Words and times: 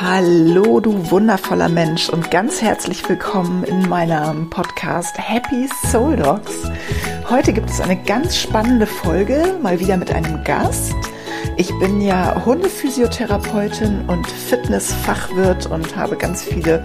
Hallo, 0.00 0.80
du 0.80 1.10
wundervoller 1.10 1.68
Mensch 1.68 2.08
und 2.08 2.30
ganz 2.30 2.62
herzlich 2.62 3.06
willkommen 3.08 3.62
in 3.62 3.88
meinem 3.88 4.48
Podcast 4.48 5.16
Happy 5.18 5.68
Soul 5.90 6.16
Dogs. 6.16 6.70
Heute 7.28 7.52
gibt 7.52 7.68
es 7.68 7.80
eine 7.80 8.02
ganz 8.02 8.36
spannende 8.36 8.86
Folge, 8.86 9.54
mal 9.62 9.78
wieder 9.80 9.98
mit 9.98 10.10
einem 10.10 10.42
Gast. 10.44 10.94
Ich 11.56 11.70
bin 11.78 12.00
ja 12.00 12.42
Hundephysiotherapeutin 12.44 14.08
und 14.08 14.26
Fitnessfachwirt 14.26 15.66
und 15.66 15.94
habe 15.94 16.16
ganz 16.16 16.42
viele 16.42 16.84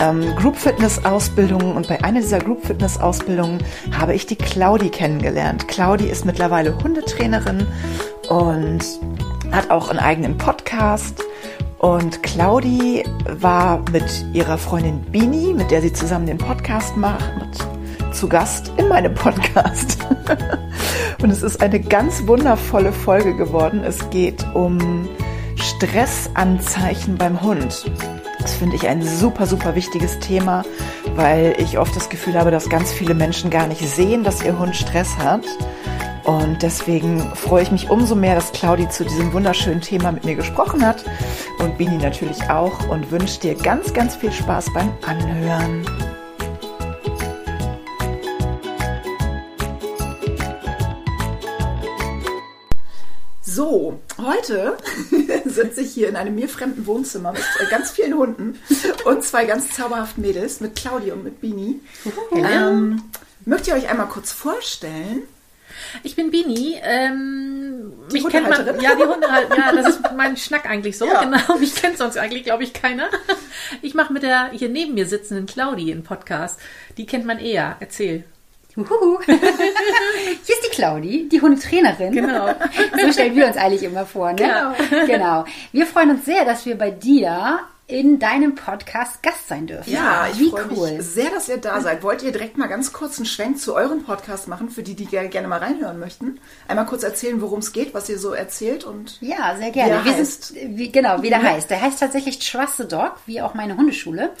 ähm, 0.00 0.34
Group 0.34 0.56
Fitness 0.56 1.04
Ausbildungen 1.04 1.76
und 1.76 1.86
bei 1.86 2.02
einer 2.02 2.20
dieser 2.20 2.38
Group 2.38 2.64
Fitness 2.64 2.98
Ausbildungen 2.98 3.62
habe 3.96 4.14
ich 4.14 4.26
die 4.26 4.36
Claudi 4.36 4.88
kennengelernt. 4.88 5.68
Claudi 5.68 6.08
ist 6.08 6.24
mittlerweile 6.24 6.76
Hundetrainerin 6.82 7.66
und 8.30 8.80
hat 9.52 9.70
auch 9.70 9.90
einen 9.90 10.00
eigenen 10.00 10.38
Podcast. 10.38 11.22
Und 11.78 12.24
Claudi 12.24 13.04
war 13.28 13.84
mit 13.92 14.26
ihrer 14.32 14.58
Freundin 14.58 15.00
Bini, 15.00 15.54
mit 15.54 15.70
der 15.70 15.80
sie 15.80 15.92
zusammen 15.92 16.26
den 16.26 16.38
Podcast 16.38 16.96
macht, 16.96 17.68
zu 18.12 18.28
Gast 18.28 18.72
in 18.76 18.88
meinem 18.88 19.14
Podcast. 19.14 19.98
Und 21.22 21.30
es 21.30 21.42
ist 21.42 21.62
eine 21.62 21.78
ganz 21.78 22.26
wundervolle 22.26 22.92
Folge 22.92 23.36
geworden. 23.36 23.82
Es 23.84 24.10
geht 24.10 24.44
um 24.54 25.08
Stressanzeichen 25.54 27.16
beim 27.16 27.42
Hund. 27.42 27.90
Das 28.40 28.54
finde 28.54 28.74
ich 28.74 28.88
ein 28.88 29.02
super, 29.02 29.46
super 29.46 29.76
wichtiges 29.76 30.18
Thema, 30.18 30.64
weil 31.14 31.54
ich 31.58 31.78
oft 31.78 31.94
das 31.94 32.08
Gefühl 32.08 32.34
habe, 32.34 32.50
dass 32.50 32.68
ganz 32.68 32.92
viele 32.92 33.14
Menschen 33.14 33.50
gar 33.50 33.68
nicht 33.68 33.86
sehen, 33.88 34.24
dass 34.24 34.42
ihr 34.42 34.58
Hund 34.58 34.74
Stress 34.74 35.16
hat. 35.18 35.44
Und 36.28 36.62
deswegen 36.62 37.34
freue 37.34 37.62
ich 37.62 37.70
mich 37.70 37.88
umso 37.88 38.14
mehr, 38.14 38.34
dass 38.34 38.52
Claudi 38.52 38.86
zu 38.90 39.02
diesem 39.02 39.32
wunderschönen 39.32 39.80
Thema 39.80 40.12
mit 40.12 40.26
mir 40.26 40.34
gesprochen 40.34 40.86
hat 40.86 41.02
und 41.58 41.78
Bini 41.78 41.96
natürlich 41.96 42.50
auch 42.50 42.86
und 42.90 43.10
wünsche 43.10 43.40
dir 43.40 43.54
ganz, 43.54 43.94
ganz 43.94 44.14
viel 44.14 44.30
Spaß 44.30 44.66
beim 44.74 44.92
Anhören. 45.06 45.86
So, 53.40 53.98
heute 54.18 54.76
sitze 55.46 55.80
ich 55.80 55.92
hier 55.92 56.10
in 56.10 56.16
einem 56.16 56.34
mir 56.34 56.50
fremden 56.50 56.84
Wohnzimmer 56.84 57.32
mit 57.32 57.42
ganz 57.70 57.92
vielen 57.92 58.12
Hunden 58.12 58.58
und 59.06 59.24
zwei 59.24 59.46
ganz 59.46 59.70
zauberhaften 59.70 60.22
Mädels 60.22 60.60
mit 60.60 60.76
Claudi 60.76 61.10
und 61.10 61.24
mit 61.24 61.40
Bini. 61.40 61.80
Ähm, 62.34 63.04
möchtet 63.46 63.68
ihr 63.68 63.74
euch 63.76 63.88
einmal 63.88 64.08
kurz 64.08 64.30
vorstellen? 64.30 65.22
Ich 66.02 66.16
bin 66.16 66.30
Bini. 66.30 66.78
Ähm, 66.82 67.92
Die 68.10 68.20
mich 68.20 68.28
kennt 68.28 68.48
man, 68.48 68.80
ja, 68.80 68.94
die 68.94 69.04
Hundehalterin. 69.04 69.58
Ja, 69.58 69.72
das 69.72 69.96
ist 69.96 70.00
mein 70.16 70.36
Schnack 70.36 70.68
eigentlich 70.68 70.96
so. 70.96 71.06
Ja. 71.08 71.24
Genau. 71.24 71.58
Mich 71.58 71.74
kennt 71.74 71.96
sonst 71.96 72.18
eigentlich, 72.18 72.44
glaube 72.44 72.64
ich, 72.64 72.74
keiner. 72.74 73.08
Ich 73.80 73.94
mache 73.94 74.12
mit 74.12 74.22
der 74.22 74.50
hier 74.52 74.68
neben 74.68 74.94
mir 74.94 75.06
sitzenden 75.06 75.46
Claudi 75.46 75.90
einen 75.90 76.02
Podcast. 76.02 76.58
Die 76.98 77.06
kennt 77.06 77.24
man 77.24 77.38
eher. 77.38 77.76
Erzähl. 77.80 78.24
Huhu. 78.76 79.18
Hier 79.26 79.36
ist 79.36 80.66
die 80.66 80.74
Claudi, 80.74 81.28
die 81.28 81.40
Hundetrainerin. 81.40 82.12
Genau. 82.12 82.54
So 83.00 83.12
stellen 83.12 83.34
wir 83.34 83.46
uns 83.46 83.56
eigentlich 83.56 83.82
immer 83.82 84.06
vor, 84.06 84.32
ne? 84.32 84.36
Genau. 84.36 85.06
genau. 85.06 85.44
Wir 85.72 85.86
freuen 85.86 86.10
uns 86.10 86.24
sehr, 86.24 86.44
dass 86.44 86.64
wir 86.64 86.76
bei 86.76 86.90
dir 86.90 87.60
in 87.88 88.18
deinem 88.18 88.54
Podcast 88.54 89.22
Gast 89.22 89.48
sein 89.48 89.66
dürfen. 89.66 89.90
Ja, 89.90 90.28
ich 90.30 90.38
wie 90.38 90.50
freue 90.50 90.66
cool. 90.70 90.92
mich 90.92 91.06
sehr, 91.06 91.30
dass 91.30 91.48
ihr 91.48 91.56
da 91.56 91.80
seid. 91.80 92.02
Wollt 92.02 92.22
ihr 92.22 92.32
direkt 92.32 92.58
mal 92.58 92.66
ganz 92.66 92.92
kurz 92.92 93.16
einen 93.16 93.24
Schwenk 93.24 93.58
zu 93.58 93.74
eurem 93.74 94.04
Podcast 94.04 94.46
machen, 94.46 94.68
für 94.68 94.82
die, 94.82 94.94
die 94.94 95.06
gerne, 95.06 95.48
mal 95.48 95.58
reinhören 95.58 95.98
möchten? 95.98 96.38
Einmal 96.68 96.84
kurz 96.84 97.02
erzählen, 97.02 97.40
worum 97.40 97.60
es 97.60 97.72
geht, 97.72 97.94
was 97.94 98.10
ihr 98.10 98.18
so 98.18 98.34
erzählt 98.34 98.84
und 98.84 99.16
Ja, 99.22 99.56
sehr 99.56 99.70
gerne. 99.70 100.04
Wie 100.04 100.10
heißt. 100.10 100.48
sind, 100.48 100.76
wie, 100.76 100.92
genau, 100.92 101.22
wie 101.22 101.30
der 101.30 101.42
heißt. 101.42 101.70
Der 101.70 101.80
heißt 101.80 101.98
tatsächlich 101.98 102.38
Trust 102.38 102.76
the 102.76 102.86
Dog, 102.86 103.14
wie 103.24 103.40
auch 103.40 103.54
meine 103.54 103.74
Hundeschule. 103.78 104.34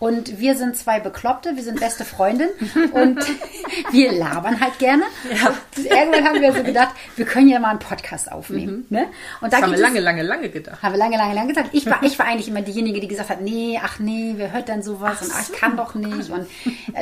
Und 0.00 0.40
wir 0.40 0.56
sind 0.56 0.76
zwei 0.78 0.98
Bekloppte, 0.98 1.56
wir 1.56 1.62
sind 1.62 1.78
beste 1.78 2.06
Freundinnen 2.06 2.50
und 2.92 3.18
wir 3.92 4.12
labern 4.12 4.58
halt 4.58 4.78
gerne. 4.78 5.02
Und 5.76 5.84
irgendwann 5.84 6.24
haben 6.26 6.40
wir 6.40 6.54
so 6.54 6.62
gedacht, 6.62 6.88
wir 7.16 7.26
können 7.26 7.48
ja 7.48 7.58
mal 7.60 7.68
einen 7.68 7.78
Podcast 7.80 8.32
aufnehmen. 8.32 8.86
Ne? 8.88 9.08
Und 9.42 9.52
da 9.52 9.58
Das 9.58 9.62
haben 9.62 9.70
wir 9.72 9.74
es- 9.76 9.82
lange, 9.82 10.00
lange, 10.00 10.22
lange 10.22 10.48
gedacht. 10.48 10.82
Haben 10.82 10.92
wir 10.94 10.98
lange, 10.98 11.18
lange, 11.18 11.34
lange 11.34 11.48
gesagt. 11.48 11.68
Ich 11.72 11.84
war, 11.84 12.02
ich 12.02 12.18
war 12.18 12.24
eigentlich 12.26 12.48
immer 12.48 12.62
diejenige, 12.62 12.98
die 12.98 13.08
gesagt 13.08 13.28
hat, 13.28 13.42
nee, 13.42 13.78
ach 13.84 13.98
nee, 13.98 14.32
wer 14.36 14.52
hört 14.54 14.68
denn 14.68 14.82
sowas 14.82 15.20
und 15.20 15.30
ach, 15.34 15.42
ich 15.50 15.52
kann 15.60 15.76
doch 15.76 15.94
nicht. 15.94 16.30
Und 16.30 16.46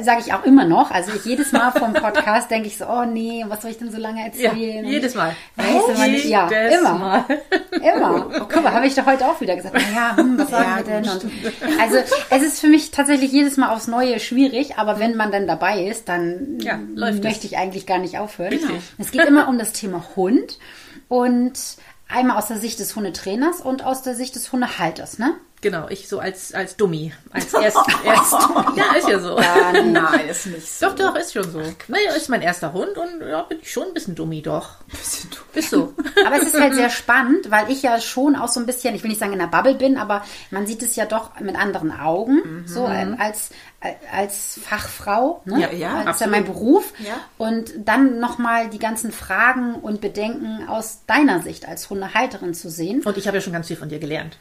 sage 0.03 0.21
ich 0.27 0.33
auch 0.35 0.43
immer 0.45 0.65
noch. 0.65 0.91
Also 0.91 1.13
ich 1.15 1.25
jedes 1.25 1.53
Mal 1.53 1.71
vom 1.71 1.93
Podcast 1.93 2.51
denke 2.51 2.67
ich 2.67 2.77
so, 2.79 2.87
oh 2.89 3.05
nee, 3.05 3.45
was 3.47 3.63
soll 3.63 3.71
ich 3.71 3.79
denn 3.79 3.93
so 3.93 3.99
lange 3.99 4.19
Ja, 4.23 4.27
erzählen? 4.51 4.85
Und 4.85 4.91
jedes 4.91 5.15
Mal. 5.15 5.37
Weiß 5.55 5.95
immer 5.95 6.09
nicht. 6.09 6.25
Ja, 6.25 6.49
immer. 6.49 6.95
Mal. 6.95 7.25
Immer. 7.71 8.27
Guck 8.49 8.61
mal, 8.65 8.73
habe 8.73 8.89
ich 8.89 8.97
doch 8.97 9.07
heute 9.07 9.25
auch 9.25 9.41
wieder 9.41 9.55
gesagt. 9.55 9.77
Na 9.77 9.95
ja, 9.95 10.17
hm, 10.17 10.37
was 10.37 10.51
sagen 10.51 10.65
Ja, 10.69 10.77
wir 10.79 10.85
denn? 11.01 11.09
Und 11.09 11.81
also 11.81 11.97
es 12.31 12.43
ist 12.43 12.61
für 12.61 12.67
mich 12.67 12.88
tatsächlich 12.91 13.33
jedes 13.33 13.57
Mal 13.57 13.73
aufs 13.75 13.87
Neue 13.87 14.21
schwierig, 14.21 14.77
aber 14.77 14.99
wenn 14.99 15.17
man 15.17 15.31
dann 15.33 15.47
dabei 15.47 15.87
ist, 15.87 16.09
dann 16.09 16.59
Ja, 16.61 16.77
möchte 16.77 17.29
es. 17.29 17.45
ich 17.45 17.57
eigentlich 17.59 17.87
gar 17.87 17.99
nicht 17.99 18.19
aufhören. 18.19 18.53
Richtig. 18.53 18.81
Es 18.99 19.11
geht 19.11 19.25
immer 19.25 19.49
um 19.49 19.59
das 19.59 19.73
Thema 19.73 20.05
Hund 20.17 20.59
und 21.09 21.53
einmal 22.09 22.37
aus 22.37 22.49
der 22.49 22.59
Sicht 22.59 22.79
des 22.81 22.97
Hundetrainers 22.97 23.61
und 23.61 23.85
aus 23.85 24.03
der 24.03 24.15
Sicht 24.15 24.35
des 24.35 24.51
Hundehalters, 24.53 25.19
ne? 25.19 25.35
Genau, 25.61 25.89
ich 25.89 26.09
so 26.09 26.21
als, 26.21 26.55
als 26.55 26.77
Dummi. 26.77 27.13
Als 27.31 27.53
erst, 27.63 27.79
erst. 28.05 28.33
Ja, 28.77 28.95
ist 28.97 29.09
ja 29.09 29.19
so. 29.19 29.39
Ja, 29.39 29.73
nein, 29.73 30.29
ist 30.29 30.47
nicht 30.47 30.69
so. 30.69 30.87
Doch, 30.87 30.95
doch, 30.95 31.17
ist 31.17 31.33
schon 31.33 31.51
so. 31.51 31.61
Naja, 31.89 32.13
ist 32.17 32.29
mein 32.29 32.43
erster 32.43 32.73
Hund 32.73 32.97
und 32.97 33.29
ja, 33.29 33.43
bin 33.43 33.59
ich 33.61 33.73
schon 33.73 33.89
ein 33.89 33.95
bisschen 33.95 34.15
Dummi, 34.15 34.43
doch. 34.43 34.77
Bisschen 34.89 35.31
dumm. 35.31 35.41
Ist 35.55 35.71
so. 35.71 35.95
Aber 36.27 36.37
es 36.37 36.49
ist 36.49 36.61
halt 36.61 36.75
sehr 36.75 36.91
spannend, 36.91 37.51
weil 37.51 37.71
ich 37.71 37.83
ja 37.83 38.01
schon 38.01 38.37
auch 38.37 38.49
so 38.49 38.61
ein 38.61 38.67
bisschen, 38.67 38.95
ich 38.95 39.03
will 39.03 39.11
nicht 39.11 39.21
sagen 39.21 39.33
in 39.33 39.41
der 39.41 39.47
Bubble 39.47 39.75
bin, 39.75 39.97
aber 39.97 40.25
man 40.51 40.67
sieht 40.67 40.83
es 40.83 40.95
ja 40.97 41.07
doch 41.07 41.39
mit 41.41 41.57
anderen 41.57 41.93
Augen, 41.93 42.65
so 42.67 42.87
ähm, 42.87 43.17
als 43.19 43.51
als 44.13 44.59
Fachfrau, 44.65 45.41
ne? 45.45 45.61
Ja, 45.61 45.73
ja, 45.73 46.03
das 46.05 46.17
ist 46.17 46.21
ja 46.23 46.27
mein 46.27 46.45
Beruf. 46.45 46.93
Ja. 46.99 47.15
Und 47.37 47.73
dann 47.85 48.19
nochmal 48.19 48.69
die 48.71 48.81
ganzen 48.81 49.13
Fragen 49.13 49.75
und 49.77 50.01
Bedenken 50.01 50.67
aus 50.69 51.01
deiner 51.07 51.41
Sicht 51.43 51.69
als 51.69 51.89
Hundehalterin 51.89 52.55
zu 52.55 52.71
sehen. 52.71 53.03
Und 53.05 53.17
ich 53.17 53.29
habe 53.29 53.37
ja 53.37 53.41
schon 53.41 53.53
ganz 53.53 53.69
viel 53.69 53.77
von 53.77 53.89
dir 53.89 54.01
gelernt. 54.01 54.37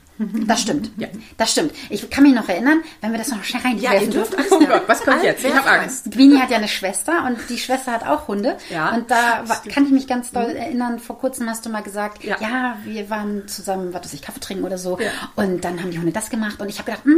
Das 0.48 0.62
stimmt. 0.62 0.90
Ja. 0.98 1.08
Das 1.38 1.52
stimmt. 1.52 1.74
Ich 1.92 2.10
kann 2.10 2.24
mich 2.24 2.34
noch 2.34 2.50
erinnern, 2.50 2.82
wenn 3.02 3.12
wir 3.12 3.20
das 3.20 3.28
noch 3.30 3.44
schnell 3.44 3.62
Ja, 3.78 3.92
reinwerfen 3.92 4.08
ihr 4.08 4.14
dürft 4.14 4.34
dürfen. 4.34 4.58
Oh 4.64 4.66
Gott, 4.66 4.84
was 4.88 5.02
kommt 5.02 5.22
jetzt? 5.24 5.46
Ich 5.46 5.54
habe 5.56 5.70
Angst. 5.70 6.10
Bini 6.10 6.40
hat 6.40 6.50
ja 6.50 6.58
eine 6.58 6.68
Schwester 6.68 7.24
und 7.28 7.38
die 7.50 7.60
Schwester 7.60 7.92
hat 7.92 8.08
auch 8.08 8.28
Hunde. 8.28 8.58
Ja, 8.72 8.96
und 8.96 9.12
da 9.12 9.44
kann 9.72 9.86
ich 9.86 9.92
mich 9.92 10.08
ganz 10.08 10.32
doll 10.32 10.46
erinnern, 10.56 10.98
vor 10.98 11.20
kurzem 11.20 11.48
hast 11.48 11.64
du 11.66 11.70
mal 11.70 11.84
gesagt, 11.84 12.24
Ja. 12.24 12.38
ja, 12.42 12.78
wir 12.84 13.12
waren 13.12 13.48
zusammen, 13.48 13.94
was 13.94 14.06
weiß 14.06 14.14
ich, 14.14 14.24
Kaffee 14.24 14.40
trinken 14.40 14.64
oder 14.64 14.80
so. 14.80 14.98
Ja. 15.00 15.10
Und 15.36 15.64
dann 15.64 15.80
haben 15.84 15.92
die 15.92 16.00
Hunde 16.00 16.12
das 16.12 16.32
gemacht 16.32 16.60
und 16.60 16.70
ich 16.70 16.80
habe 16.80 16.90
gedacht, 16.90 17.06
mm, 17.06 17.12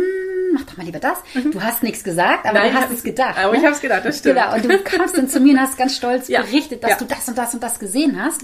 mach 0.53 0.63
doch 0.63 0.77
mal 0.77 0.83
lieber 0.85 0.99
das. 0.99 1.17
Du 1.51 1.61
hast 1.61 1.83
nichts 1.83 2.03
gesagt, 2.03 2.45
aber 2.45 2.59
Mhm. 2.59 2.65
Nein, 2.65 2.73
du 2.75 2.81
hast 2.81 2.91
es 2.91 3.03
gedacht. 3.03 3.37
aber 3.37 3.55
ich 3.55 3.65
hab's 3.65 3.81
gedacht, 3.81 4.05
das 4.05 4.17
stimmt. 4.19 4.35
Genau, 4.37 4.53
und 4.55 4.65
du 4.65 4.77
kamst 4.83 5.17
dann 5.17 5.27
zu 5.27 5.39
mir 5.39 5.53
und 5.53 5.59
hast 5.61 5.77
ganz 5.77 5.95
stolz 5.95 6.27
Ja. 6.27 6.41
berichtet, 6.41 6.83
dass 6.83 6.91
Ja. 6.91 6.95
Mhm. 6.97 6.99
du 6.99 7.05
das 7.15 7.27
und 7.27 7.37
das 7.37 7.53
und 7.53 7.63
das 7.63 7.79
gesehen 7.79 8.21
hast. 8.23 8.41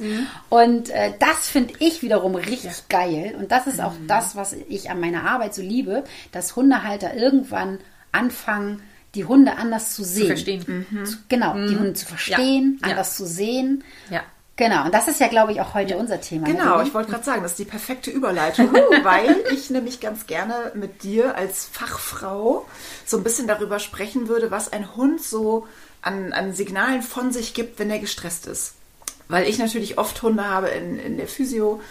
Und 0.50 0.90
äh, 0.90 1.14
das 1.20 1.50
finde 1.50 1.74
ich 1.80 2.02
wiederum 2.02 2.36
richtig 2.36 2.88
geil. 2.90 3.36
Und 3.38 3.52
das 3.52 3.68
ist 3.68 3.82
auch 3.82 3.94
Mhm. 3.94 4.08
das, 4.08 4.36
was 4.36 4.54
ich 4.54 4.90
an 4.90 5.00
meiner 5.00 5.30
Arbeit 5.30 5.54
so 5.56 5.62
liebe, 5.62 6.04
dass 6.32 6.56
Hundehalter 6.56 7.14
irgendwann 7.16 7.80
anfangen, 8.12 8.82
die 9.14 9.26
Hunde 9.26 9.56
anders 9.58 9.96
zu 9.96 10.04
sehen. 10.04 10.28
verstehen. 10.28 10.86
Zu, 11.06 11.18
genau, 11.30 11.54
die 11.54 11.76
Hunde 11.78 11.94
zu 11.94 12.06
verstehen, 12.06 12.80
Ja. 12.84 12.92
anders 12.92 13.16
zu 13.16 13.26
sehen. 13.26 13.84
Ja. 14.10 14.22
Genau, 14.58 14.86
und 14.86 14.94
das 14.94 15.10
ist 15.10 15.20
ja, 15.20 15.28
glaube 15.28 15.52
ich, 15.52 15.60
auch 15.60 15.74
heute 15.74 15.98
unser 15.98 16.22
Thema. 16.22 16.48
ne, 16.48 16.54
Genau, 16.54 16.82
ich 16.82 16.94
wollte 16.94 17.12
gerade 17.12 17.26
sagen, 17.26 17.44
das 17.44 17.52
ist 17.52 17.60
die 17.60 17.66
perfekte 17.66 18.10
Überleitung, 18.10 18.72
weil 19.04 19.44
ich 19.54 19.70
nämlich 19.70 20.00
ganz 20.00 20.28
gerne 20.28 20.72
mit 20.76 21.04
dir 21.04 21.36
als 21.36 21.66
Fachfrau 21.66 22.66
so 23.06 23.18
ein 23.18 23.24
bisschen 23.24 23.48
darüber 23.48 23.80
sprechen 23.80 24.30
würde, 24.30 24.52
was 24.52 24.72
ein 24.72 24.96
Hund 24.96 25.22
so 25.22 25.68
an, 26.02 26.32
an 26.32 26.54
Signalen 26.54 27.02
von 27.02 27.34
sich 27.34 27.54
gibt, 27.54 27.80
wenn 27.80 27.90
er 27.90 28.00
gestresst 28.00 28.48
ist. 28.48 28.76
Weil 29.28 29.48
ich 29.50 29.58
natürlich 29.58 29.98
oft 29.98 30.22
Hunde 30.22 30.48
habe 30.48 30.70
in, 30.70 31.00
in 31.00 31.18
der 31.18 31.28
Physio, 31.28 31.82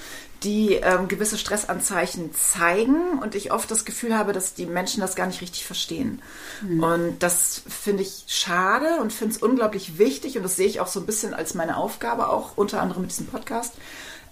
die 0.44 0.74
ähm, 0.74 1.08
gewisse 1.08 1.38
Stressanzeichen 1.38 2.34
zeigen 2.34 3.18
und 3.20 3.34
ich 3.34 3.52
oft 3.52 3.70
das 3.70 3.84
Gefühl 3.84 4.16
habe, 4.16 4.32
dass 4.32 4.54
die 4.54 4.66
Menschen 4.66 5.00
das 5.00 5.16
gar 5.16 5.26
nicht 5.26 5.40
richtig 5.40 5.64
verstehen. 5.64 6.22
Und 6.80 7.18
das 7.20 7.62
finde 7.66 8.02
ich 8.02 8.24
schade 8.28 9.00
und 9.00 9.12
finde 9.12 9.34
es 9.34 9.42
unglaublich 9.42 9.98
wichtig 9.98 10.36
und 10.36 10.42
das 10.42 10.56
sehe 10.56 10.66
ich 10.66 10.80
auch 10.80 10.86
so 10.86 11.00
ein 11.00 11.06
bisschen 11.06 11.34
als 11.34 11.54
meine 11.54 11.76
Aufgabe, 11.76 12.28
auch 12.28 12.56
unter 12.56 12.80
anderem 12.80 13.02
mit 13.02 13.10
diesem 13.10 13.26
Podcast, 13.26 13.74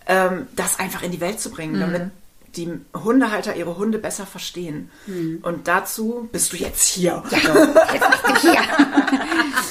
ähm, 0.06 0.46
das 0.54 0.78
einfach 0.78 1.02
in 1.02 1.12
die 1.12 1.20
Welt 1.20 1.40
zu 1.40 1.50
bringen, 1.50 1.80
damit 1.80 2.10
die 2.56 2.70
Hundehalter 2.94 3.56
ihre 3.56 3.78
Hunde 3.78 3.98
besser 3.98 4.26
verstehen. 4.26 4.90
Und 5.42 5.68
dazu 5.68 6.28
bist 6.32 6.52
du 6.52 6.56
jetzt 6.56 6.86
hier. 6.88 7.22
Ja, 7.30 8.54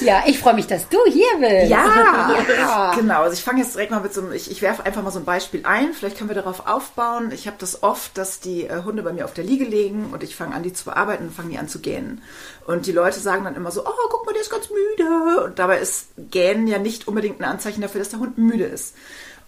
ja 0.00 0.22
ich 0.26 0.38
freue 0.38 0.54
mich, 0.54 0.66
dass 0.66 0.88
du 0.88 0.98
hier 1.06 1.38
bist. 1.38 1.70
Ja, 1.70 2.34
Ja. 2.48 2.94
genau. 2.94 3.22
Also 3.22 3.34
ich 3.34 3.42
fange 3.42 3.60
jetzt 3.60 3.74
direkt 3.74 3.92
mal 3.92 4.00
mit 4.00 4.12
so 4.12 4.20
einem, 4.20 4.32
ich, 4.32 4.50
ich 4.50 4.62
werfe 4.62 4.84
einfach 4.84 5.02
mal 5.02 5.12
so 5.12 5.20
ein 5.20 5.24
Beispiel 5.24 5.60
ein. 5.64 5.92
Vielleicht 5.92 6.18
können 6.18 6.30
wir 6.30 6.34
darauf 6.34 6.66
aufbauen. 6.66 7.30
Ich 7.32 7.46
habe 7.46 7.56
das 7.58 7.82
oft, 7.82 8.16
dass 8.18 8.40
die 8.40 8.64
äh, 8.64 8.82
Hunde 8.84 9.02
bei 9.02 9.12
mir 9.12 9.24
auf 9.24 9.34
der 9.34 9.44
Liege 9.44 9.64
liegen 9.64 10.10
und 10.12 10.22
ich 10.22 10.34
fange 10.34 10.54
an, 10.54 10.62
die 10.62 10.72
zu 10.72 10.84
bearbeiten 10.86 11.26
und 11.26 11.34
fangen 11.34 11.50
die 11.50 11.58
an 11.58 11.68
zu 11.68 11.80
gähnen. 11.80 12.22
Und 12.66 12.86
die 12.86 12.92
Leute 12.92 13.20
sagen 13.20 13.44
dann 13.44 13.56
immer 13.56 13.70
so, 13.70 13.84
oh, 13.84 14.08
guck 14.10 14.26
mal, 14.26 14.32
der 14.32 14.42
ist 14.42 14.50
ganz 14.50 14.68
müde. 14.70 15.44
Und 15.44 15.58
dabei 15.58 15.78
ist 15.78 16.08
Gähnen 16.30 16.66
ja 16.66 16.78
nicht 16.78 17.06
unbedingt 17.08 17.40
ein 17.40 17.44
Anzeichen 17.44 17.80
dafür, 17.80 18.00
dass 18.00 18.10
der 18.10 18.20
Hund 18.20 18.38
müde 18.38 18.64
ist. 18.64 18.94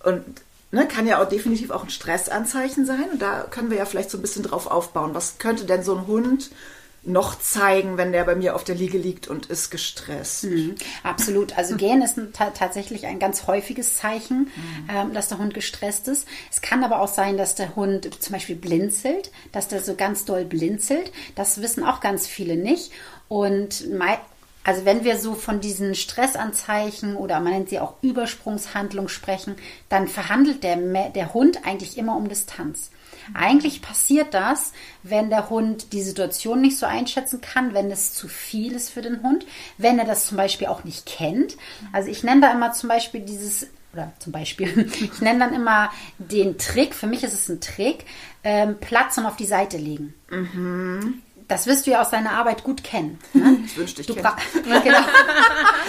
Und 0.05 0.25
ne, 0.75 0.87
kann 0.89 1.07
ja 1.07 1.23
auch 1.23 1.29
definitiv 1.29 1.71
auch 1.71 1.85
ein 1.85 1.91
Stressanzeichen 1.91 2.85
sein. 2.85 3.05
Und 3.13 3.23
da 3.23 3.47
können 3.51 3.71
wir 3.71 3.79
ja 3.79 3.87
vielleicht 3.87 4.11
so 4.11 4.19
ein 4.19 4.23
bisschen 4.23 4.43
drauf 4.43 4.67
aufbauen. 4.67 5.15
Was 5.15 5.39
könnte 5.39 5.65
denn 5.65 5.83
so 5.83 5.97
ein 5.97 6.07
Hund 6.07 6.51
noch 7.07 7.39
zeigen, 7.39 7.97
wenn 7.97 8.13
der 8.13 8.25
bei 8.25 8.35
mir 8.35 8.55
auf 8.55 8.65
der 8.65 8.75
Liege 8.75 8.99
liegt 8.99 9.29
und 9.29 9.47
ist 9.47 9.71
gestresst. 9.71 10.45
Mhm, 10.45 10.75
absolut. 11.03 11.57
Also 11.57 11.77
Gähnen 11.77 12.03
ist 12.03 12.17
ein, 12.17 12.33
tatsächlich 12.33 13.07
ein 13.07 13.19
ganz 13.19 13.47
häufiges 13.47 13.97
Zeichen, 13.97 14.51
mhm. 14.57 14.89
ähm, 14.89 15.15
dass 15.15 15.29
der 15.29 15.39
Hund 15.39 15.55
gestresst 15.55 16.09
ist. 16.09 16.27
Es 16.51 16.63
kann 16.63 16.83
aber 16.83 17.01
auch 17.01 17.09
sein, 17.09 17.37
dass 17.37 17.55
der 17.55 17.77
Hund 17.77 18.23
zum 18.23 18.33
Beispiel 18.33 18.57
blinzelt, 18.57 19.31
dass 19.53 19.69
der 19.69 19.83
so 19.83 19.95
ganz 19.95 20.25
doll 20.25 20.45
blinzelt. 20.45 21.13
Das 21.35 21.61
wissen 21.61 21.85
auch 21.85 22.01
ganz 22.01 22.27
viele 22.27 22.57
nicht. 22.57 22.91
Und 23.29 23.91
also 24.65 24.87
wenn 24.87 25.05
wir 25.05 25.19
so 25.19 25.35
von 25.35 25.61
diesen 25.61 25.95
Stressanzeichen 25.95 27.17
oder 27.17 27.39
man 27.41 27.53
nennt 27.53 27.69
sie 27.69 27.79
auch 27.79 27.97
Übersprungshandlung 28.01 29.09
sprechen, 29.09 29.57
dann 29.91 30.09
verhandelt 30.09 30.65
der, 30.65 30.77
der 31.11 31.35
Hund 31.35 31.67
eigentlich 31.67 31.99
immer 31.99 32.17
um 32.17 32.29
Distanz. 32.29 32.91
Eigentlich 33.35 33.83
passiert 33.83 34.33
das, 34.33 34.73
wenn 35.03 35.31
der 35.31 35.51
Hund 35.51 35.93
die 35.93 36.03
Situation 36.03 36.63
nicht 36.63 36.79
so 36.79 36.87
einschätzen 36.87 37.41
kann, 37.43 37.75
wenn 37.75 37.91
es 37.91 38.15
zu 38.15 38.27
viel 38.27 38.73
ist 38.73 38.91
für 38.91 39.03
den 39.03 39.23
Hund, 39.23 39.47
wenn 39.79 39.99
er 39.99 40.07
das 40.07 40.27
zum 40.27 40.39
Beispiel 40.39 40.67
auch 40.67 40.85
nicht 40.85 41.07
kennt. 41.07 41.57
Also 41.93 42.11
ich 42.11 42.23
nenne 42.23 42.41
da 42.41 42.53
immer 42.53 42.73
zum 42.73 42.89
Beispiel 42.89 43.21
dieses 43.21 43.69
oder 43.93 44.13
zum 44.19 44.33
Beispiel, 44.33 44.91
ich 45.01 45.21
nenne 45.21 45.41
dann 45.41 45.55
immer 45.55 45.91
den 46.19 46.59
Trick, 46.59 46.95
für 46.95 47.07
mich 47.07 47.23
ist 47.23 47.35
es 47.35 47.49
ein 47.49 47.61
Trick, 47.61 48.05
ähm, 48.43 48.79
Platz 48.81 49.19
und 49.19 49.27
auf 49.27 49.37
die 49.37 49.47
Seite 49.47 49.77
legen. 49.77 50.15
Mhm 50.31 51.23
das 51.49 51.67
wirst 51.67 51.87
du 51.87 51.91
ja 51.91 52.01
aus 52.01 52.11
deiner 52.11 52.33
Arbeit 52.33 52.65
gut 52.65 52.83
kennen. 52.85 53.19
Ne? 53.33 53.59
Ich 53.65 53.77
wünschte, 53.77 54.03
ich 54.03 54.07
du 54.07 54.15
genau. 54.15 54.99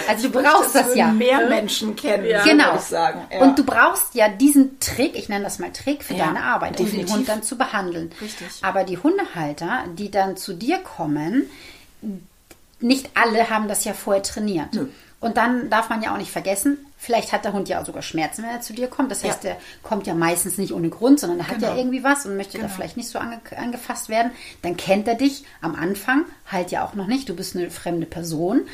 Also 0.08 0.28
du 0.28 0.42
brauchst 0.42 0.74
das, 0.74 0.88
das 0.88 0.96
ja. 0.96 1.08
Mehr 1.08 1.46
Menschen 1.48 1.94
kennen, 1.94 2.26
ja. 2.26 2.42
genau. 2.42 2.78
sagen. 2.78 3.26
Ja. 3.32 3.40
Und 3.40 3.58
du 3.58 3.64
brauchst 3.64 4.14
ja 4.14 4.28
diesen 4.28 4.80
Trick, 4.80 5.14
ich 5.14 5.28
nenne 5.28 5.44
das 5.44 5.58
mal 5.58 5.70
Trick 5.72 6.02
für 6.02 6.14
ja, 6.14 6.26
deine 6.26 6.42
Arbeit, 6.42 6.78
definitiv. 6.78 7.00
um 7.00 7.06
den 7.06 7.14
Hund 7.14 7.28
dann 7.28 7.42
zu 7.42 7.56
behandeln. 7.56 8.10
Richtig. 8.20 8.48
Aber 8.62 8.84
die 8.84 8.98
Hundehalter, 8.98 9.84
die 9.94 10.10
dann 10.10 10.36
zu 10.36 10.54
dir 10.54 10.78
kommen, 10.78 11.48
nicht 12.80 13.10
alle 13.14 13.50
haben 13.50 13.68
das 13.68 13.84
ja 13.84 13.92
vorher 13.92 14.22
trainiert. 14.22 14.74
Nö. 14.74 14.88
Und 15.18 15.38
dann 15.38 15.70
darf 15.70 15.88
man 15.88 16.02
ja 16.02 16.12
auch 16.12 16.18
nicht 16.18 16.30
vergessen, 16.30 16.76
vielleicht 16.98 17.32
hat 17.32 17.44
der 17.44 17.54
Hund 17.54 17.68
ja 17.68 17.80
auch 17.80 17.86
sogar 17.86 18.02
Schmerzen, 18.02 18.42
wenn 18.42 18.50
er 18.50 18.60
zu 18.60 18.74
dir 18.74 18.86
kommt. 18.86 19.10
Das 19.10 19.24
heißt, 19.24 19.44
ja. 19.44 19.50
der 19.50 19.60
kommt 19.82 20.06
ja 20.06 20.14
meistens 20.14 20.58
nicht 20.58 20.72
ohne 20.72 20.90
Grund, 20.90 21.20
sondern 21.20 21.38
er 21.38 21.48
hat 21.48 21.56
genau. 21.56 21.68
ja 21.68 21.76
irgendwie 21.76 22.04
was 22.04 22.26
und 22.26 22.36
möchte 22.36 22.58
genau. 22.58 22.68
da 22.68 22.74
vielleicht 22.74 22.98
nicht 22.98 23.08
so 23.08 23.18
ange 23.18 23.40
angefasst 23.56 24.10
werden. 24.10 24.30
Dann 24.60 24.76
kennt 24.76 25.08
er 25.08 25.14
dich 25.14 25.44
am 25.62 25.74
Anfang 25.74 26.26
halt 26.46 26.70
ja 26.70 26.84
auch 26.84 26.94
noch 26.94 27.06
nicht. 27.06 27.28
Du 27.28 27.34
bist 27.34 27.56
eine 27.56 27.70
fremde 27.70 28.06
Person. 28.06 28.66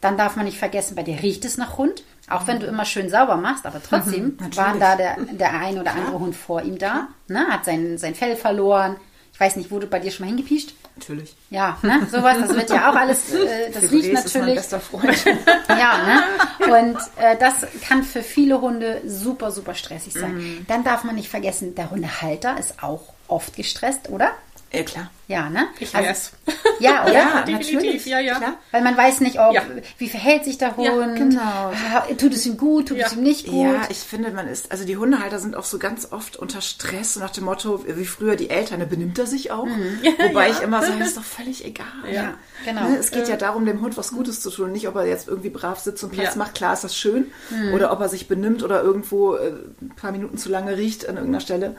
Dann 0.00 0.16
darf 0.16 0.36
man 0.36 0.46
nicht 0.46 0.58
vergessen, 0.58 0.94
bei 0.94 1.02
dir 1.02 1.22
riecht 1.22 1.44
es 1.44 1.58
nach 1.58 1.76
Hund. 1.76 2.02
Auch 2.30 2.46
wenn 2.46 2.60
du 2.60 2.66
immer 2.66 2.84
schön 2.84 3.10
sauber 3.10 3.36
machst, 3.36 3.66
aber 3.66 3.82
trotzdem 3.82 4.36
mhm, 4.40 4.56
war 4.56 4.78
da 4.78 4.96
der, 4.96 5.16
der 5.32 5.52
ein 5.52 5.78
oder 5.78 5.92
andere 5.92 6.18
Hund 6.18 6.34
vor 6.34 6.62
ihm 6.62 6.78
da, 6.78 7.08
ne, 7.28 7.46
hat 7.48 7.64
sein, 7.64 7.98
sein 7.98 8.14
Fell 8.14 8.36
verloren. 8.36 8.96
Ich 9.40 9.46
weiß 9.46 9.56
nicht, 9.56 9.70
wurde 9.70 9.86
bei 9.86 9.98
dir 10.00 10.10
schon 10.10 10.26
mal 10.26 10.34
hingepiescht? 10.34 10.74
Natürlich. 10.96 11.34
Ja, 11.48 11.78
ne? 11.80 12.06
sowas, 12.12 12.36
das 12.40 12.54
wird 12.54 12.68
ja 12.68 12.90
auch 12.90 12.94
alles, 12.94 13.32
äh, 13.32 13.70
das 13.72 13.84
riecht 13.84 14.12
natürlich. 14.12 14.26
Ist 14.26 14.36
mein 14.36 14.54
bester 14.54 14.80
Freund. 14.80 15.24
ja, 15.70 16.26
ne? 16.58 16.70
Und 16.70 16.98
äh, 17.16 17.38
das 17.38 17.66
kann 17.88 18.02
für 18.02 18.22
viele 18.22 18.60
Hunde 18.60 19.00
super, 19.06 19.50
super 19.50 19.74
stressig 19.74 20.12
sein. 20.12 20.36
Mm. 20.36 20.66
Dann 20.68 20.84
darf 20.84 21.04
man 21.04 21.14
nicht 21.14 21.30
vergessen, 21.30 21.74
der 21.74 21.90
Hundehalter 21.90 22.58
ist 22.58 22.82
auch 22.82 23.14
oft 23.28 23.56
gestresst, 23.56 24.10
oder? 24.10 24.32
Ja, 24.72 24.82
klar. 24.84 25.10
Ja, 25.26 25.50
ne? 25.50 25.66
Ich 25.78 25.94
also, 25.94 26.08
weiß. 26.08 26.32
Ja, 26.80 27.04
oder? 27.04 27.12
Ja, 27.12 27.42
definitiv. 27.42 28.06
Ja, 28.06 28.20
ja. 28.20 28.36
Klar. 28.36 28.54
Weil 28.70 28.82
man 28.82 28.96
weiß 28.96 29.20
nicht, 29.20 29.38
ob, 29.38 29.52
ja. 29.52 29.62
wie 29.98 30.08
verhält 30.08 30.44
sich 30.44 30.58
der 30.58 30.76
Hund. 30.76 30.86
Ja, 30.86 31.06
genau. 31.14 31.72
Tut 32.16 32.32
es 32.32 32.46
ihm 32.46 32.56
gut, 32.56 32.88
tut 32.88 32.96
ja. 32.96 33.06
es 33.06 33.12
ihm 33.12 33.22
nicht 33.22 33.46
gut. 33.46 33.66
Ja, 33.66 33.82
ich 33.90 33.98
finde, 33.98 34.30
man 34.30 34.48
ist, 34.48 34.72
also 34.72 34.84
die 34.84 34.96
Hundehalter 34.96 35.38
sind 35.38 35.56
auch 35.56 35.64
so 35.64 35.78
ganz 35.78 36.12
oft 36.12 36.36
unter 36.36 36.60
Stress, 36.60 37.14
so 37.14 37.20
nach 37.20 37.30
dem 37.30 37.44
Motto, 37.44 37.84
wie 37.86 38.06
früher 38.06 38.36
die 38.36 38.48
Eltern, 38.48 38.80
da 38.80 38.86
benimmt 38.86 39.18
er 39.18 39.26
sich 39.26 39.50
auch. 39.50 39.66
Mhm. 39.66 39.98
Wobei 40.28 40.50
ich 40.50 40.62
immer 40.62 40.82
sage, 40.82 41.04
ist 41.04 41.16
doch 41.16 41.24
völlig 41.24 41.64
egal. 41.64 41.86
Ja, 42.10 42.34
genau. 42.64 42.88
Ne? 42.88 42.96
Es 42.96 43.10
geht 43.10 43.28
ja 43.28 43.36
darum, 43.36 43.66
dem 43.66 43.82
Hund 43.82 43.96
was 43.96 44.12
Gutes 44.12 44.40
zu 44.40 44.50
tun. 44.50 44.72
Nicht, 44.72 44.88
ob 44.88 44.96
er 44.96 45.06
jetzt 45.06 45.28
irgendwie 45.28 45.50
brav 45.50 45.78
sitzt 45.78 46.02
und 46.02 46.12
Platz 46.12 46.36
macht, 46.36 46.54
klar 46.54 46.72
ist 46.72 46.84
das 46.84 46.96
schön. 46.96 47.30
Mhm. 47.50 47.74
Oder 47.74 47.92
ob 47.92 48.00
er 48.00 48.08
sich 48.08 48.26
benimmt 48.26 48.62
oder 48.62 48.82
irgendwo 48.82 49.34
äh, 49.34 49.52
ein 49.82 49.92
paar 49.96 50.12
Minuten 50.12 50.38
zu 50.38 50.48
lange 50.48 50.76
riecht 50.76 51.08
an 51.08 51.16
irgendeiner 51.16 51.40
Stelle. 51.40 51.76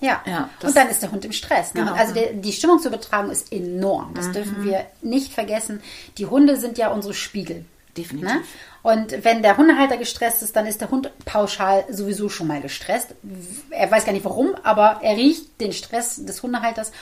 Ja, 0.00 0.22
ja 0.26 0.50
und 0.62 0.76
dann 0.76 0.88
ist 0.88 1.02
der 1.02 1.10
Hund 1.10 1.24
im 1.24 1.32
Stress. 1.32 1.74
Ne? 1.74 1.82
Genau. 1.82 1.94
Also 1.94 2.14
der, 2.14 2.32
die 2.32 2.52
Stimmungsübertragung 2.52 3.30
ist 3.30 3.52
enorm. 3.52 4.14
Das 4.14 4.28
mhm. 4.28 4.32
dürfen 4.32 4.64
wir 4.64 4.86
nicht 5.02 5.32
vergessen. 5.32 5.82
Die 6.18 6.26
Hunde 6.26 6.56
sind 6.56 6.78
ja 6.78 6.88
unsere 6.88 7.14
Spiegel. 7.14 7.64
Definitiv. 7.96 8.28
Ne? 8.28 8.42
Und 8.82 9.24
wenn 9.24 9.42
der 9.42 9.56
Hundehalter 9.56 9.96
gestresst 9.96 10.42
ist, 10.42 10.54
dann 10.54 10.66
ist 10.66 10.80
der 10.80 10.90
Hund 10.90 11.10
pauschal 11.24 11.84
sowieso 11.90 12.28
schon 12.28 12.46
mal 12.46 12.60
gestresst. 12.60 13.14
Er 13.70 13.90
weiß 13.90 14.04
gar 14.04 14.12
nicht 14.12 14.24
warum, 14.24 14.54
aber 14.62 15.00
er 15.02 15.16
riecht 15.16 15.60
den 15.60 15.72
Stress 15.72 16.24
des 16.24 16.42
Hundehalters 16.42 16.92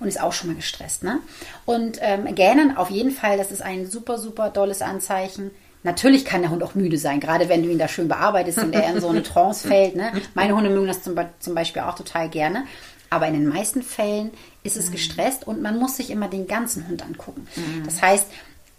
und 0.00 0.08
ist 0.08 0.20
auch 0.20 0.32
schon 0.32 0.50
mal 0.50 0.56
gestresst. 0.56 1.02
Ne? 1.02 1.18
Und 1.64 1.98
ähm, 2.00 2.32
Gähnen 2.34 2.76
auf 2.76 2.90
jeden 2.90 3.10
Fall, 3.10 3.36
das 3.36 3.50
ist 3.50 3.62
ein 3.62 3.90
super, 3.90 4.18
super 4.18 4.50
dolles 4.50 4.80
Anzeichen. 4.80 5.50
Natürlich 5.84 6.24
kann 6.24 6.40
der 6.40 6.50
Hund 6.50 6.62
auch 6.62 6.74
müde 6.74 6.98
sein, 6.98 7.20
gerade 7.20 7.48
wenn 7.48 7.62
du 7.62 7.70
ihn 7.70 7.78
da 7.78 7.88
schön 7.88 8.08
bearbeitest 8.08 8.58
und 8.58 8.74
er 8.74 8.92
in 8.92 9.00
so 9.00 9.08
eine 9.08 9.22
Trance 9.22 9.68
fällt. 9.68 9.94
Ne? 9.94 10.12
Meine 10.34 10.56
Hunde 10.56 10.70
mögen 10.70 10.86
das 10.86 11.02
zum, 11.02 11.14
zum 11.38 11.54
Beispiel 11.54 11.82
auch 11.82 11.94
total 11.94 12.28
gerne. 12.28 12.64
Aber 13.10 13.28
in 13.28 13.34
den 13.34 13.46
meisten 13.46 13.82
Fällen 13.82 14.32
ist 14.64 14.76
es 14.76 14.88
mhm. 14.88 14.92
gestresst 14.92 15.46
und 15.46 15.62
man 15.62 15.78
muss 15.78 15.98
sich 15.98 16.10
immer 16.10 16.28
den 16.28 16.48
ganzen 16.48 16.88
Hund 16.88 17.04
angucken. 17.04 17.46
Mhm. 17.54 17.84
Das 17.84 18.02
heißt, 18.02 18.26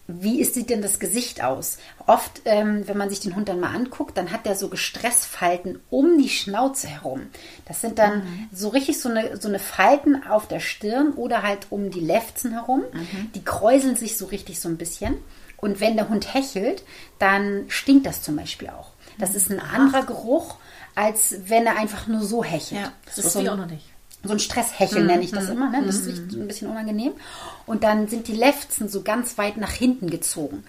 wie 0.08 0.44
sieht 0.44 0.70
denn 0.70 0.82
das 0.82 1.00
Gesicht 1.00 1.44
aus? 1.44 1.78
Oft, 2.06 2.42
ähm, 2.46 2.88
wenn 2.88 2.98
man 2.98 3.10
sich 3.10 3.22
den 3.22 3.36
Hund 3.36 3.50
dann 3.50 3.60
mal 3.60 3.74
anguckt, 3.74 4.18
dann 4.18 4.32
hat 4.32 4.46
der 4.46 4.56
so 4.56 4.70
Gestressfalten 4.70 5.80
um 5.90 6.18
die 6.20 6.30
Schnauze 6.30 6.88
herum. 6.88 7.22
Das 7.66 7.82
sind 7.82 7.98
dann 7.98 8.20
mhm. 8.20 8.50
so 8.52 8.70
richtig 8.70 9.00
so 9.00 9.10
eine, 9.10 9.38
so 9.38 9.48
eine 9.48 9.58
Falten 9.58 10.24
auf 10.24 10.48
der 10.48 10.60
Stirn 10.60 11.14
oder 11.14 11.42
halt 11.42 11.68
um 11.72 11.90
die 11.90 12.02
Lefzen 12.02 12.52
herum. 12.52 12.84
Mhm. 12.94 13.32
Die 13.34 13.44
kräuseln 13.44 13.96
sich 13.96 14.18
so 14.18 14.26
richtig 14.26 14.60
so 14.60 14.70
ein 14.70 14.78
bisschen. 14.78 15.18
Und 15.58 15.80
wenn 15.80 15.96
der 15.96 16.10
Hund 16.10 16.34
hechelt, 16.34 16.84
dann 17.20 17.66
stinkt 17.68 18.06
das 18.06 18.22
zum 18.22 18.36
Beispiel 18.36 18.70
auch. 18.70 18.92
Das 19.18 19.36
ist 19.36 19.50
ein 19.50 19.60
anderer 19.60 20.06
Geruch, 20.06 20.56
als 20.96 21.36
wenn 21.48 21.66
er 21.66 21.78
einfach 21.78 22.08
nur 22.08 22.22
so 22.22 22.44
hechelt. 22.44 22.82
Ja, 22.82 22.92
das, 23.06 23.16
das 23.16 23.26
ist 23.26 23.34
so 23.34 23.40
ein, 23.40 23.50
auch 23.50 23.58
noch 23.58 23.68
nicht. 23.68 23.86
So 24.24 24.34
ein 24.34 24.40
Stresshecheln 24.40 25.06
mm, 25.06 25.08
nenne 25.08 25.24
ich 25.24 25.32
das 25.32 25.48
mm, 25.48 25.52
immer. 25.52 25.70
Ne? 25.70 25.84
Das 25.86 26.02
mm. 26.02 26.06
riecht 26.06 26.34
ein 26.34 26.48
bisschen 26.48 26.70
unangenehm. 26.70 27.14
Und 27.66 27.84
dann 27.84 28.08
sind 28.08 28.28
die 28.28 28.34
Lefzen 28.34 28.90
so 28.90 29.02
ganz 29.02 29.38
weit 29.38 29.58
nach 29.58 29.72
hinten 29.72 30.10
gezogen. 30.10 30.64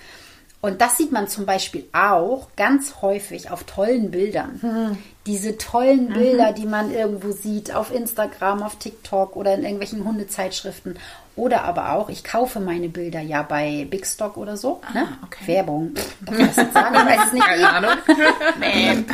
Und 0.60 0.80
das 0.80 0.96
sieht 0.96 1.12
man 1.12 1.28
zum 1.28 1.46
Beispiel 1.46 1.84
auch 1.92 2.48
ganz 2.56 2.96
häufig 3.00 3.50
auf 3.50 3.64
tollen 3.64 4.10
Bildern. 4.10 4.58
Mhm. 4.62 4.98
Diese 5.26 5.58
tollen 5.58 6.08
Bilder, 6.08 6.50
mhm. 6.50 6.54
die 6.54 6.66
man 6.66 6.90
irgendwo 6.90 7.32
sieht, 7.32 7.74
auf 7.74 7.94
Instagram, 7.94 8.62
auf 8.62 8.76
TikTok 8.76 9.36
oder 9.36 9.54
in 9.54 9.62
irgendwelchen 9.62 10.04
Hundezeitschriften. 10.04 10.98
Oder 11.36 11.64
aber 11.64 11.92
auch, 11.92 12.08
ich 12.08 12.24
kaufe 12.24 12.60
meine 12.60 12.88
Bilder 12.88 13.20
ja 13.20 13.42
bei 13.42 13.86
Big 13.90 14.06
Stock 14.06 14.38
oder 14.38 14.56
so. 14.56 14.80
Ah, 14.88 14.94
ne? 14.94 15.18
okay. 15.22 15.46
Werbung. 15.46 15.94
Darf 16.22 16.38
ich 16.38 16.46
das 16.46 16.56
jetzt 16.56 16.72
sagen? 16.72 16.94
Ich 16.94 17.04
weiß 17.04 17.26
es 17.26 17.32
nicht. 17.34 17.46
Keine 17.46 17.68
Ahnung. 17.68 17.90
ne? 18.58 19.04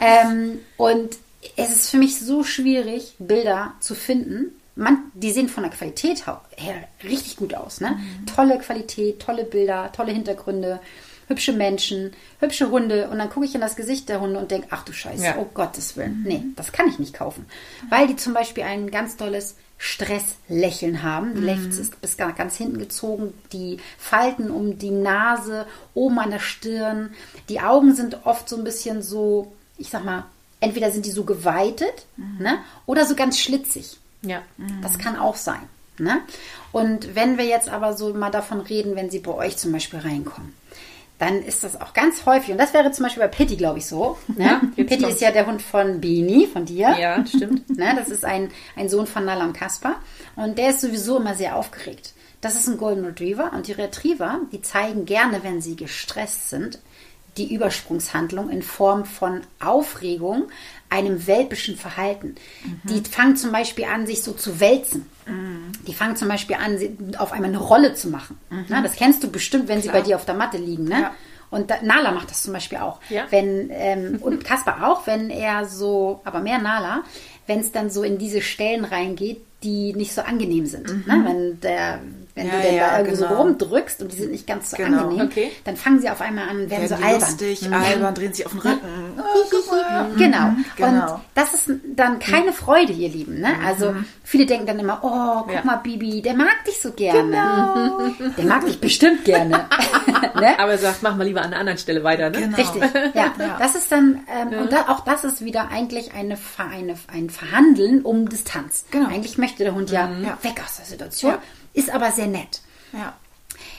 ähm, 0.00 0.60
und 0.76 1.16
es 1.56 1.70
ist 1.70 1.90
für 1.90 1.96
mich 1.96 2.20
so 2.20 2.44
schwierig, 2.44 3.14
Bilder 3.18 3.72
zu 3.80 3.94
finden, 3.94 4.52
man, 4.76 5.10
die 5.14 5.32
sehen 5.32 5.48
von 5.48 5.62
der 5.62 5.72
Qualität 5.72 6.24
her 6.56 6.84
richtig 7.02 7.36
gut 7.36 7.54
aus. 7.54 7.80
Ne? 7.80 7.92
Mhm. 7.92 8.26
Tolle 8.26 8.58
Qualität, 8.58 9.20
tolle 9.20 9.44
Bilder, 9.44 9.90
tolle 9.92 10.12
Hintergründe, 10.12 10.80
hübsche 11.30 11.52
Menschen, 11.54 12.12
hübsche 12.40 12.70
Hunde. 12.70 13.08
Und 13.08 13.18
dann 13.18 13.30
gucke 13.30 13.46
ich 13.46 13.54
in 13.54 13.62
das 13.62 13.76
Gesicht 13.76 14.10
der 14.10 14.20
Hunde 14.20 14.38
und 14.38 14.50
denke, 14.50 14.66
ach 14.70 14.84
du 14.84 14.92
Scheiße, 14.92 15.24
ja. 15.24 15.36
oh 15.38 15.46
Gottes 15.54 15.96
Willen. 15.96 16.24
Nee, 16.26 16.42
das 16.56 16.72
kann 16.72 16.88
ich 16.88 16.98
nicht 16.98 17.14
kaufen. 17.14 17.46
Weil 17.88 18.08
die 18.08 18.16
zum 18.16 18.34
Beispiel 18.34 18.64
ein 18.64 18.90
ganz 18.90 19.16
tolles 19.16 19.54
Stresslächeln 19.78 21.02
haben. 21.02 21.34
Die 21.34 21.40
mhm. 21.40 21.70
ist 21.70 22.00
bis 22.02 22.18
ganz 22.18 22.56
hinten 22.56 22.78
gezogen, 22.78 23.32
die 23.52 23.78
Falten 23.96 24.50
um 24.50 24.78
die 24.78 24.90
Nase, 24.90 25.66
oben 25.94 26.18
an 26.18 26.30
der 26.30 26.40
Stirn. 26.40 27.14
Die 27.48 27.60
Augen 27.60 27.94
sind 27.94 28.26
oft 28.26 28.46
so 28.48 28.56
ein 28.56 28.64
bisschen 28.64 29.00
so, 29.00 29.52
ich 29.78 29.88
sag 29.88 30.04
mal, 30.04 30.26
entweder 30.60 30.90
sind 30.90 31.06
die 31.06 31.10
so 31.10 31.24
geweitet 31.24 32.04
mhm. 32.16 32.42
ne, 32.42 32.58
oder 32.84 33.06
so 33.06 33.14
ganz 33.14 33.38
schlitzig. 33.38 33.96
Ja. 34.20 34.42
Das 34.82 34.98
kann 34.98 35.16
auch 35.16 35.36
sein. 35.36 35.62
Ne? 35.96 36.20
Und 36.72 37.14
wenn 37.14 37.36
wir 37.36 37.44
jetzt 37.44 37.68
aber 37.68 37.94
so 37.94 38.12
mal 38.14 38.30
davon 38.30 38.60
reden, 38.60 38.96
wenn 38.96 39.10
sie 39.10 39.18
bei 39.18 39.32
euch 39.32 39.56
zum 39.56 39.72
Beispiel 39.72 39.98
reinkommen, 39.98 40.54
dann 41.20 41.42
ist 41.42 41.62
das 41.62 41.78
auch 41.78 41.92
ganz 41.92 42.24
häufig. 42.24 42.50
Und 42.50 42.58
das 42.58 42.72
wäre 42.72 42.90
zum 42.92 43.04
Beispiel 43.04 43.22
bei 43.22 43.28
Pitti, 43.28 43.56
glaube 43.56 43.78
ich, 43.78 43.86
so. 43.86 44.16
Ne? 44.26 44.58
Pitti 44.74 45.04
ist 45.04 45.20
ja 45.20 45.30
der 45.30 45.46
Hund 45.46 45.60
von 45.60 46.00
Beanie, 46.00 46.46
von 46.46 46.64
dir. 46.64 46.96
Ja, 46.98 47.24
stimmt. 47.26 47.68
Ne? 47.80 47.92
Das 47.94 48.08
ist 48.08 48.24
ein, 48.24 48.50
ein 48.74 48.88
Sohn 48.88 49.06
von 49.06 49.26
Nala 49.26 49.44
und 49.44 49.52
Kaspar. 49.52 49.96
Und 50.34 50.56
der 50.56 50.70
ist 50.70 50.80
sowieso 50.80 51.18
immer 51.18 51.34
sehr 51.34 51.56
aufgeregt. 51.56 52.14
Das 52.40 52.54
ist 52.54 52.68
ein 52.68 52.78
Golden 52.78 53.04
Retriever. 53.04 53.52
Und 53.54 53.68
die 53.68 53.72
Retriever, 53.72 54.40
die 54.50 54.62
zeigen 54.62 55.04
gerne, 55.04 55.42
wenn 55.42 55.60
sie 55.60 55.76
gestresst 55.76 56.48
sind, 56.48 56.78
die 57.36 57.54
Übersprungshandlung 57.54 58.48
in 58.48 58.62
Form 58.62 59.04
von 59.04 59.42
Aufregung, 59.60 60.48
einem 60.90 61.26
welpischen 61.26 61.76
Verhalten. 61.76 62.34
Mhm. 62.64 62.80
Die 62.88 63.08
fangen 63.08 63.36
zum 63.36 63.52
Beispiel 63.52 63.84
an, 63.84 64.06
sich 64.06 64.22
so 64.22 64.32
zu 64.32 64.60
wälzen. 64.60 65.06
Mhm. 65.26 65.72
Die 65.86 65.94
fangen 65.94 66.16
zum 66.16 66.28
Beispiel 66.28 66.56
an, 66.56 66.78
auf 67.16 67.32
einmal 67.32 67.50
eine 67.50 67.58
Rolle 67.58 67.94
zu 67.94 68.08
machen. 68.08 68.38
Mhm. 68.50 68.66
Na, 68.68 68.82
das 68.82 68.96
kennst 68.96 69.22
du 69.22 69.30
bestimmt, 69.30 69.68
wenn 69.68 69.80
Klar. 69.80 69.94
sie 69.94 70.00
bei 70.00 70.04
dir 70.04 70.16
auf 70.16 70.24
der 70.24 70.34
Matte 70.34 70.58
liegen. 70.58 70.84
Ne? 70.84 71.00
Ja. 71.00 71.14
Und 71.50 71.70
da, 71.70 71.76
Nala 71.82 72.12
macht 72.12 72.30
das 72.30 72.42
zum 72.42 72.52
Beispiel 72.52 72.78
auch. 72.78 73.00
Ja. 73.08 73.26
Wenn, 73.30 73.70
ähm, 73.70 74.18
und 74.20 74.44
Kaspar 74.44 74.88
auch, 74.88 75.06
wenn 75.06 75.30
er 75.30 75.66
so, 75.66 76.20
aber 76.24 76.40
mehr 76.40 76.58
Nala, 76.58 77.02
wenn 77.46 77.60
es 77.60 77.72
dann 77.72 77.90
so 77.90 78.02
in 78.02 78.18
diese 78.18 78.42
Stellen 78.42 78.84
reingeht, 78.84 79.40
die 79.62 79.92
nicht 79.94 80.12
so 80.12 80.22
angenehm 80.22 80.66
sind. 80.66 81.06
Ne? 81.06 81.22
Wenn, 81.24 81.60
der, 81.60 82.00
wenn 82.40 82.46
Ja, 82.48 82.56
du 82.56 82.62
denn 82.62 82.74
ja, 82.74 82.88
da 82.90 82.98
irgendwie 82.98 83.16
so 83.16 83.26
genau. 83.26 83.40
rumdrückst 83.42 84.02
und 84.02 84.12
die 84.12 84.16
sind 84.16 84.32
nicht 84.32 84.46
ganz 84.46 84.70
so 84.70 84.76
Genau. 84.76 85.02
angenehm, 85.04 85.26
Okay. 85.26 85.52
dann 85.64 85.76
fangen 85.76 86.00
sie 86.00 86.08
auf 86.10 86.20
einmal 86.20 86.48
an 86.48 86.60
und 86.62 86.70
werden 86.70 86.88
Werden 86.88 86.88
so 86.88 86.94
albern. 87.06 87.20
lustig, 87.20 87.62
Mhm. 87.68 87.72
albern, 87.74 88.14
drehen 88.14 88.32
sich 88.32 88.46
auf 88.46 88.52
den 88.52 88.60
Rücken. 88.60 88.80
Oh, 89.18 89.22
guck 89.50 89.70
mal. 89.70 90.06
Genau. 90.16 90.52
Genau. 90.76 91.14
Und 91.14 91.20
das 91.34 91.54
ist 91.54 91.70
dann 91.94 92.18
keine 92.18 92.52
Freude, 92.52 92.92
ihr 92.92 93.08
Lieben. 93.10 93.40
Ne? 93.40 93.48
Also 93.66 93.94
viele 94.24 94.46
denken 94.46 94.66
dann 94.66 94.78
immer, 94.78 95.00
oh, 95.02 95.42
guck 95.44 95.52
Ja. 95.54 95.64
mal, 95.64 95.76
Bibi, 95.76 96.22
der 96.22 96.34
mag 96.34 96.64
dich 96.66 96.80
so 96.80 96.92
gerne. 96.92 97.20
Genau. 97.30 97.98
Der 98.36 98.44
mag 98.44 98.64
dich 98.64 98.80
bestimmt 98.80 99.24
gerne. 99.24 99.66
ne? 100.34 100.58
Aber 100.58 100.78
sagt, 100.78 101.02
mach 101.02 101.16
mal 101.16 101.24
lieber 101.24 101.40
an 101.40 101.48
einer 101.48 101.58
anderen 101.58 101.78
Stelle 101.78 102.02
weiter, 102.04 102.30
ne? 102.30 102.38
Genau. 102.40 102.56
Richtig, 102.56 102.82
ja. 103.14 103.32
Das 103.58 103.74
ist 103.74 103.90
dann, 103.92 104.20
ähm, 104.34 104.58
und 104.60 104.72
da, 104.72 104.88
auch 104.88 105.00
das 105.00 105.24
ist 105.24 105.44
wieder 105.44 105.68
eigentlich 105.70 106.12
eine, 106.14 106.38
eine, 106.58 106.94
ein 107.12 107.30
Verhandeln 107.30 108.02
um 108.02 108.28
Distanz. 108.28 108.84
Genau. 108.90 109.08
Eigentlich 109.08 109.36
möchte 109.38 109.64
der 109.64 109.74
Hund 109.74 109.90
ja, 109.90 110.08
weg 110.42 110.62
aus 110.64 110.76
der 110.76 110.86
Situation. 110.86 111.34
Ist 111.72 111.90
aber 111.90 112.10
sehr 112.10 112.26
nett. 112.26 112.60
Ja. 112.92 113.16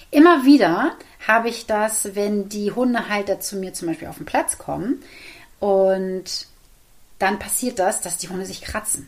Immer 0.09 0.45
wieder 0.45 0.95
habe 1.27 1.49
ich 1.49 1.65
das, 1.65 2.15
wenn 2.15 2.49
die 2.49 2.71
Hundehalter 2.71 3.39
zu 3.39 3.55
mir 3.55 3.73
zum 3.73 3.87
Beispiel 3.87 4.07
auf 4.07 4.17
den 4.17 4.25
Platz 4.25 4.57
kommen 4.57 5.01
und 5.59 6.47
dann 7.19 7.39
passiert 7.39 7.79
das, 7.79 8.01
dass 8.01 8.17
die 8.17 8.29
Hunde 8.29 8.45
sich 8.45 8.61
kratzen. 8.61 9.07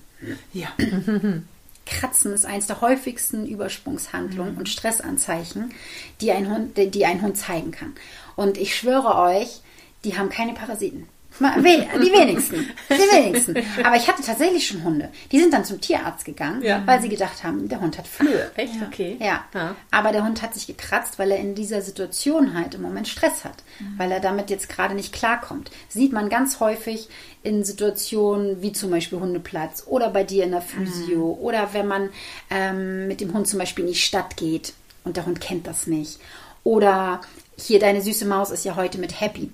Ja. 0.54 0.70
Kratzen 1.86 2.32
ist 2.32 2.46
eines 2.46 2.68
der 2.68 2.80
häufigsten 2.80 3.46
Übersprungshandlungen 3.46 4.56
und 4.56 4.70
Stressanzeichen, 4.70 5.74
die 6.22 6.32
ein, 6.32 6.50
Hund, 6.50 6.78
die 6.78 7.06
ein 7.06 7.22
Hund 7.22 7.38
zeigen 7.38 7.72
kann. 7.72 7.94
Und 8.38 8.58
ich 8.58 8.76
schwöre 8.76 9.16
euch, 9.16 9.62
die 10.06 10.18
haben 10.18 10.30
keine 10.30 10.54
Parasiten. 10.54 11.10
Die 11.40 12.12
wenigsten. 12.12 12.70
Die 12.90 12.94
wenigsten. 12.94 13.56
Aber 13.84 13.96
ich 13.96 14.08
hatte 14.08 14.22
tatsächlich 14.22 14.68
schon 14.68 14.84
Hunde. 14.84 15.10
Die 15.32 15.40
sind 15.40 15.54
dann 15.54 15.66
zum 15.66 15.82
Tierarzt 15.82 16.26
gegangen, 16.26 16.62
Ja. 16.62 16.84
weil 16.86 17.02
sie 17.02 17.10
gedacht 17.10 17.44
haben, 17.44 17.68
der 17.68 17.82
Hund 17.82 17.98
hat 17.98 18.08
Flöhe. 18.08 18.52
Echt? 18.56 18.76
Okay. 18.88 19.18
Ja. 19.20 19.44
Ja. 19.54 19.76
aber 19.92 20.12
der 20.12 20.24
Hund 20.26 20.42
hat 20.42 20.54
sich 20.54 20.68
gekratzt, 20.68 21.18
weil 21.20 21.32
er 21.32 21.38
in 21.38 21.56
dieser 21.56 21.82
Situation 21.82 22.54
halt 22.54 22.76
im 22.76 22.82
Moment 22.82 23.08
Stress 23.08 23.44
hat, 23.44 23.64
weil 23.98 24.12
er 24.12 24.20
damit 24.20 24.50
jetzt 24.50 24.70
gerade 24.70 24.94
nicht 24.96 25.12
klarkommt. 25.14 25.72
Sieht 25.90 26.14
man 26.14 26.30
ganz 26.30 26.60
häufig 26.60 27.10
in 27.42 27.64
Situationen 27.64 28.62
wie 28.62 28.72
zum 28.72 28.92
Beispiel 28.92 29.20
Hundeplatz 29.20 29.84
oder 29.88 30.10
bei 30.10 30.24
dir 30.24 30.44
in 30.44 30.52
der 30.52 30.62
Physio 30.62 31.38
oder 31.42 31.70
wenn 31.74 31.88
man 31.88 32.10
ähm, 32.50 33.08
mit 33.08 33.22
dem 33.22 33.34
Hund 33.34 33.48
zum 33.48 33.60
Beispiel 33.60 33.86
in 33.86 33.92
die 33.92 33.98
Stadt 33.98 34.38
geht 34.38 34.74
und 35.04 35.18
der 35.18 35.26
Hund 35.26 35.42
kennt 35.42 35.68
das 35.68 35.88
nicht. 35.88 36.20
Oder 36.64 37.22
hier 37.58 37.80
deine 37.80 38.02
süße 38.02 38.26
Maus 38.26 38.52
ist 38.52 38.64
ja 38.66 38.76
heute 38.76 38.98
mit 38.98 39.20
Happy. 39.20 39.52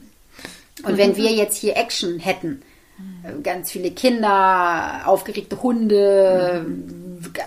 Und 0.84 0.98
wenn 0.98 1.16
wir 1.16 1.32
jetzt 1.32 1.58
hier 1.58 1.76
Action 1.78 2.20
hätten, 2.20 2.62
äh, 3.24 3.42
ganz 3.42 3.72
viele 3.72 3.92
Kinder, 3.92 5.02
aufgeregte 5.06 5.62
Hunde, 5.62 6.66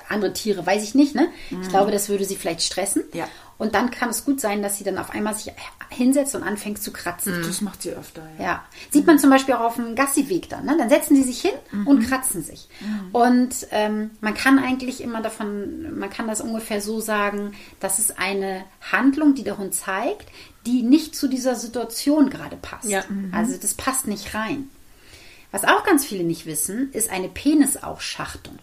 andere 0.08 0.32
Tiere, 0.32 0.66
weiß 0.66 0.82
ich 0.82 0.94
nicht, 0.94 1.14
ne? 1.14 1.28
Ich 1.62 1.68
glaube, 1.68 1.90
das 1.90 2.08
würde 2.08 2.24
sie 2.24 2.36
vielleicht 2.36 2.62
stressen. 2.62 3.04
Ja. 3.12 3.26
Und 3.58 3.76
dann 3.76 3.92
kann 3.92 4.08
es 4.08 4.24
gut 4.24 4.40
sein, 4.40 4.60
dass 4.60 4.78
sie 4.78 4.82
dann 4.82 4.98
auf 4.98 5.10
einmal 5.10 5.36
sich 5.36 5.52
hinsetzt 5.88 6.34
und 6.34 6.42
anfängt 6.42 6.82
zu 6.82 6.90
kratzen. 6.92 7.44
Das 7.46 7.60
macht 7.60 7.82
sie 7.82 7.92
öfter. 7.92 8.22
Ja. 8.38 8.44
Ja. 8.44 8.64
Sieht 8.90 9.06
man 9.06 9.20
zum 9.20 9.30
Beispiel 9.30 9.54
auch 9.54 9.60
auf 9.60 9.76
dem 9.76 9.94
Gassiweg 9.94 10.48
dann. 10.48 10.64
Ne? 10.64 10.74
Dann 10.76 10.88
setzen 10.88 11.14
die 11.14 11.22
sich 11.22 11.40
hin 11.40 11.52
und 11.84 12.08
kratzen 12.08 12.42
sich. 12.42 12.68
Und 13.12 13.54
ähm, 13.70 14.10
man 14.20 14.34
kann 14.34 14.58
eigentlich 14.58 15.00
immer 15.00 15.22
davon, 15.22 15.96
man 15.96 16.10
kann 16.10 16.26
das 16.26 16.40
ungefähr 16.40 16.80
so 16.80 16.98
sagen, 16.98 17.52
das 17.78 18.00
ist 18.00 18.18
eine 18.18 18.64
Handlung, 18.90 19.34
die 19.34 19.44
der 19.44 19.58
Hund 19.58 19.74
zeigt, 19.74 20.26
die 20.66 20.82
nicht 20.82 21.16
zu 21.16 21.28
dieser 21.28 21.56
Situation 21.56 22.30
gerade 22.30 22.56
passt. 22.56 22.88
Ja. 22.88 23.04
Also 23.32 23.56
das 23.56 23.74
passt 23.74 24.06
nicht 24.06 24.34
rein. 24.34 24.68
Was 25.52 25.64
auch 25.64 25.84
ganz 25.84 26.04
viele 26.04 26.24
nicht 26.24 26.46
wissen, 26.46 26.90
ist 26.92 27.10
eine 27.10 27.28
Penisausschachtung. 27.28 28.58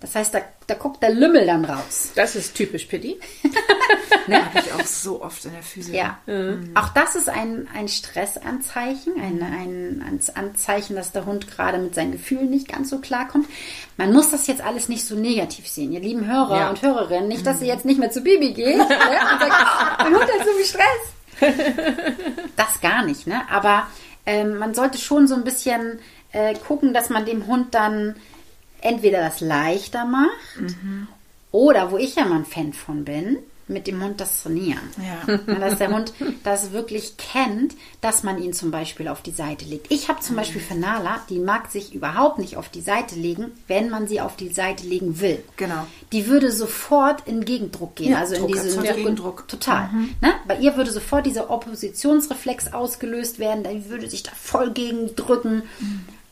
Das 0.00 0.14
heißt, 0.16 0.34
da, 0.34 0.40
da 0.66 0.74
guckt 0.74 1.00
der 1.02 1.10
Lümmel 1.10 1.46
dann 1.46 1.64
raus. 1.64 2.10
Das 2.16 2.34
ist 2.34 2.54
typisch 2.56 2.86
Pitti. 2.86 3.18
Habe 4.28 4.58
ich 4.58 4.72
auch 4.72 4.84
so 4.86 5.22
oft 5.22 5.44
in 5.44 5.52
der 5.52 5.62
Physik. 5.62 5.94
Ja, 5.94 6.18
auch 6.74 6.88
das 6.88 7.14
ist 7.14 7.28
ein, 7.28 7.68
ein 7.72 7.86
Stressanzeichen, 7.88 9.14
ein, 9.20 9.40
ein, 9.42 10.02
ein 10.04 10.20
Anzeichen, 10.34 10.96
dass 10.96 11.12
der 11.12 11.26
Hund 11.26 11.46
gerade 11.48 11.78
mit 11.78 11.94
seinen 11.94 12.12
Gefühlen 12.12 12.50
nicht 12.50 12.66
ganz 12.66 12.90
so 12.90 12.98
klarkommt. 12.98 13.46
Man 13.96 14.12
muss 14.12 14.30
das 14.30 14.46
jetzt 14.48 14.62
alles 14.62 14.88
nicht 14.88 15.06
so 15.06 15.14
negativ 15.14 15.68
sehen, 15.68 15.92
ihr 15.92 16.00
lieben 16.00 16.26
Hörer 16.26 16.56
Ja. 16.56 16.70
und 16.70 16.82
Hörerinnen. 16.82 17.28
Nicht, 17.28 17.46
dass 17.46 17.60
ihr 17.60 17.68
jetzt 17.68 17.84
nicht 17.84 18.00
mehr 18.00 18.10
zu 18.10 18.20
Bibi 18.22 18.52
geht 18.52 18.76
ne, 18.78 18.82
und 18.82 18.88
sagt, 18.88 19.52
"Ah, 19.52 19.96
mein 20.02 20.14
Hund 20.14 20.24
hat 20.24 20.44
so 20.44 20.52
viel 20.54 20.64
Stress. 20.66 21.54
Das 22.56 22.80
gar 22.80 23.04
nicht, 23.04 23.26
ne? 23.26 23.42
Aber 23.50 23.86
ähm, 24.26 24.58
man 24.58 24.74
sollte 24.74 24.98
schon 24.98 25.26
so 25.26 25.34
ein 25.34 25.44
bisschen 25.44 25.98
äh, 26.32 26.54
gucken, 26.54 26.94
dass 26.94 27.10
man 27.10 27.26
dem 27.26 27.46
Hund 27.46 27.74
dann 27.74 28.16
entweder 28.80 29.20
das 29.20 29.40
leichter 29.40 30.04
macht 30.04 30.76
oder, 31.50 31.90
wo 31.90 31.98
ich 31.98 32.16
ja 32.16 32.24
mal 32.24 32.38
ein 32.40 32.44
Fan 32.44 32.72
von 32.72 33.04
bin, 33.04 33.38
mit 33.66 33.86
dem 33.86 34.02
Hund 34.02 34.20
das 34.20 34.42
trainieren. 34.42 34.80
Ja. 34.98 35.36
Dass 35.58 35.78
der 35.78 35.90
Hund 35.90 36.12
das 36.42 36.72
wirklich 36.72 37.16
kennt, 37.16 37.74
dass 38.00 38.22
man 38.22 38.42
ihn 38.42 38.52
zum 38.52 38.70
Beispiel 38.70 39.08
auf 39.08 39.22
die 39.22 39.30
Seite 39.30 39.64
legt. 39.64 39.90
Ich 39.90 40.08
habe 40.08 40.20
zum 40.20 40.36
Beispiel 40.36 40.60
für 40.60 40.74
Nala, 40.74 41.20
die 41.30 41.38
mag 41.38 41.70
sich 41.70 41.94
überhaupt 41.94 42.38
nicht 42.38 42.56
auf 42.56 42.68
die 42.68 42.82
Seite 42.82 43.14
legen, 43.14 43.52
wenn 43.66 43.88
man 43.88 44.06
sie 44.06 44.20
auf 44.20 44.36
die 44.36 44.50
Seite 44.50 44.86
legen 44.86 45.20
will. 45.20 45.42
Genau. 45.56 45.86
Die 46.12 46.26
würde 46.26 46.52
sofort 46.52 47.26
in 47.26 47.44
Gegendruck 47.44 47.96
gehen. 47.96 48.12
Ja, 48.12 48.18
also 48.18 48.34
in 48.34 48.42
Druck 48.42 48.52
diese 48.52 48.68
erzeugt 48.68 48.88
Druck- 48.88 48.96
Gegendruck. 48.96 49.48
Total. 49.48 49.88
Ne? 50.20 50.34
Bei 50.46 50.58
ihr 50.58 50.76
würde 50.76 50.90
sofort 50.90 51.24
dieser 51.26 51.48
Oppositionsreflex 51.50 52.72
ausgelöst 52.72 53.38
werden. 53.38 53.64
Die 53.64 53.88
würde 53.88 54.08
sich 54.10 54.22
da 54.22 54.32
voll 54.34 54.70
gegen 54.72 55.14
drücken. 55.16 55.62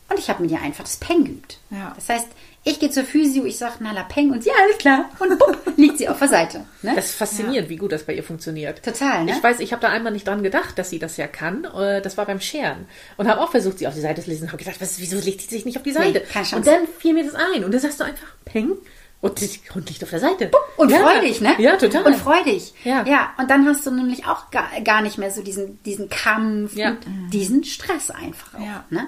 Und 0.09 0.19
ich 0.19 0.29
habe 0.29 0.43
mir 0.43 0.49
ja 0.51 0.59
einfach 0.59 0.83
das 0.83 0.97
Peng 0.97 1.23
geübt. 1.25 1.57
Ja. 1.71 1.93
Das 1.95 2.09
heißt, 2.09 2.27
ich 2.65 2.79
gehe 2.79 2.89
zur 2.89 3.03
Physio, 3.03 3.43
ich 3.45 3.57
sage 3.57 3.83
Nala 3.83 4.03
Peng 4.03 4.31
und 4.31 4.45
ja, 4.45 4.53
alles 4.61 4.77
klar. 4.77 5.09
Und 5.19 5.37
bupp, 5.37 5.57
liegt 5.77 5.97
sie 5.97 6.07
auf 6.07 6.19
der 6.19 6.29
Seite. 6.29 6.65
Ne? 6.81 6.93
Das 6.95 7.05
ist 7.05 7.15
faszinierend, 7.15 7.69
wie 7.69 7.75
gut 7.75 7.91
das 7.91 8.03
bei 8.03 8.13
ihr 8.13 8.23
funktioniert. 8.23 8.83
Total, 8.83 9.25
ne? 9.25 9.31
Ich 9.35 9.43
weiß, 9.43 9.59
ich 9.59 9.71
habe 9.73 9.81
da 9.81 9.89
einmal 9.89 10.13
nicht 10.13 10.27
dran 10.27 10.43
gedacht, 10.43 10.77
dass 10.79 10.89
sie 10.89 10.99
das 10.99 11.17
ja 11.17 11.27
kann. 11.27 11.65
Äh, 11.65 12.01
Das 12.01 12.17
war 12.17 12.25
beim 12.25 12.39
Scheren. 12.39 12.85
Und 13.17 13.27
habe 13.27 13.41
auch 13.41 13.51
versucht, 13.51 13.79
sie 13.79 13.87
auf 13.87 13.93
die 13.95 14.01
Seite 14.01 14.23
zu 14.23 14.29
lesen. 14.29 14.47
Habe 14.47 14.63
gedacht, 14.63 14.79
was, 14.79 14.99
wieso 14.99 15.17
legt 15.19 15.41
sie 15.41 15.47
sich 15.49 15.65
nicht 15.65 15.77
auf 15.77 15.83
die 15.83 15.91
Seite? 15.91 16.21
keine 16.21 16.45
Chance. 16.45 16.55
und 16.55 16.67
dann 16.67 16.87
fiel 16.99 17.13
mir 17.13 17.25
das 17.25 17.35
ein. 17.35 17.63
Und 17.65 17.71
dann 17.73 17.81
sagst 17.81 17.99
du 17.99 18.05
einfach, 18.05 18.27
peng. 18.45 18.71
Und 19.19 19.39
der 19.39 19.47
Hund 19.73 19.89
liegt 19.89 20.03
auf 20.03 20.09
der 20.09 20.19
Seite. 20.19 20.51
Und 20.75 20.89
ja. 20.91 20.97
freudig, 20.99 21.39
ne? 21.39 21.55
Ja, 21.57 21.77
total. 21.77 22.03
Und 22.03 22.15
freudig. 22.17 22.73
Ja. 22.83 23.05
ja. 23.05 23.33
Und 23.37 23.49
dann 23.49 23.65
hast 23.65 23.85
du 23.85 23.91
nämlich 23.91 24.25
auch 24.25 24.51
gar, 24.51 24.69
gar 24.83 25.01
nicht 25.01 25.17
mehr 25.17 25.31
so 25.31 25.41
diesen, 25.41 25.81
diesen 25.83 26.09
Kampf 26.09 26.75
Ja. 26.75 26.89
und 26.89 26.99
diesen 27.31 27.63
Stress 27.63 28.11
einfach 28.11 28.55
auch. 28.55 28.59
Ja. 28.59 28.83
Ne? 28.89 29.07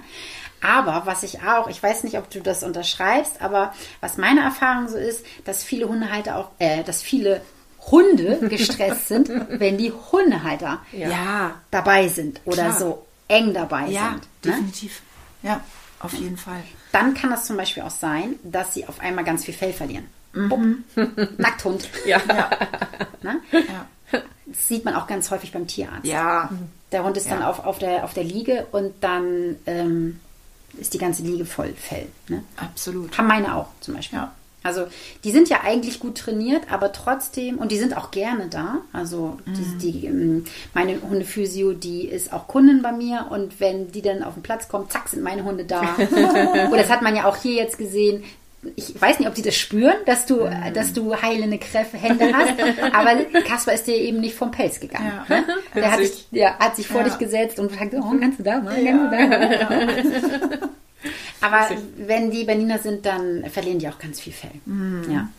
Aber 0.66 1.06
was 1.06 1.24
ich 1.24 1.42
auch, 1.44 1.68
ich 1.68 1.82
weiß 1.84 2.04
nicht, 2.04 2.18
ob 2.18 2.30
du 2.30 2.40
das 2.42 2.64
unterschreibst, 2.64 3.42
aber 3.42 3.74
was 4.02 4.18
meine 4.18 4.42
Erfahrung 4.42 4.88
so 4.88 4.98
ist, 4.98 5.26
dass 5.46 5.64
viele 5.64 5.88
Hundehalter 5.88 6.38
auch, 6.38 6.50
äh, 6.60 6.84
dass 6.84 7.02
viele 7.02 7.42
Hunde 7.92 8.38
gestresst 8.50 9.08
sind, 9.10 9.30
wenn 9.50 9.78
die 9.78 9.92
Hundehalter 9.92 10.80
Ja. 10.92 11.10
Ja. 11.10 11.52
dabei 11.72 12.08
sind 12.08 12.42
oder 12.46 12.64
Klar. 12.66 12.80
so 12.80 13.06
eng 13.28 13.54
dabei 13.54 13.88
Ja, 13.88 14.10
sind. 14.12 14.22
Ne? 14.22 14.52
definitiv. 14.52 15.02
Ja, 15.44 15.62
auf 16.00 16.14
jeden 16.14 16.38
Fall. 16.38 16.64
Dann 16.92 17.14
kann 17.14 17.30
das 17.30 17.46
zum 17.46 17.58
Beispiel 17.58 17.84
auch 17.84 17.92
sein, 17.92 18.36
dass 18.44 18.74
sie 18.74 18.88
auf 18.88 19.00
einmal 19.00 19.24
ganz 19.24 19.46
viel 19.46 19.54
Fell 19.54 19.74
verlieren. 19.74 20.06
Mhm. 20.34 20.84
Nackthund. 21.38 21.88
Ja. 22.06 22.20
Ne? 23.22 23.40
Ja. 23.52 23.86
Das 24.46 24.68
sieht 24.68 24.86
man 24.86 24.96
auch 24.96 25.08
ganz 25.08 25.30
häufig 25.32 25.52
beim 25.52 25.68
Tierarzt. 25.68 26.06
Ja. 26.06 26.50
Der 26.92 27.04
Hund 27.04 27.18
ist 27.18 27.30
dann 27.30 27.40
Ja. 27.42 27.50
auf, 27.50 27.66
auf, 27.66 27.80
der, 27.80 28.04
auf 28.04 28.14
der 28.14 28.24
Liege 28.24 28.68
und 28.72 28.94
dann 29.04 29.56
ähm, 29.66 30.20
ist 30.80 30.94
die 30.94 30.98
ganze 30.98 31.24
Liege 31.24 31.46
voll 31.46 31.74
Fell. 31.76 32.08
Ne? 32.30 32.44
Absolut. 32.58 33.18
Haben 33.18 33.28
meine 33.28 33.56
auch 33.56 33.68
zum 33.82 33.96
Beispiel. 33.96 34.20
Ja. 34.20 34.34
Also 34.64 34.88
die 35.24 35.30
sind 35.30 35.48
ja 35.48 35.62
eigentlich 35.64 36.00
gut 36.00 36.18
trainiert, 36.18 36.72
aber 36.72 36.92
trotzdem, 36.92 37.60
und 37.60 37.72
die 37.72 37.78
sind 37.78 37.96
auch 37.96 38.10
gerne 38.10 38.48
da. 38.48 38.78
Also 38.94 39.38
Mhm. 39.46 39.78
die, 39.80 39.92
die, 39.92 40.06
ähm, 40.08 40.46
meine 40.74 41.00
Hundephysio, 41.04 41.74
die 41.74 42.08
ist 42.08 42.34
auch 42.34 42.48
Kundin 42.48 42.82
bei 42.82 42.92
mir 42.92 43.28
und 43.30 43.60
wenn 43.60 43.92
die 43.92 44.02
dann 44.02 44.24
auf 44.24 44.34
den 44.34 44.42
Platz 44.42 44.68
kommt, 44.68 44.92
zack, 44.92 45.08
sind 45.10 45.22
meine 45.22 45.44
Hunde 45.44 45.66
da. 45.66 45.82
und 45.98 46.78
das 46.78 46.90
hat 46.90 47.04
man 47.04 47.16
ja 47.16 47.26
auch 47.26 47.38
hier 47.38 47.54
jetzt 47.54 47.78
gesehen. 47.78 48.24
Ich 48.76 49.00
weiß 49.00 49.20
nicht, 49.20 49.28
ob 49.28 49.36
die 49.36 49.42
das 49.42 49.56
spüren, 49.56 49.96
dass 50.06 50.26
du, 50.26 50.46
Mhm. 50.46 50.74
dass 50.74 50.94
du 50.94 51.16
heilende 51.22 51.58
Kräfte, 51.58 51.98
Hände 51.98 52.32
hast, 52.34 52.54
aber 52.94 53.16
Kasper 53.42 53.74
ist 53.74 53.88
dir 53.88 53.96
eben 53.96 54.20
nicht 54.22 54.36
vom 54.36 54.52
Pelz 54.52 54.80
gegangen. 54.80 55.12
Ja. 55.30 55.36
Ne? 55.42 55.46
Der 55.76 55.92
hat 55.92 56.00
sich, 56.00 56.28
ja, 56.32 56.58
hat 56.60 56.76
sich 56.76 56.88
vor 56.88 57.02
Ja. 57.02 57.10
dich 57.10 57.18
gesetzt 57.18 57.60
und 57.60 57.72
fragt, 57.72 57.94
oh, 57.94 58.14
kannst 58.20 58.40
du 58.40 58.44
da 58.44 58.60
mal, 58.60 58.76
kannst 58.84 59.14
du 59.14 59.18
da 59.18 59.70
mal. 59.70 60.70
Aber 61.42 61.68
wenn 61.98 62.32
die 62.32 62.44
Berliner 62.46 62.80
sind, 62.80 63.06
dann 63.06 63.46
verlieren 63.52 63.80
die 63.80 63.88
auch 63.88 64.00
ganz 64.00 64.20
viel 64.20 64.34
Fell. 64.34 64.50
Mhm. 64.66 65.06
Ja. 65.12 65.30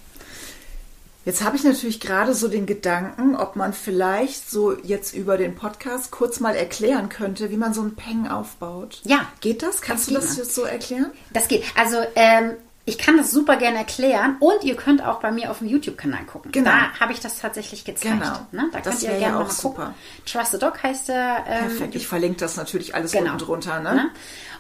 Jetzt 1.25 1.43
habe 1.43 1.57
ich 1.57 1.65
natürlich 1.65 1.99
gerade 1.99 2.35
so 2.35 2.47
den 2.47 2.67
Gedanken, 2.67 3.35
ob 3.35 3.57
man 3.57 3.73
vielleicht 3.73 4.49
so 4.49 4.77
jetzt 4.85 5.13
über 5.13 5.37
den 5.37 5.57
Podcast 5.57 6.13
kurz 6.13 6.39
mal 6.39 6.55
erklären 6.55 7.09
könnte, 7.09 7.51
wie 7.51 7.57
man 7.57 7.75
so 7.75 7.81
einen 7.81 7.97
Peng 7.97 8.29
aufbaut. 8.29 9.01
Ja. 9.05 9.27
Geht 9.41 9.65
das? 9.65 9.81
Kannst 9.83 10.07
Das 10.07 10.15
du 10.15 10.21
das 10.21 10.37
jetzt 10.37 10.55
so 10.55 10.63
erklären? 10.63 11.11
Das 11.33 11.49
geht. 11.49 11.65
Also 11.75 11.97
ähm, 12.15 12.53
ich 12.87 12.97
kann 12.99 13.17
das 13.19 13.31
super 13.33 13.57
gerne 13.57 13.79
erklären 13.79 14.37
und 14.41 14.65
ihr 14.65 14.77
könnt 14.77 15.05
auch 15.05 15.21
bei 15.21 15.31
mir 15.33 15.51
auf 15.51 15.59
dem 15.59 15.67
YouTube-Kanal 15.69 16.25
gucken. 16.25 16.53
Genau. 16.53 16.71
Da 16.71 16.99
habe 17.01 17.13
ich 17.13 17.21
das 17.21 17.39
tatsächlich 17.41 17.85
gezeigt. 17.85 18.15
Genau. 18.21 18.47
Ne? 18.53 18.71
Da 18.73 18.79
Das 18.81 18.95
könnt 18.95 19.03
ihr 19.03 19.09
wäre 19.11 19.19
gerne 19.19 19.33
ja 19.35 19.39
mal 19.41 19.45
auch 19.45 19.57
gucken. 19.57 19.61
super. 19.85 19.95
Trust 20.25 20.53
the 20.53 20.59
Dog 20.59 20.83
heißt 20.83 21.09
der. 21.09 21.45
Ähm, 21.49 21.59
Perfekt. 21.69 21.95
Ich 21.97 22.07
verlinke 22.07 22.39
das 22.39 22.57
natürlich 22.57 22.95
alles 22.95 23.13
Genau. 23.13 23.33
unten 23.33 23.45
drunter. 23.45 23.81
Ne? 23.81 23.95
Ne? 23.95 24.11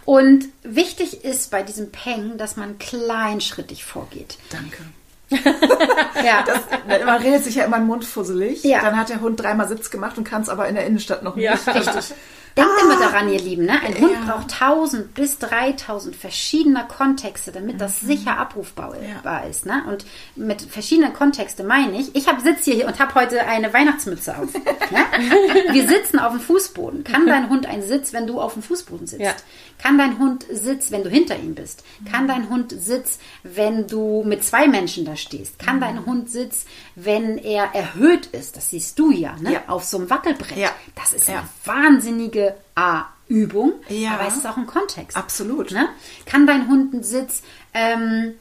Und 0.04 0.44
wichtig 0.62 1.24
ist 1.24 1.50
bei 1.50 1.62
diesem 1.62 1.90
Peng, 1.90 2.36
dass 2.36 2.56
man 2.56 2.78
kleinschrittig 2.78 3.84
vorgeht. 3.84 4.38
Danke. 4.50 4.82
Ja, 6.24 6.44
Das, 6.44 6.60
man 7.04 7.20
redet 7.22 7.44
sich 7.44 7.56
ja 7.56 7.64
immer 7.64 7.78
den 7.78 7.86
Mund 7.86 8.04
fusselig. 8.04 8.64
Ja. 8.64 8.80
Dann 8.80 8.96
hat 8.96 9.08
der 9.08 9.20
Hund 9.20 9.38
dreimal 9.40 9.68
Sitz 9.68 9.90
gemacht 9.90 10.16
und 10.18 10.24
kann 10.24 10.42
es 10.42 10.48
aber 10.48 10.66
in 10.68 10.74
der 10.74 10.86
Innenstadt 10.86 11.22
noch 11.22 11.36
nicht. 11.36 11.44
Ja. 11.44 11.52
Richtig. 11.74 12.14
Denkt 12.56 12.72
immer 12.82 12.98
daran, 12.98 13.28
ihr 13.28 13.38
Lieben, 13.40 13.66
ne? 13.66 13.80
ein 13.82 13.98
Hund 14.00 14.12
Ja. 14.12 14.32
braucht 14.32 14.50
1000 14.62 15.12
bis 15.14 15.38
3000 15.38 16.16
verschiedener 16.16 16.84
Kontexte, 16.84 17.52
damit 17.52 17.80
das 17.80 18.02
Mhm. 18.02 18.06
sicher 18.06 18.38
abrufbar 18.38 18.96
ist. 19.48 19.66
Ne? 19.66 19.82
Und 19.88 20.06
mit 20.36 20.62
verschiedenen 20.62 21.12
Kontexte 21.12 21.64
meine 21.64 22.00
ich, 22.00 22.14
ich 22.14 22.24
sitze 22.42 22.70
hier 22.72 22.86
und 22.86 22.98
habe 22.98 23.14
heute 23.14 23.46
eine 23.46 23.72
Weihnachtsmütze 23.74 24.38
auf. 24.38 24.54
ne? 24.90 25.04
Wir 25.72 25.86
sitzen 25.86 26.18
auf 26.18 26.32
dem 26.32 26.40
Fußboden. 26.40 27.04
Kann 27.04 27.26
dein 27.26 27.50
Hund 27.50 27.66
einen 27.66 27.82
Sitz, 27.82 28.12
wenn 28.14 28.26
du 28.26 28.40
auf 28.40 28.54
dem 28.54 28.62
Fußboden 28.62 29.06
sitzt? 29.06 29.22
Ja. 29.22 29.34
Kann 29.78 29.98
dein 29.98 30.18
Hund 30.18 30.46
Sitz, 30.50 30.90
wenn 30.90 31.02
du 31.04 31.10
hinter 31.10 31.36
ihm 31.38 31.54
bist? 31.54 31.84
Kann 32.10 32.26
dein 32.26 32.48
Hund 32.48 32.72
Sitz, 32.72 33.18
wenn 33.42 33.86
du 33.86 34.22
mit 34.24 34.42
zwei 34.44 34.66
Menschen 34.66 35.04
da 35.04 35.16
stehst? 35.16 35.58
Kann 35.58 35.80
dein 35.80 36.06
Hund 36.06 36.30
Sitz, 36.30 36.64
wenn 36.94 37.36
er 37.36 37.74
erhöht 37.74 38.26
ist? 38.26 38.56
Das 38.56 38.70
siehst 38.70 38.98
du 38.98 39.10
ja, 39.10 39.36
ne? 39.40 39.52
Ja. 39.52 39.62
auf 39.66 39.84
so 39.84 39.98
einem 39.98 40.08
Wackelbrett. 40.08 40.56
Ja. 40.56 40.70
Das 40.94 41.12
ist 41.12 41.28
Ja. 41.28 41.40
eine 41.40 41.48
wahnsinnige 41.64 42.45
A. 42.74 43.04
Übung, 43.28 43.72
Ja. 43.88 44.12
aber 44.14 44.28
es 44.28 44.36
ist 44.36 44.46
auch 44.46 44.56
ein 44.56 44.66
Kontext. 44.68 45.16
Absolut. 45.16 45.72
Ne? 45.72 45.88
Kann 46.26 46.46
dein 46.46 46.68
Hund 46.68 46.94
einen 46.94 47.02
Sitz, 47.02 47.42
ähm, 47.74 48.34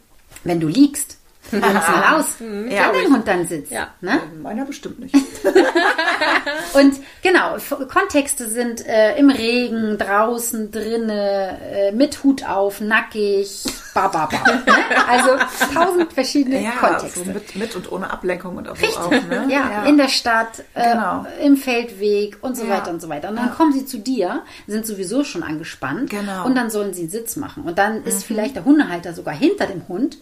wenn 0.43 0.59
du 0.59 0.67
liegst? 0.67 1.17
Probier 1.49 1.73
das 1.73 1.87
mal 1.87 2.15
aus. 2.19 2.25
Ja, 2.69 2.83
Kann 2.85 2.93
dein 2.95 3.13
Hund 3.13 3.27
dann 3.27 3.47
Sitz? 3.47 3.69
Ja. 3.69 3.87
Ne? 4.01 4.19
Meiner 4.41 4.65
bestimmt 4.65 4.99
nicht. 4.99 5.13
Und 6.73 6.95
genau, 7.21 7.55
Kontexte 7.91 8.49
sind 8.49 8.85
äh, 8.85 9.17
im 9.17 9.29
Regen, 9.29 9.97
draußen, 9.97 10.71
drinne, 10.71 11.59
äh, 11.71 11.91
mit 11.91 12.23
Hut 12.23 12.47
auf, 12.47 12.81
nackig, 12.81 13.63
bababa. 13.93 14.37
ne? 14.45 14.63
Also 15.07 15.29
tausend 15.73 16.11
verschiedene 16.13 16.61
ja, 16.63 16.71
Kontexte. 16.71 17.19
so 17.19 17.25
mit, 17.25 17.55
mit 17.55 17.75
und 17.75 17.91
ohne 17.91 18.11
Ablenkung 18.11 18.57
und 18.57 18.67
auch, 18.67 18.73
Richtig. 18.75 18.97
auch 18.97 19.11
ne? 19.11 19.47
ja, 19.49 19.83
in 19.85 19.97
der 19.97 20.09
Stadt, 20.09 20.63
äh, 20.73 20.91
Genau. 20.91 21.25
im 21.43 21.57
Feldweg 21.57 22.37
und 22.41 22.57
so 22.57 22.65
Ja. 22.65 22.71
weiter 22.77 22.91
und 22.91 23.01
so 23.01 23.09
weiter. 23.09 23.29
Und 23.29 23.37
dann 23.37 23.47
Ja. 23.47 23.53
kommen 23.53 23.71
sie 23.73 23.85
zu 23.85 23.97
dir, 23.99 24.41
sind 24.67 24.85
sowieso 24.85 25.23
schon 25.23 25.43
angespannt 25.43 26.09
Genau. 26.09 26.39
Mhm. 26.41 26.45
und 26.45 26.55
dann 26.55 26.69
sollen 26.69 26.93
sie 26.93 27.01
einen 27.01 27.09
Sitz 27.09 27.35
machen. 27.35 27.63
Und 27.63 27.77
dann 27.77 28.03
ist 28.03 28.23
vielleicht 28.25 28.55
der 28.55 28.65
Hundehalter 28.65 29.13
sogar 29.13 29.33
hinter 29.33 29.65
dem 29.67 29.87
Hund 29.87 30.17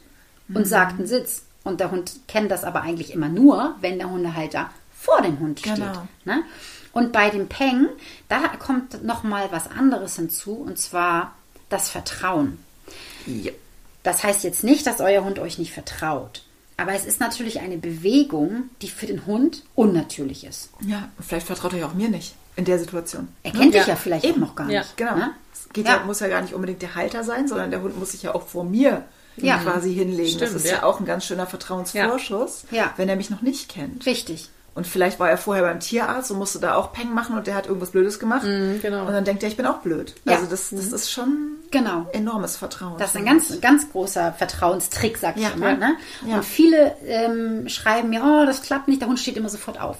und 0.54 0.68
sagt 0.68 1.00
einen 1.00 1.08
Sitz. 1.08 1.44
Und 1.64 1.80
der 1.80 1.92
Hund 1.92 2.12
kennt 2.28 2.52
das 2.52 2.64
aber 2.66 2.82
eigentlich 2.82 3.14
immer 3.14 3.30
nur, 3.30 3.76
wenn 3.80 3.98
der 3.98 4.10
Hundehalter 4.10 4.70
vor 5.00 5.22
dem 5.22 5.40
Hund 5.40 5.64
Genau. 5.64 5.76
steht. 5.76 6.00
Ne? 6.26 6.44
Und 6.92 7.12
bei 7.14 7.30
dem 7.30 7.48
Peng, 7.48 7.88
da 8.30 8.40
kommt 8.60 9.04
noch 9.04 9.24
mal 9.24 9.48
was 9.52 9.70
anderes 9.72 10.16
hinzu, 10.18 10.54
und 10.56 10.78
zwar 10.78 11.36
das 11.70 11.90
Vertrauen. 11.90 12.60
Ja. 13.26 13.52
Das 14.04 14.24
heißt 14.24 14.44
jetzt 14.44 14.64
nicht, 14.66 14.86
dass 14.86 15.00
euer 15.00 15.24
Hund 15.24 15.40
euch 15.40 15.58
nicht 15.58 15.72
vertraut. 15.74 16.44
Aber 16.76 16.94
es 16.94 17.06
ist 17.06 17.20
natürlich 17.22 17.62
eine 17.62 17.78
Bewegung, 17.78 18.64
die 18.82 18.90
für 18.90 19.06
den 19.06 19.26
Hund 19.26 19.64
unnatürlich 19.76 20.44
ist. 20.46 20.70
ja, 20.82 21.08
vielleicht 21.20 21.48
vertraut 21.48 21.74
er 21.74 21.80
ja 21.80 21.86
auch 21.88 21.94
mir 21.94 22.10
nicht 22.10 22.36
in 22.58 22.66
der 22.66 22.78
Situation. 22.78 23.30
Er 23.44 23.52
kennt 23.52 23.74
Ja. 23.74 23.80
dich 23.80 23.88
ja 23.88 23.96
vielleicht 23.96 24.26
auch 24.26 24.36
noch 24.38 24.56
gar 24.56 24.70
Ja. 24.70 24.82
nicht. 24.82 24.98
Genau. 24.98 25.16
Ne? 25.16 25.32
Es 25.54 25.70
geht 25.72 25.86
ja. 25.88 25.98
Ja. 25.98 26.04
muss 26.04 26.20
ja 26.20 26.28
gar 26.28 26.42
nicht 26.42 26.54
unbedingt 26.54 26.82
der 26.82 26.96
Halter 26.96 27.24
sein, 27.24 27.48
sondern 27.48 27.72
der 27.72 27.82
Hund 27.82 27.98
muss 27.98 28.12
sich 28.12 28.24
ja 28.24 28.36
auch 28.36 28.46
vor 28.46 28.64
mir 28.66 29.04
Ja. 29.38 29.58
quasi 29.58 29.94
hinlegen. 29.94 30.40
das 30.40 30.50
Stimmt, 30.50 30.64
ist 30.64 30.70
ja. 30.72 30.78
ja. 30.78 30.84
auch 30.84 31.00
ein 31.00 31.06
ganz 31.06 31.26
schöner 31.26 31.48
Vertrauensvorschuss, 31.48 32.66
Ja. 32.72 32.94
wenn 32.98 33.10
er 33.10 33.16
mich 33.16 33.30
noch 33.30 33.42
nicht 33.42 33.70
kennt. 33.70 34.06
Richtig. 34.06 34.50
Und 34.76 34.88
vielleicht 34.88 35.20
war 35.20 35.30
er 35.30 35.38
vorher 35.38 35.64
beim 35.64 35.80
Tierarzt 35.80 36.32
und 36.32 36.40
musste 36.40 36.60
da 36.60 36.74
auch 36.76 36.94
Peng 36.94 37.14
machen 37.14 37.38
und 37.38 37.46
der 37.46 37.54
hat 37.54 37.68
irgendwas 37.68 37.92
Blödes 37.92 38.18
gemacht. 38.20 38.42
genau. 38.44 39.06
Und 39.06 39.14
dann 39.14 39.24
denkt 39.24 39.44
er, 39.44 39.50
ich 39.50 39.56
bin 39.58 39.68
auch 39.68 39.80
blöd. 39.80 40.16
Ja. 40.26 40.34
Also 40.36 40.48
das, 40.48 40.70
das 40.72 40.92
ist 40.92 41.12
schon 41.12 41.52
Genau. 41.70 42.08
enormes 42.12 42.56
Vertrauen. 42.58 42.98
Das 42.98 43.12
ist 43.12 43.18
ein 43.18 43.26
ganz, 43.26 43.62
ganz 43.62 43.92
großer 43.92 44.34
Vertrauenstrick, 44.34 45.18
sag 45.18 45.38
ich 45.38 45.44
Ja. 45.44 45.50
immer. 45.52 45.76
Ne? 45.76 45.96
Und 46.28 46.44
viele 46.44 46.96
ähm, 47.06 47.68
schreiben 47.70 48.10
mir, 48.10 48.24
oh, 48.24 48.46
das 48.48 48.62
klappt 48.64 48.88
nicht, 48.88 49.02
der 49.02 49.10
Hund 49.10 49.20
steht 49.20 49.38
immer 49.38 49.50
sofort 49.50 49.80
auf. 49.80 49.98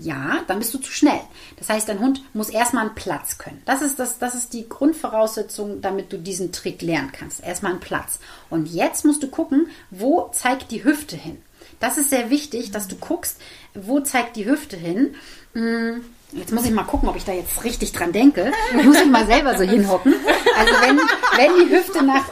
Ja, 0.00 0.42
dann 0.46 0.58
bist 0.58 0.72
du 0.74 0.78
zu 0.78 0.90
schnell. 0.92 1.20
Das 1.58 1.68
heißt, 1.68 1.88
dein 1.88 2.00
Hund 2.00 2.22
muss 2.34 2.48
erstmal 2.50 2.86
einen 2.86 2.94
Platz 2.94 3.38
können. 3.38 3.62
Das 3.64 3.82
ist, 3.82 3.98
das, 3.98 4.18
das 4.18 4.34
ist 4.34 4.52
die 4.52 4.68
Grundvoraussetzung, 4.68 5.80
damit 5.80 6.12
du 6.12 6.18
diesen 6.18 6.52
Trick 6.52 6.82
lernen 6.82 7.12
kannst. 7.12 7.42
Erstmal 7.42 7.72
einen 7.72 7.80
Platz. 7.80 8.18
Und 8.50 8.66
jetzt 8.72 9.04
musst 9.04 9.22
du 9.22 9.28
gucken, 9.28 9.68
wo 9.90 10.28
zeigt 10.32 10.70
die 10.70 10.84
Hüfte 10.84 11.16
hin. 11.16 11.38
Das 11.80 11.98
ist 11.98 12.10
sehr 12.10 12.30
wichtig, 12.30 12.70
dass 12.70 12.88
du 12.88 12.96
guckst, 12.96 13.38
wo 13.74 14.00
zeigt 14.00 14.36
die 14.36 14.46
Hüfte 14.46 14.76
hin. 14.76 15.14
Hm, 15.52 16.02
Jetzt 16.32 16.52
muss 16.52 16.64
ich 16.64 16.72
mal 16.72 16.82
gucken, 16.82 17.08
ob 17.08 17.16
ich 17.16 17.24
da 17.24 17.32
jetzt 17.32 17.62
richtig 17.64 17.92
dran 17.92 18.12
denke. 18.12 18.52
Muss 18.82 19.00
ich 19.00 19.06
mal 19.06 19.26
selber 19.26 19.56
so 19.56 19.62
hinhocken. 19.62 20.12
Also 20.58 20.72
wenn, 20.80 20.98
wenn 21.36 21.66
die 21.68 21.74
Hüfte 21.74 22.02
nach 22.02 22.26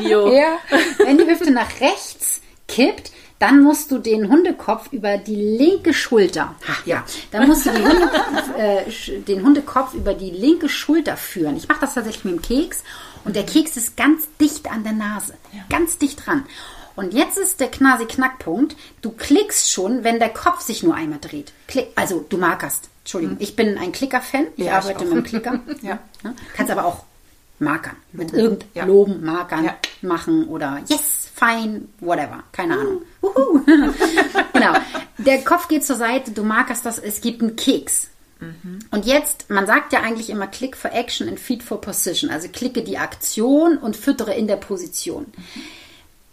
Video. 0.00 0.32
ja, 0.32 0.58
wenn 0.98 1.16
die 1.16 1.24
Hüfte 1.26 1.50
nach 1.52 1.80
rechts 1.80 2.40
kippt, 2.66 3.12
dann 3.40 3.62
musst 3.62 3.90
du 3.90 3.98
den 3.98 4.28
Hundekopf 4.30 4.92
über 4.92 5.16
die 5.18 5.34
linke 5.34 5.92
Schulter. 5.92 6.54
Ach, 6.70 6.86
ja, 6.86 7.04
dann 7.32 7.48
musst 7.48 7.66
du 7.66 7.70
die 7.70 7.82
Hunde, 7.82 8.08
äh, 8.56 9.20
den 9.22 9.42
Hundekopf 9.44 9.94
über 9.94 10.14
die 10.14 10.30
linke 10.30 10.68
Schulter 10.68 11.16
führen. 11.16 11.56
Ich 11.56 11.66
mache 11.66 11.80
das 11.80 11.94
tatsächlich 11.94 12.24
mit 12.24 12.34
dem 12.34 12.42
Keks 12.42 12.84
und 13.24 13.34
der 13.34 13.44
Keks 13.44 13.76
ist 13.76 13.96
ganz 13.96 14.28
dicht 14.40 14.70
an 14.70 14.84
der 14.84 14.92
Nase, 14.92 15.34
ganz 15.68 15.98
dicht 15.98 16.24
dran. 16.24 16.44
Und 16.96 17.14
jetzt 17.14 17.38
ist 17.38 17.60
der 17.60 17.68
knasi 17.70 18.04
Knackpunkt. 18.04 18.76
Du 19.00 19.10
klickst 19.12 19.70
schon, 19.72 20.04
wenn 20.04 20.18
der 20.18 20.28
Kopf 20.28 20.60
sich 20.60 20.82
nur 20.82 20.94
einmal 20.94 21.18
dreht. 21.20 21.52
Klick, 21.66 21.88
also 21.96 22.24
du 22.28 22.36
markerst. 22.36 22.90
Entschuldigung, 23.04 23.36
ich 23.40 23.56
bin 23.56 23.78
ein 23.78 23.92
Klicker-Fan. 23.92 24.48
Ich 24.56 24.64
Ja, 24.66 24.78
ich 24.80 24.84
arbeite 24.84 24.98
auch. 24.98 25.04
mit 25.04 25.12
dem 25.14 25.22
Klicker. 25.24 25.60
Ja. 25.82 25.98
Kannst 26.54 26.70
aber 26.70 26.84
auch 26.84 27.04
markern. 27.58 27.96
Mit 28.12 28.32
irgend 28.34 28.66
Ja. 28.74 28.84
Loben, 28.84 29.24
markern, 29.24 29.64
Ja. 29.64 29.76
machen 30.02 30.46
oder 30.48 30.80
yes, 30.88 31.19
fine, 31.40 31.88
whatever. 32.00 32.42
Keine 32.52 32.74
Ahnung. 32.74 33.02
Uhu. 33.22 33.60
genau. 34.52 34.74
Der 35.18 35.42
Kopf 35.42 35.68
geht 35.68 35.84
zur 35.84 35.96
Seite, 35.96 36.32
du 36.32 36.44
markerst 36.44 36.84
das, 36.84 36.98
es 36.98 37.20
gibt 37.20 37.40
einen 37.40 37.56
Keks. 37.56 38.10
Und 38.90 39.04
jetzt, 39.04 39.50
man 39.50 39.66
sagt 39.66 39.92
ja 39.92 40.00
eigentlich 40.00 40.30
immer 40.30 40.46
Click 40.46 40.74
for 40.74 40.92
Action 40.92 41.28
and 41.28 41.38
Feed 41.38 41.62
for 41.62 41.80
Position. 41.80 42.30
Also 42.30 42.48
klicke 42.48 42.82
die 42.82 42.96
Aktion 42.96 43.76
und 43.76 43.96
füttere 43.96 44.34
in 44.34 44.46
der 44.46 44.56
Position. 44.56 45.26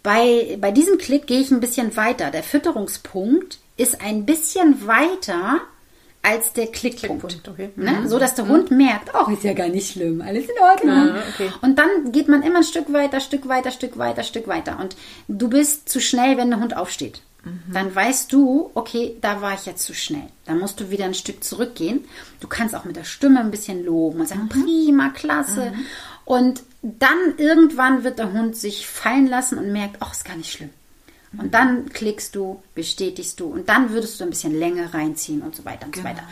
Bei, 0.02 0.56
bei 0.58 0.70
diesem 0.70 0.96
Klick 0.96 1.26
gehe 1.26 1.40
ich 1.40 1.50
ein 1.50 1.60
bisschen 1.60 1.96
weiter. 1.96 2.30
Der 2.30 2.42
Fütterungspunkt 2.42 3.58
ist 3.76 4.00
ein 4.00 4.24
bisschen 4.24 4.86
weiter 4.86 5.60
als 6.28 6.52
der 6.52 6.66
Klickpunkt. 6.66 7.28
Klickpunkt, 7.28 7.48
okay. 7.48 7.70
Ne? 7.76 8.06
So 8.06 8.18
dass 8.18 8.34
der 8.34 8.48
Hund 8.48 8.70
merkt, 8.70 9.12
oh, 9.14 9.30
ist 9.30 9.44
ja 9.44 9.54
gar 9.54 9.68
nicht 9.68 9.92
schlimm, 9.92 10.20
alles 10.20 10.44
in 10.44 10.62
Ordnung. 10.62 11.16
Ah, 11.16 11.22
okay. 11.32 11.50
Und 11.62 11.78
dann 11.78 12.12
geht 12.12 12.28
man 12.28 12.42
immer 12.42 12.58
ein 12.58 12.64
Stück 12.64 12.92
weiter, 12.92 13.20
Stück 13.20 13.48
weiter, 13.48 13.70
Stück 13.70 13.96
weiter, 13.96 14.22
Stück 14.22 14.46
weiter. 14.46 14.78
Und 14.78 14.96
du 15.28 15.48
bist 15.48 15.88
zu 15.88 16.00
schnell, 16.00 16.36
wenn 16.36 16.50
der 16.50 16.60
Hund 16.60 16.76
aufsteht. 16.76 17.22
Dann 17.72 17.94
weißt 17.94 18.30
du, 18.32 18.70
okay, 18.74 19.16
da 19.22 19.40
war 19.40 19.54
ich 19.54 19.64
jetzt 19.64 19.84
zu 19.84 19.94
schnell. 19.94 20.26
Dann 20.44 20.58
musst 20.58 20.80
du 20.80 20.90
wieder 20.90 21.06
ein 21.06 21.14
Stück 21.14 21.42
zurückgehen. 21.42 22.04
Du 22.40 22.48
kannst 22.48 22.74
auch 22.74 22.84
mit 22.84 22.96
der 22.96 23.04
Stimme 23.04 23.40
ein 23.40 23.50
bisschen 23.50 23.84
loben 23.86 24.20
und 24.20 24.28
sagen, 24.28 24.50
prima, 24.50 25.10
klasse. 25.10 25.72
Und 26.26 26.62
dann 26.82 27.38
irgendwann 27.38 28.04
wird 28.04 28.18
der 28.18 28.32
Hund 28.34 28.54
sich 28.54 28.86
fallen 28.86 29.26
lassen 29.28 29.56
und 29.56 29.72
merkt, 29.72 29.96
ach, 30.00 30.12
ist 30.12 30.26
gar 30.26 30.36
nicht 30.36 30.52
schlimm. 30.52 30.70
Und 31.36 31.52
dann 31.52 31.90
klickst 31.90 32.34
du, 32.34 32.62
bestätigst 32.74 33.38
du 33.40 33.46
und 33.46 33.68
dann 33.68 33.90
würdest 33.90 34.18
du 34.18 34.24
ein 34.24 34.30
bisschen 34.30 34.58
Länge 34.58 34.94
reinziehen 34.94 35.42
und 35.42 35.54
so 35.54 35.64
weiter 35.64 35.84
und 35.86 35.94
so 35.94 36.02
weiter. 36.04 36.22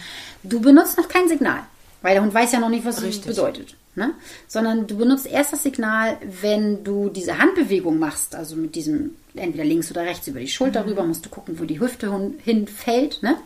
Du 0.42 0.60
benutzt 0.60 0.96
noch 0.96 1.08
kein 1.08 1.28
Signal, 1.28 1.60
weil 2.00 2.14
der 2.14 2.22
Hund 2.22 2.32
weiß 2.32 2.52
ja 2.52 2.60
noch 2.60 2.70
nicht, 2.70 2.84
was 2.86 2.98
es 2.98 3.04
Richtig. 3.04 3.26
bedeutet. 3.26 3.76
Ne? 3.94 4.12
Sondern 4.48 4.86
du 4.86 4.96
benutzt 4.96 5.26
erst 5.26 5.52
das 5.52 5.62
Signal, 5.62 6.16
wenn 6.42 6.84
du 6.84 7.08
diese 7.10 7.38
Handbewegung 7.38 7.98
machst, 7.98 8.34
also 8.34 8.54
mit 8.56 8.74
diesem 8.74 9.16
entweder 9.34 9.64
links 9.64 9.90
oder 9.90 10.02
rechts 10.02 10.26
über 10.28 10.40
die 10.40 10.48
Schulter 10.48 10.86
rüber, 10.86 11.02
musst 11.04 11.24
du 11.26 11.30
gucken, 11.30 11.58
wo 11.58 11.64
die 11.64 11.80
Hüfte 11.80 12.10
hinfällt. 12.42 13.22
Ne? 13.22 13.36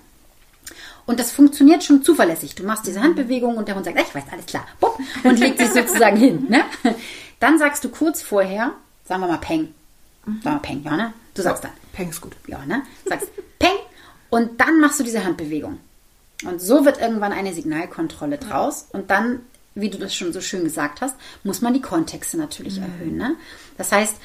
Und 1.06 1.18
das 1.18 1.30
funktioniert 1.32 1.82
schon 1.82 2.02
zuverlässig. 2.04 2.54
Du 2.54 2.64
machst 2.64 2.86
diese 2.86 3.00
Handbewegung 3.00 3.56
und 3.56 3.66
der 3.68 3.74
Hund 3.76 3.84
sagt, 3.84 3.98
"Ah, 3.98 4.04
ich 4.06 4.14
weiß, 4.14 4.24
alles 4.30 4.46
klar. 4.46 4.66
Bupp, 4.80 4.98
und 5.24 5.38
legt 5.38 5.58
sich 5.58 5.68
sozusagen 5.74 6.16
hin. 6.16 6.46
Ne? 6.48 6.62
Dann 7.40 7.58
sagst 7.58 7.82
du 7.84 7.88
kurz 7.88 8.22
vorher, 8.22 8.72
sagen 9.04 9.20
wir 9.22 9.28
mal 9.28 9.38
Peng. 9.38 9.74
Sagen 10.24 10.40
wir 10.42 10.50
mal 10.52 10.58
Peng, 10.58 10.82
ja, 10.84 10.96
ne? 10.96 11.12
Du 11.34 11.42
sagst 11.42 11.64
dann, 11.64 11.72
Peng 11.92 12.10
ist 12.10 12.20
gut. 12.20 12.36
ja, 12.46 12.64
ne? 12.66 12.82
Sagst 13.06 13.28
Peng 13.58 13.76
und 14.30 14.60
dann 14.60 14.80
machst 14.80 15.00
du 15.00 15.04
diese 15.04 15.24
Handbewegung. 15.24 15.78
Und 16.44 16.60
so 16.60 16.84
wird 16.84 17.00
irgendwann 17.00 17.32
eine 17.32 17.52
Signalkontrolle 17.52 18.38
draus 18.38 18.86
und 18.92 19.10
dann, 19.10 19.40
wie 19.74 19.90
du 19.90 19.98
das 19.98 20.14
schon 20.14 20.32
so 20.32 20.40
schön 20.40 20.64
gesagt 20.64 21.00
hast, 21.00 21.16
muss 21.44 21.60
man 21.60 21.74
die 21.74 21.82
Kontexte 21.82 22.38
natürlich 22.38 22.78
erhöhen. 22.78 23.16
Ne? 23.16 23.36
Das 23.76 23.92
heißt, 23.92 24.16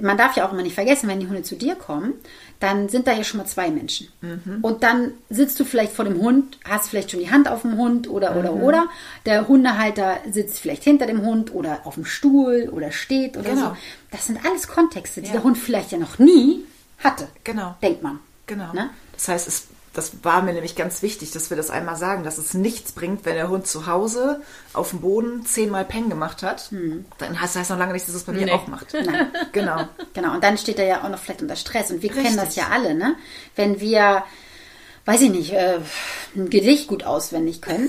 man 0.00 0.16
darf 0.16 0.34
ja 0.36 0.46
auch 0.46 0.52
immer 0.52 0.62
nicht 0.62 0.74
vergessen, 0.74 1.08
wenn 1.08 1.20
die 1.20 1.26
Hunde 1.28 1.42
zu 1.42 1.54
dir 1.56 1.74
kommen, 1.74 2.14
dann 2.60 2.88
sind 2.88 3.06
da 3.06 3.12
ja 3.12 3.22
schon 3.22 3.38
mal 3.38 3.46
zwei 3.46 3.70
Menschen. 3.70 4.08
Mhm. 4.22 4.58
Und 4.62 4.82
dann 4.82 5.12
sitzt 5.30 5.60
du 5.60 5.64
vielleicht 5.64 5.92
vor 5.92 6.04
dem 6.06 6.18
Hund, 6.20 6.58
hast 6.68 6.88
vielleicht 6.88 7.10
schon 7.10 7.20
die 7.20 7.30
Hand 7.30 7.48
auf 7.48 7.62
dem 7.62 7.76
Hund 7.76 8.08
oder, 8.08 8.36
oder, 8.36 8.52
Mhm. 8.52 8.62
oder. 8.62 8.86
Der 9.26 9.46
Hundehalter 9.46 10.18
sitzt 10.30 10.58
vielleicht 10.58 10.84
hinter 10.84 11.06
dem 11.06 11.22
Hund 11.22 11.54
oder 11.54 11.80
auf 11.84 11.94
dem 11.94 12.04
Stuhl 12.06 12.70
oder 12.72 12.90
steht 12.92 13.36
oder 13.36 13.50
Genau. 13.50 13.68
so. 13.70 13.76
Das 14.10 14.26
sind 14.26 14.44
alles 14.44 14.68
Kontexte, 14.68 15.20
die 15.20 15.26
Ja. 15.28 15.34
der 15.34 15.44
Hund 15.44 15.58
vielleicht 15.58 15.92
ja 15.92 15.98
noch 15.98 16.18
nie 16.18 16.64
hatte. 16.98 17.28
Genau. 17.44 17.76
Denkt 17.82 18.02
man. 18.02 18.18
Genau. 18.46 18.72
Ne? 18.72 18.90
Das 19.12 19.28
heißt, 19.28 19.46
es, 19.48 19.66
das 19.98 20.24
war 20.24 20.42
mir 20.42 20.52
nämlich 20.52 20.76
ganz 20.76 21.02
wichtig, 21.02 21.32
dass 21.32 21.50
wir 21.50 21.56
das 21.56 21.70
einmal 21.70 21.96
sagen, 21.96 22.22
dass 22.22 22.38
es 22.38 22.54
nichts 22.54 22.92
bringt, 22.92 23.24
wenn 23.26 23.34
der 23.34 23.48
Hund 23.48 23.66
zu 23.66 23.86
Hause 23.86 24.40
auf 24.72 24.90
dem 24.90 25.00
Boden 25.00 25.44
zehnmal 25.44 25.84
Peng 25.84 26.08
gemacht 26.08 26.42
hat. 26.44 26.70
Dann 27.18 27.40
heißt 27.40 27.56
das 27.56 27.68
noch 27.68 27.78
lange 27.78 27.92
nicht, 27.94 28.06
dass 28.06 28.14
es 28.14 28.22
bei 28.22 28.32
mir 28.32 28.46
Nee. 28.46 28.52
auch 28.52 28.68
macht. 28.68 28.94
Nein. 28.94 29.26
Genau. 29.52 29.88
Genau, 30.14 30.34
und 30.34 30.44
dann 30.44 30.56
steht 30.56 30.78
er 30.78 30.86
ja 30.86 31.04
auch 31.04 31.08
noch 31.08 31.18
vielleicht 31.18 31.42
unter 31.42 31.56
Stress. 31.56 31.90
Und 31.90 32.02
wir 32.02 32.10
kennen 32.10 32.26
Richtig. 32.26 32.44
das 32.44 32.56
ja 32.56 32.68
alle, 32.70 32.94
ne? 32.94 33.16
Wenn 33.56 33.80
wir, 33.80 34.22
weiß 35.04 35.20
ich 35.22 35.30
nicht, 35.30 35.52
äh, 35.52 35.80
ein 36.36 36.48
Gedicht 36.48 36.86
gut 36.86 37.02
auswendig 37.04 37.60
können. 37.60 37.88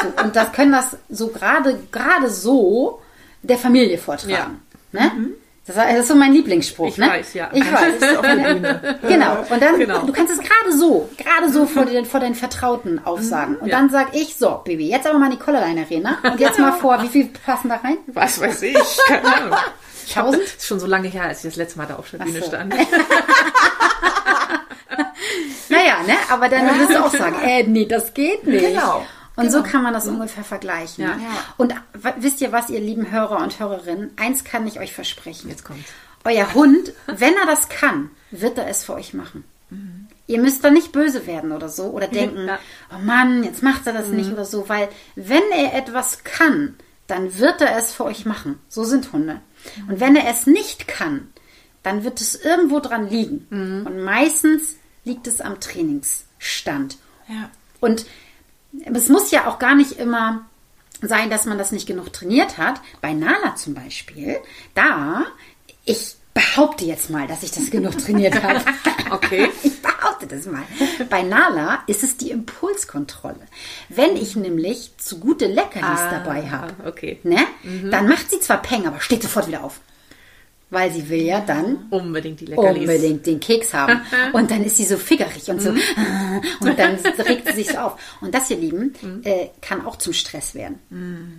So, 0.00 0.22
und 0.22 0.36
das 0.36 0.52
können 0.52 0.70
das 0.70 0.96
so 1.08 1.28
gerade, 1.28 1.80
gerade 1.90 2.30
so 2.30 3.02
der 3.42 3.58
Familie 3.58 3.98
vortragen. 3.98 4.62
Ne? 4.92 5.00
Das 5.00 5.12
das 5.76 5.98
ist 6.00 6.08
so 6.08 6.14
mein 6.14 6.32
Lieblingsspruch. 6.32 6.88
Ich 6.88 6.98
ne? 6.98 7.08
weiß, 7.08 7.34
ja. 7.34 7.50
Ich 7.52 7.64
weiß. 7.72 7.94
Genau. 9.02 9.36
Und 9.50 9.62
dann, 9.62 9.78
Genau. 9.78 9.98
du 10.00 10.12
kannst 10.12 10.32
es 10.32 10.38
gerade 10.38 10.76
so, 10.76 11.08
gerade 11.16 11.52
so 11.52 11.66
vor, 11.66 11.84
den, 11.84 12.04
vor 12.06 12.20
deinen 12.20 12.34
Vertrauten 12.34 13.00
aufsagen. 13.04 13.56
Und 13.56 13.68
Ja. 13.68 13.76
dann 13.78 13.90
sag 13.90 14.14
ich, 14.14 14.36
so, 14.36 14.60
Baby, 14.64 14.88
jetzt 14.88 15.06
aber 15.06 15.18
mal 15.18 15.28
Nicole 15.28 15.60
Leine 15.60 15.82
Arena. 15.82 16.18
Und 16.22 16.40
jetzt 16.40 16.58
mal 16.58 16.72
vor, 16.72 17.02
wie 17.02 17.08
viel 17.08 17.26
passen 17.44 17.68
da 17.68 17.76
rein? 17.76 17.98
Was 18.08 18.40
weiß 18.40 18.62
ich? 18.62 18.98
Keine 19.06 19.36
Ahnung. 19.36 19.58
Tausend? 20.12 20.42
das 20.42 20.52
ist 20.54 20.66
schon 20.66 20.80
so 20.80 20.86
lange 20.86 21.08
her, 21.08 21.24
als 21.24 21.44
ich 21.44 21.50
das 21.50 21.56
letzte 21.56 21.78
Mal 21.78 21.86
da 21.86 21.96
auf 21.96 22.10
der 22.10 22.18
Bühne 22.18 22.40
so. 22.40 22.46
stand. 22.46 22.74
Naja, 25.68 26.02
ne? 26.06 26.14
Aber 26.30 26.48
dann 26.48 26.66
wirst 26.78 26.90
du 26.90 27.04
auch 27.04 27.12
sagen, 27.12 27.36
äh, 27.44 27.62
nee, 27.64 27.84
das 27.86 28.14
geht 28.14 28.46
nicht. 28.46 28.64
Genau. 28.64 29.04
Und 29.38 29.52
so 29.52 29.62
kann 29.62 29.82
man 29.82 29.92
das 29.94 30.06
ungefähr 30.08 30.44
vergleichen. 30.44 31.04
Ja. 31.04 31.16
Und 31.56 31.74
wisst 32.18 32.40
ihr 32.40 32.52
was, 32.52 32.70
ihr 32.70 32.80
lieben 32.80 33.10
Hörer 33.10 33.38
und 33.42 33.58
Hörerinnen? 33.60 34.10
Eins 34.16 34.44
kann 34.44 34.66
ich 34.66 34.80
euch 34.80 34.92
versprechen. 34.92 35.48
Jetzt 35.48 35.64
kommt's. 35.64 35.90
Euer 36.24 36.52
Hund, 36.54 36.92
wenn 37.06 37.34
er 37.34 37.46
das 37.46 37.68
kann, 37.68 38.10
wird 38.30 38.58
er 38.58 38.66
es 38.68 38.84
für 38.84 38.94
euch 38.94 39.14
machen. 39.14 39.44
Ihr 40.26 40.40
müsst 40.40 40.64
da 40.64 40.70
nicht 40.70 40.92
böse 40.92 41.26
werden 41.26 41.52
oder 41.52 41.68
so 41.68 41.84
oder 41.84 42.08
denken, 42.08 42.46
Ja. 42.48 42.58
oh 42.94 42.98
Mann, 42.98 43.44
jetzt 43.44 43.62
macht 43.62 43.86
er 43.86 43.92
das 43.92 44.08
nicht 44.08 44.30
oder 44.32 44.44
so, 44.44 44.68
weil 44.68 44.88
wenn 45.14 45.42
er 45.56 45.74
etwas 45.74 46.24
kann, 46.24 46.76
dann 47.06 47.38
wird 47.38 47.60
er 47.60 47.76
es 47.76 47.92
für 47.92 48.04
euch 48.04 48.26
machen. 48.26 48.58
So 48.68 48.84
sind 48.84 49.12
Hunde. 49.12 49.40
Und 49.88 50.00
wenn 50.00 50.16
er 50.16 50.28
es 50.30 50.46
nicht 50.46 50.88
kann, 50.88 51.28
dann 51.82 52.02
wird 52.04 52.20
es 52.20 52.34
irgendwo 52.34 52.80
dran 52.80 53.08
liegen. 53.08 53.46
Und 53.86 54.02
meistens 54.04 54.76
liegt 55.04 55.26
es 55.26 55.40
am 55.40 55.60
Trainingsstand. 55.60 56.98
Ja. 57.28 57.50
Und 57.80 58.04
es 58.94 59.08
muss 59.08 59.30
ja 59.30 59.46
auch 59.48 59.58
gar 59.58 59.74
nicht 59.74 59.92
immer 59.98 60.42
sein, 61.00 61.30
dass 61.30 61.46
man 61.46 61.58
das 61.58 61.72
nicht 61.72 61.86
genug 61.86 62.12
trainiert 62.12 62.58
hat. 62.58 62.80
Bei 63.00 63.12
Nala 63.12 63.54
zum 63.56 63.74
Beispiel, 63.74 64.38
da, 64.74 65.24
ich 65.84 66.16
behaupte 66.34 66.84
jetzt 66.84 67.10
mal, 67.10 67.26
dass 67.26 67.42
ich 67.42 67.50
das 67.50 67.70
genug 67.70 67.96
trainiert 67.98 68.42
habe. 68.42 68.60
Okay. 69.10 69.48
Ich 69.62 69.80
behaupte 69.80 70.26
das 70.26 70.44
mal. 70.44 70.62
Bei 71.08 71.22
Nala 71.22 71.82
ist 71.86 72.02
es 72.04 72.18
die 72.18 72.30
Impulskontrolle. 72.30 73.40
Wenn 73.88 74.16
ich 74.16 74.36
nämlich 74.36 74.90
zu 74.98 75.18
gute 75.18 75.46
Leckerlis 75.46 75.98
Ah, 76.00 76.10
dabei 76.10 76.50
habe, 76.50 76.74
okay. 76.86 77.18
ne, 77.22 77.38
dann 77.90 78.06
macht 78.06 78.30
sie 78.30 78.38
zwar 78.38 78.60
Peng, 78.60 78.86
aber 78.86 79.00
steht 79.00 79.22
sofort 79.22 79.46
wieder 79.48 79.64
auf. 79.64 79.80
Weil 80.70 80.90
sie 80.92 81.08
will 81.08 81.22
ja 81.22 81.40
dann 81.40 81.86
Unbedingt 81.90 82.40
die 82.40 82.46
Leckerlis. 82.46 82.80
unbedingt 82.80 83.24
den 83.26 83.40
Keks 83.40 83.72
haben. 83.72 84.02
Und 84.34 84.50
dann 84.50 84.62
ist 84.64 84.76
sie 84.76 84.84
so 84.84 84.96
figgerig 84.98 85.48
und 85.50 85.62
so. 85.62 85.70
Und 86.60 86.78
dann 86.78 86.96
regt 87.26 87.48
sie 87.48 87.54
sich 87.54 87.68
so 87.68 87.78
auf. 87.78 88.18
Und 88.20 88.34
das, 88.34 88.50
ihr 88.50 88.58
Lieben, 88.58 88.92
äh, 89.24 89.48
kann 89.62 89.86
auch 89.86 89.96
zum 89.96 90.12
Stress 90.12 90.54
werden. 90.54 90.78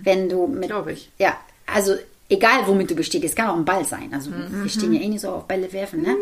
Wenn 0.02 0.28
du 0.28 0.46
mit. 0.48 0.68
Glaub 0.68 0.88
ich. 0.88 1.10
Ja, 1.18 1.36
also 1.72 1.94
egal 2.30 2.66
womit 2.66 2.90
du 2.90 2.94
bestätigst, 2.94 3.32
es 3.32 3.36
kann 3.36 3.50
auch 3.50 3.56
ein 3.56 3.64
Ball 3.64 3.84
sein. 3.84 4.10
Also 4.14 4.30
wir 4.30 4.70
stehen 4.70 4.92
ja 4.92 5.00
eh 5.00 5.08
nicht 5.08 5.20
so 5.20 5.30
auf 5.30 5.46
Bälle 5.46 5.70
werfen, 5.72 6.02
ne? 6.02 6.16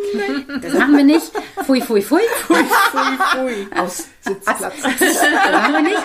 Das 0.63 0.73
machen 0.73 0.97
wir 0.97 1.05
nicht. 1.05 1.31
Pfui, 1.65 1.81
pfui, 1.81 2.03
pfui. 2.03 2.21
Pfui, 2.41 2.57
pfui, 2.57 3.19
pfui. 3.33 3.79
Aus 3.79 4.09
Sitzplatz. 4.23 4.75
Das 4.83 5.53
machen 5.53 5.73
wir 5.75 5.83
nicht. 5.83 6.03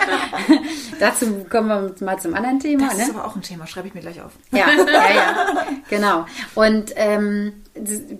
Dazu 1.00 1.46
kommen 1.48 1.68
wir 1.68 2.06
mal 2.06 2.18
zum 2.20 2.34
anderen 2.34 2.60
Thema. 2.60 2.88
Das 2.88 2.98
ne? 2.98 3.02
ist 3.04 3.10
aber 3.14 3.26
auch 3.26 3.34
ein 3.34 3.42
Thema, 3.42 3.66
schreibe 3.66 3.88
ich 3.88 3.94
mir 3.94 4.00
gleich 4.00 4.20
auf. 4.20 4.32
Ja, 4.52 4.66
ja, 4.70 5.14
ja, 5.14 5.66
genau. 5.88 6.26
Und 6.54 6.92
ähm, 6.96 7.64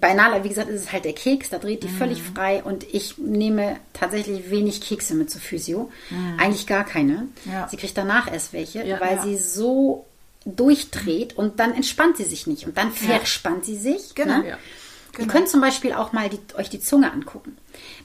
bei 0.00 0.14
Nala, 0.14 0.42
wie 0.42 0.48
gesagt, 0.48 0.70
ist 0.70 0.80
es 0.80 0.92
halt 0.92 1.04
der 1.04 1.12
Keks, 1.12 1.50
da 1.50 1.58
dreht 1.58 1.82
die 1.82 1.88
völlig 1.88 2.22
frei 2.22 2.62
und 2.64 2.82
ich 2.92 3.18
nehme 3.18 3.76
tatsächlich 3.92 4.50
wenig 4.50 4.80
Kekse 4.80 5.14
mit 5.14 5.30
zur 5.30 5.40
Physio. 5.40 5.90
Eigentlich 6.38 6.66
gar 6.66 6.84
keine. 6.84 7.28
Ja. 7.44 7.68
Sie 7.68 7.76
kriegt 7.76 7.96
danach 7.96 8.32
erst 8.32 8.52
welche, 8.52 8.80
weil 9.00 9.20
sie 9.22 9.36
so 9.36 10.06
durchdreht 10.44 11.36
und 11.36 11.58
dann 11.60 11.72
entspannt 11.74 12.16
sie 12.16 12.24
sich 12.24 12.46
nicht 12.46 12.66
und 12.66 12.76
dann 12.76 12.92
verspannt 12.92 13.64
sie 13.64 13.76
sich. 13.76 14.14
Genau. 14.14 14.38
Ne? 14.38 14.48
Ja. 14.50 14.58
Ihr 15.18 15.26
könnt 15.28 15.48
zum 15.48 15.60
Beispiel 15.60 15.92
auch 15.92 16.12
mal 16.12 16.28
die, 16.28 16.40
euch 16.56 16.68
die 16.70 16.80
Zunge 16.80 17.12
angucken. 17.12 17.56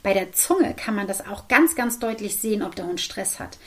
Bei 0.04 0.14
der 0.14 0.32
Zunge 0.32 0.76
kann 0.76 0.96
man 0.96 1.08
das 1.08 1.26
auch 1.26 1.48
ganz, 1.48 1.76
ganz 1.76 1.98
deutlich 2.00 2.36
sehen, 2.38 2.62
ob 2.62 2.76
der 2.76 2.86
Hund 2.86 3.02
Stress 3.02 3.40
hat. 3.40 3.58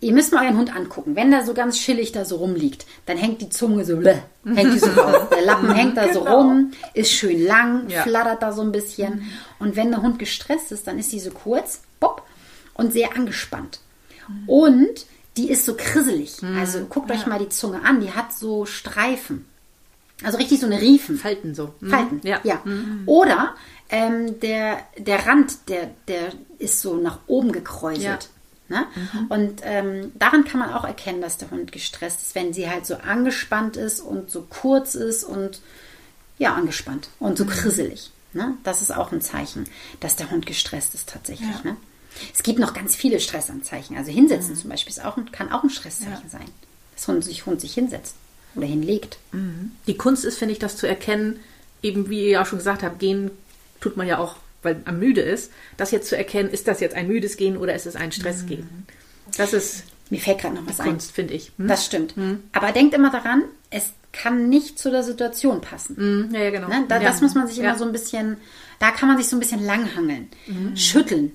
Ihr 0.00 0.12
müsst 0.12 0.32
mal 0.32 0.44
euren 0.44 0.58
Hund 0.58 0.76
angucken. 0.76 1.16
Wenn 1.16 1.30
der 1.30 1.44
so 1.44 1.54
ganz 1.54 1.76
chillig 1.78 2.12
da 2.12 2.24
so 2.24 2.36
rumliegt, 2.36 2.86
dann 3.06 3.16
hängt 3.16 3.40
die 3.40 3.48
Zunge 3.48 3.84
so, 3.84 3.96
bläh, 3.96 4.18
hängt 4.44 4.74
die 4.74 4.78
so 4.78 4.90
raus. 5.00 5.28
Der 5.30 5.42
Lappen 5.42 5.72
hängt 5.74 5.96
da 5.96 6.12
so 6.12 6.20
Genau. 6.20 6.36
rum, 6.40 6.72
ist 6.94 7.10
schön 7.10 7.42
lang, 7.44 7.88
Ja. 7.88 8.02
flattert 8.02 8.42
da 8.42 8.52
so 8.52 8.62
ein 8.62 8.70
bisschen. 8.70 9.22
Und 9.58 9.74
wenn 9.76 9.90
der 9.90 10.02
Hund 10.02 10.18
gestresst 10.18 10.70
ist, 10.72 10.86
dann 10.86 10.98
ist 10.98 11.10
die 11.12 11.20
so 11.20 11.30
kurz, 11.30 11.82
bopp, 12.00 12.22
und 12.74 12.92
sehr 12.92 13.16
angespannt. 13.16 13.80
Und 14.46 15.06
die 15.38 15.50
ist 15.50 15.64
so 15.64 15.74
krisselig. 15.74 16.42
Also 16.58 16.84
guckt 16.84 17.10
euch 17.10 17.26
mal 17.26 17.38
die 17.38 17.48
Zunge 17.48 17.82
an, 17.84 18.00
die 18.00 18.12
hat 18.12 18.32
so 18.32 18.66
Streifen. 18.66 19.46
Also 20.24 20.36
richtig 20.36 20.60
so 20.60 20.66
eine 20.66 20.80
Riefen. 20.80 21.16
Falten 21.16 21.54
so. 21.54 21.74
Mhm. 21.80 21.90
Falten, 21.90 22.20
Ja. 22.24 22.40
ja. 22.42 22.60
Oder 23.06 23.54
ähm, 23.88 24.40
der, 24.40 24.80
der 24.98 25.26
Rand, 25.26 25.68
der, 25.68 25.90
der 26.08 26.32
ist 26.58 26.82
so 26.82 26.96
nach 26.96 27.20
oben 27.28 27.52
gekräuselt. 27.52 28.30
Ne? 28.68 28.86
Und 29.30 29.60
ähm, 29.62 30.12
daran 30.18 30.44
kann 30.44 30.60
man 30.60 30.74
auch 30.74 30.84
erkennen, 30.84 31.22
dass 31.22 31.38
der 31.38 31.50
Hund 31.50 31.72
gestresst 31.72 32.20
ist, 32.20 32.34
wenn 32.34 32.52
sie 32.52 32.68
halt 32.68 32.84
so 32.84 32.96
angespannt 32.96 33.76
ist 33.76 34.00
und 34.00 34.30
so 34.30 34.42
kurz 34.42 34.94
ist 34.94 35.24
und 35.24 35.60
ja, 36.36 36.54
angespannt 36.54 37.08
und 37.18 37.38
so 37.38 37.46
krisselig. 37.46 38.10
Ne? 38.34 38.54
Das 38.64 38.82
ist 38.82 38.94
auch 38.94 39.10
ein 39.12 39.22
Zeichen, 39.22 39.64
dass 40.00 40.16
der 40.16 40.30
Hund 40.30 40.44
gestresst 40.44 40.94
ist 40.94 41.08
tatsächlich. 41.08 41.48
Ja. 41.64 41.70
Ne? 41.70 41.76
Es 42.34 42.42
gibt 42.42 42.58
noch 42.58 42.74
ganz 42.74 42.94
viele 42.96 43.20
Stressanzeichen. 43.20 43.96
Also 43.96 44.10
hinsetzen 44.10 44.56
zum 44.56 44.70
Beispiel 44.70 44.90
ist 44.92 45.04
auch, 45.04 45.16
ein- 45.16 45.30
kann 45.32 45.50
auch 45.52 45.62
ein 45.62 45.70
Stresszeichen 45.70 46.28
sein. 46.30 46.44
Dass 46.94 47.06
Hund 47.08 47.24
sich, 47.24 47.46
Hund 47.46 47.60
sich 47.60 47.74
hinsetzt 47.74 48.14
oder 48.54 48.66
hinlegt. 48.66 49.18
Die 49.86 49.96
Kunst 49.96 50.24
ist, 50.24 50.38
finde 50.38 50.52
ich, 50.52 50.58
das 50.58 50.76
zu 50.76 50.86
erkennen, 50.86 51.38
eben 51.82 52.10
wie 52.10 52.22
ihr 52.24 52.30
ja 52.30 52.42
auch 52.42 52.46
schon 52.46 52.58
gesagt 52.58 52.82
habt, 52.82 52.98
gehen 52.98 53.30
tut 53.80 53.96
man 53.96 54.06
ja 54.08 54.18
auch, 54.18 54.36
weil 54.62 54.80
man 54.84 54.98
müde 54.98 55.20
ist. 55.20 55.52
Das 55.76 55.90
jetzt 55.92 56.08
zu 56.08 56.16
erkennen, 56.16 56.50
ist 56.50 56.66
das 56.66 56.80
jetzt 56.80 56.94
ein 56.96 57.06
müdes 57.06 57.36
Gehen 57.36 57.56
oder 57.56 57.74
ist 57.74 57.86
es 57.86 57.94
ein 57.94 58.10
Stressgehen? 58.10 58.68
Das 59.36 59.52
ist 59.52 59.84
Mir 60.10 60.20
fällt 60.20 60.38
gerade 60.40 60.54
noch 60.56 60.66
was 60.66 60.80
ein. 60.80 60.88
Kunst, 60.88 61.12
finde 61.12 61.34
ich. 61.34 61.52
Hm? 61.58 61.68
Das 61.68 61.84
stimmt. 61.86 62.14
Aber 62.52 62.72
denkt 62.72 62.94
immer 62.94 63.10
daran, 63.12 63.44
es 63.70 63.90
kann 64.10 64.48
nicht 64.48 64.78
zu 64.78 64.90
der 64.90 65.02
Situation 65.04 65.60
passen. 65.60 65.96
Hm, 65.96 66.34
Ja, 66.34 66.40
ja, 66.40 66.50
genau. 66.50 66.66
Ne? 66.68 66.86
Da, 66.88 66.96
ja. 67.00 67.02
Das 67.10 67.20
muss 67.20 67.34
man 67.34 67.46
sich 67.46 67.58
immer 67.58 67.68
ja. 67.68 67.74
Mhm. 67.74 67.78
so 67.78 67.84
ein 67.84 67.92
bisschen, 67.92 68.38
da 68.80 68.90
kann 68.90 69.06
man 69.06 69.18
sich 69.18 69.28
so 69.28 69.36
ein 69.36 69.40
bisschen 69.40 69.64
langhangeln. 69.64 70.28
Schütteln. 70.74 71.32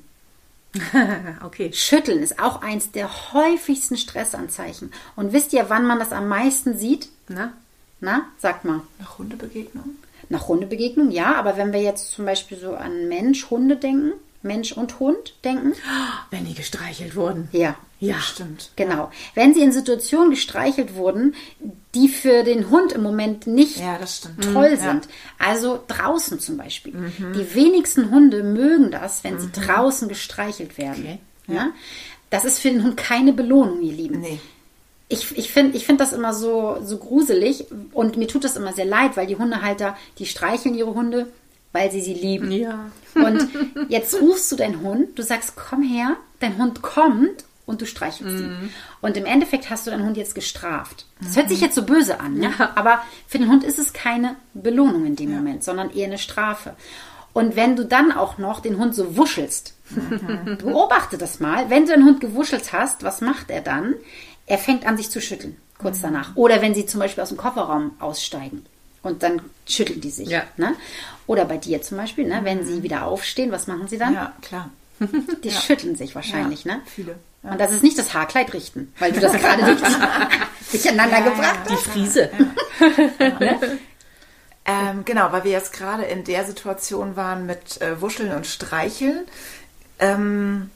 okay. 1.46 1.72
Schütteln 1.74 2.24
ist 2.24 2.40
auch 2.40 2.62
eins 2.62 2.92
der 2.92 3.34
häufigsten 3.34 3.98
Stressanzeichen. 3.98 4.92
Und 5.16 5.34
wisst 5.34 5.54
ihr, 5.54 5.66
wann 5.70 5.86
man 5.86 6.00
das 6.00 6.12
am 6.12 6.28
meisten 6.28 6.78
sieht? 6.78 7.10
Na? 7.28 7.54
Na, 8.00 8.26
sagt 8.38 8.66
mal. 8.66 8.82
Nach 9.00 9.18
Hundebegegnung? 9.18 9.96
Nach 10.30 10.48
Hundebegegnung, 10.48 11.12
ja, 11.12 11.36
aber 11.36 11.58
wenn 11.58 11.74
wir 11.74 11.82
jetzt 11.82 12.12
zum 12.12 12.26
Beispiel 12.26 12.58
so 12.58 12.76
an 12.76 13.08
Mensch, 13.08 13.50
Hunde 13.50 13.76
denken, 13.76 14.14
Mensch 14.42 14.72
und 14.74 15.00
Hund 15.00 15.36
denken, 15.44 15.74
Wenn 16.32 16.46
die 16.46 16.54
gestreichelt 16.54 17.16
wurden. 17.16 17.48
ja, 17.52 17.76
Ja. 18.00 18.20
Stimmt. 18.20 18.72
Genau. 18.76 19.12
Wenn 19.36 19.54
sie 19.54 19.62
in 19.62 19.72
Situationen 19.72 20.32
gestreichelt 20.32 20.96
wurden, 20.96 21.36
die 21.96 22.08
für 22.10 22.44
den 22.44 22.70
Hund 22.70 22.92
im 22.92 23.04
Moment 23.04 23.46
nicht 23.48 23.78
Ja, 23.80 24.00
toll 24.54 24.72
Mhm, 24.72 24.76
ja. 24.76 24.92
sind. 24.92 25.08
Also 25.38 25.80
draußen 25.88 26.40
zum 26.40 26.58
Beispiel. 26.58 26.94
Die 27.36 27.54
wenigsten 27.56 28.10
Hunde 28.10 28.44
mögen 28.44 28.90
das, 28.92 29.24
wenn 29.24 29.40
sie 29.40 29.52
draußen 29.52 30.08
gestreichelt 30.10 30.78
werden. 30.78 31.04
Okay. 31.48 31.56
Ja? 31.56 31.70
Das 32.30 32.46
ist 32.46 32.60
für 32.60 32.70
den 32.72 32.84
Hund 32.84 32.98
keine 32.98 33.32
Belohnung, 33.34 33.82
ihr 33.82 33.94
Lieben. 33.94 34.22
Nee. 34.22 34.40
Ich, 35.10 35.38
ich 35.38 35.52
finde 35.52 35.78
ich 35.78 35.86
find 35.86 36.00
das 36.02 36.14
immer 36.14 36.34
so, 36.34 36.78
so 36.84 36.98
gruselig 36.98 37.66
und 37.92 38.18
mir 38.18 38.28
tut 38.28 38.44
das 38.44 38.56
immer 38.56 38.74
sehr 38.74 38.86
leid, 38.86 39.16
weil 39.16 39.28
die 39.28 39.36
Hundehalter, 39.36 39.96
die 40.18 40.26
streicheln 40.26 40.74
ihre 40.74 40.96
Hunde, 40.96 41.28
weil 41.74 41.92
sie 41.92 42.02
sie 42.02 42.14
lieben. 42.16 42.52
Ja. 42.52 42.90
Und 43.14 43.48
jetzt 43.90 44.20
rufst 44.20 44.52
du 44.52 44.56
deinen 44.56 44.82
Hund, 44.82 45.20
du 45.20 45.22
sagst, 45.22 45.54
komm 45.56 45.84
her, 45.84 46.16
dein 46.40 46.58
Hund 46.58 46.82
kommt 46.82 47.44
und 47.66 47.82
du 47.82 47.86
streichelst 47.86 48.40
ihn. 48.40 48.70
Und 49.02 49.16
im 49.18 49.26
Endeffekt 49.26 49.70
hast 49.70 49.88
du 49.88 49.92
deinen 49.92 50.06
Hund 50.06 50.18
jetzt 50.18 50.36
gestraft. 50.36 51.06
Das 51.22 51.36
hört 51.38 51.50
sich 51.50 51.62
jetzt 51.62 51.76
so 51.76 51.84
böse 51.84 52.20
an, 52.20 52.34
ne? 52.36 52.52
Ja. 52.60 52.72
aber 52.76 53.02
für 53.28 53.38
den 53.38 53.50
Hund 53.50 53.64
ist 53.64 53.80
es 53.80 53.94
keine 53.94 54.36
Belohnung 54.54 55.06
in 55.06 55.16
dem 55.16 55.34
Moment, 55.34 55.64
sondern 55.64 55.90
eher 55.92 56.08
eine 56.08 56.18
Strafe. 56.18 56.76
Und 57.32 57.56
wenn 57.56 57.76
du 57.76 57.86
dann 57.86 58.12
auch 58.12 58.38
noch 58.38 58.60
den 58.60 58.78
Hund 58.78 58.94
so 58.94 59.18
wuschelst, 59.18 59.74
beobachte 60.60 61.18
das 61.18 61.40
mal, 61.40 61.70
wenn 61.70 61.86
du 61.86 61.94
den 61.94 62.06
Hund 62.06 62.22
gewuschelt 62.22 62.74
hast, 62.74 63.04
was 63.04 63.22
macht 63.22 63.50
er 63.50 63.62
dann? 63.62 63.96
Er 64.46 64.58
fängt 64.58 64.86
an, 64.86 64.98
sich 64.98 65.10
zu 65.10 65.22
schütteln, 65.22 65.56
kurz 65.78 66.02
danach. 66.02 66.36
Oder 66.36 66.62
wenn 66.62 66.76
sie 66.76 66.86
zum 66.86 67.00
Beispiel 67.00 67.24
aus 67.24 67.30
dem 67.30 67.38
Kofferraum 67.38 67.92
aussteigen. 68.00 68.66
Und 69.02 69.24
dann 69.24 69.42
schütteln 69.68 70.00
die 70.02 70.10
sich. 70.12 70.30
Ja. 70.30 70.44
Ne? 70.58 70.76
Oder 71.28 71.46
bei 71.46 71.58
dir 71.58 71.82
zum 71.82 71.98
Beispiel, 71.98 72.28
ne? 72.28 72.42
wenn 72.44 72.66
sie 72.66 72.84
wieder 72.84 73.06
aufstehen, 73.06 73.52
was 73.52 73.68
machen 73.68 73.88
sie 73.88 73.98
dann? 73.98 74.14
Ja, 74.14 74.34
klar. 74.42 74.70
Die 75.44 75.52
schütteln 75.52 75.96
sich 75.96 76.16
wahrscheinlich, 76.16 76.64
Ja, 76.64 76.76
ne? 76.76 76.82
viele, 76.86 77.16
ja. 77.44 77.52
Und 77.52 77.60
das 77.60 77.72
ist 77.72 77.84
nicht 77.84 77.98
das 77.98 78.14
Haarkleid 78.14 78.54
richten, 78.54 78.94
weil 79.00 79.12
du 79.12 79.20
das 79.20 79.34
gerade 79.34 79.64
nicht 79.66 79.84
durcheinander 80.72 81.22
gebracht 81.22 81.60
Die 81.70 81.74
hast. 81.74 81.84
Friese. 81.84 82.30
Ähm, 84.66 85.04
genau, 85.04 85.32
weil 85.32 85.44
wir 85.44 85.52
jetzt 85.52 85.74
gerade 85.74 86.04
in 86.04 86.24
der 86.24 86.46
Situation 86.46 87.16
waren 87.16 87.46
mit 87.46 87.82
äh, 87.82 88.00
Wuscheln 88.00 88.32
und 88.32 88.48
Streicheln. 88.48 89.26
Ähm, 90.00 90.70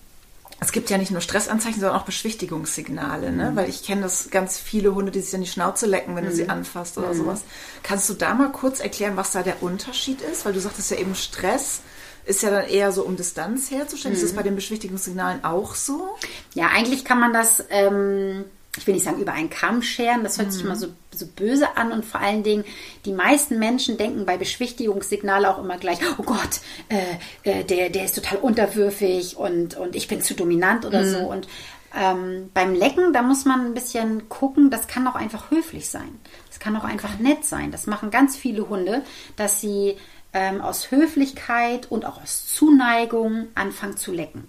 es 0.60 0.72
gibt 0.72 0.90
ja 0.90 0.98
nicht 0.98 1.12
nur 1.12 1.22
Stressanzeichen, 1.22 1.80
sondern 1.80 2.00
auch 2.00 2.06
Beschwichtigungssignale, 2.06 3.32
ne? 3.32 3.52
weil 3.54 3.70
ich 3.70 3.84
kenne 3.84 4.02
das 4.02 4.32
ganz 4.32 4.58
viele 4.58 4.96
Hunde, 4.96 5.12
die 5.12 5.22
sich 5.22 5.36
an 5.36 5.42
die 5.42 5.48
Schnauze 5.48 5.86
lecken, 5.86 6.16
wenn 6.16 6.26
du 6.26 6.32
sie 6.32 6.50
anfasst 6.50 6.98
oder 6.98 7.14
sowas. 7.14 7.44
Kannst 7.84 8.10
du 8.10 8.16
da 8.16 8.34
mal 8.34 8.52
kurz 8.52 8.80
erklären, 8.80 9.18
was 9.18 9.32
da 9.32 9.44
der 9.44 9.62
Unterschied 9.62 10.22
ist? 10.22 10.46
Weil 10.46 10.54
du 10.54 10.60
sagtest 10.60 10.90
ja 10.90 10.98
eben, 10.98 11.14
Stress 11.14 11.82
ist 12.28 12.44
ja 12.44 12.50
dann 12.50 12.68
eher 12.68 12.92
so, 12.92 13.04
um 13.04 13.16
Distanz 13.16 13.72
herzustellen. 13.72 14.16
Ist 14.16 14.24
das 14.24 14.34
bei 14.34 14.44
den 14.44 14.56
Beschwichtigungssignalen 14.56 15.44
auch 15.44 15.76
so? 15.76 16.16
Ja, 16.54 16.68
eigentlich 16.68 17.06
kann 17.06 17.20
man 17.20 17.34
das, 17.34 17.64
ähm, 17.70 18.44
ich 18.78 18.86
will 18.86 18.96
nicht 18.96 19.06
sagen 19.06 19.22
über 19.22 19.34
einen 19.34 19.50
Kamm 19.50 19.82
scheren, 19.82 20.24
das 20.24 20.38
hört 20.38 20.52
sich 20.52 20.64
immer 20.64 20.76
so, 20.76 20.88
so 21.12 21.26
böse 21.26 21.78
an 21.78 21.92
und 21.92 22.06
vor 22.06 22.20
allen 22.20 22.44
Dingen, 22.44 22.66
die 23.06 23.14
meisten 23.14 23.58
Menschen 23.60 23.98
denken 23.98 24.26
bei 24.26 24.38
Beschwichtigungssignale 24.38 25.50
auch 25.50 25.64
immer 25.64 25.78
gleich, 25.78 26.00
oh 26.18 26.24
Gott, 26.24 26.60
äh, 26.90 27.50
äh, 27.50 27.64
der, 27.64 27.90
der 27.90 28.06
ist 28.06 28.16
total 28.16 28.40
unterwürfig 28.40 29.38
und, 29.38 29.78
und 29.78 29.96
ich 29.96 30.08
bin 30.08 30.22
zu 30.22 30.34
dominant 30.34 30.86
oder 30.86 31.06
so. 31.06 31.20
Und 31.20 31.48
ähm, 31.96 32.50
beim 32.54 32.76
Lecken, 32.76 33.14
da 33.14 33.22
muss 33.22 33.46
man 33.46 33.68
ein 33.68 33.74
bisschen 33.74 34.28
gucken, 34.30 34.70
das 34.70 34.88
kann 34.88 35.08
auch 35.08 35.16
einfach 35.16 35.50
höflich 35.50 35.90
sein. 35.90 36.20
Das 36.50 36.60
kann 36.60 36.76
auch 36.76 36.84
einfach 36.84 37.18
nett 37.20 37.46
sein. 37.46 37.72
Das 37.72 37.88
machen 37.88 38.12
ganz 38.12 38.36
viele 38.36 38.68
Hunde, 38.68 39.04
dass 39.38 39.62
sie 39.62 39.98
ähm, 40.38 40.62
aus 40.62 40.92
Höflichkeit 40.92 41.90
und 41.90 42.06
auch 42.06 42.22
aus 42.22 42.46
Zuneigung 42.54 43.48
anfangen 43.56 43.98
zu 43.98 44.12
lecken. 44.14 44.44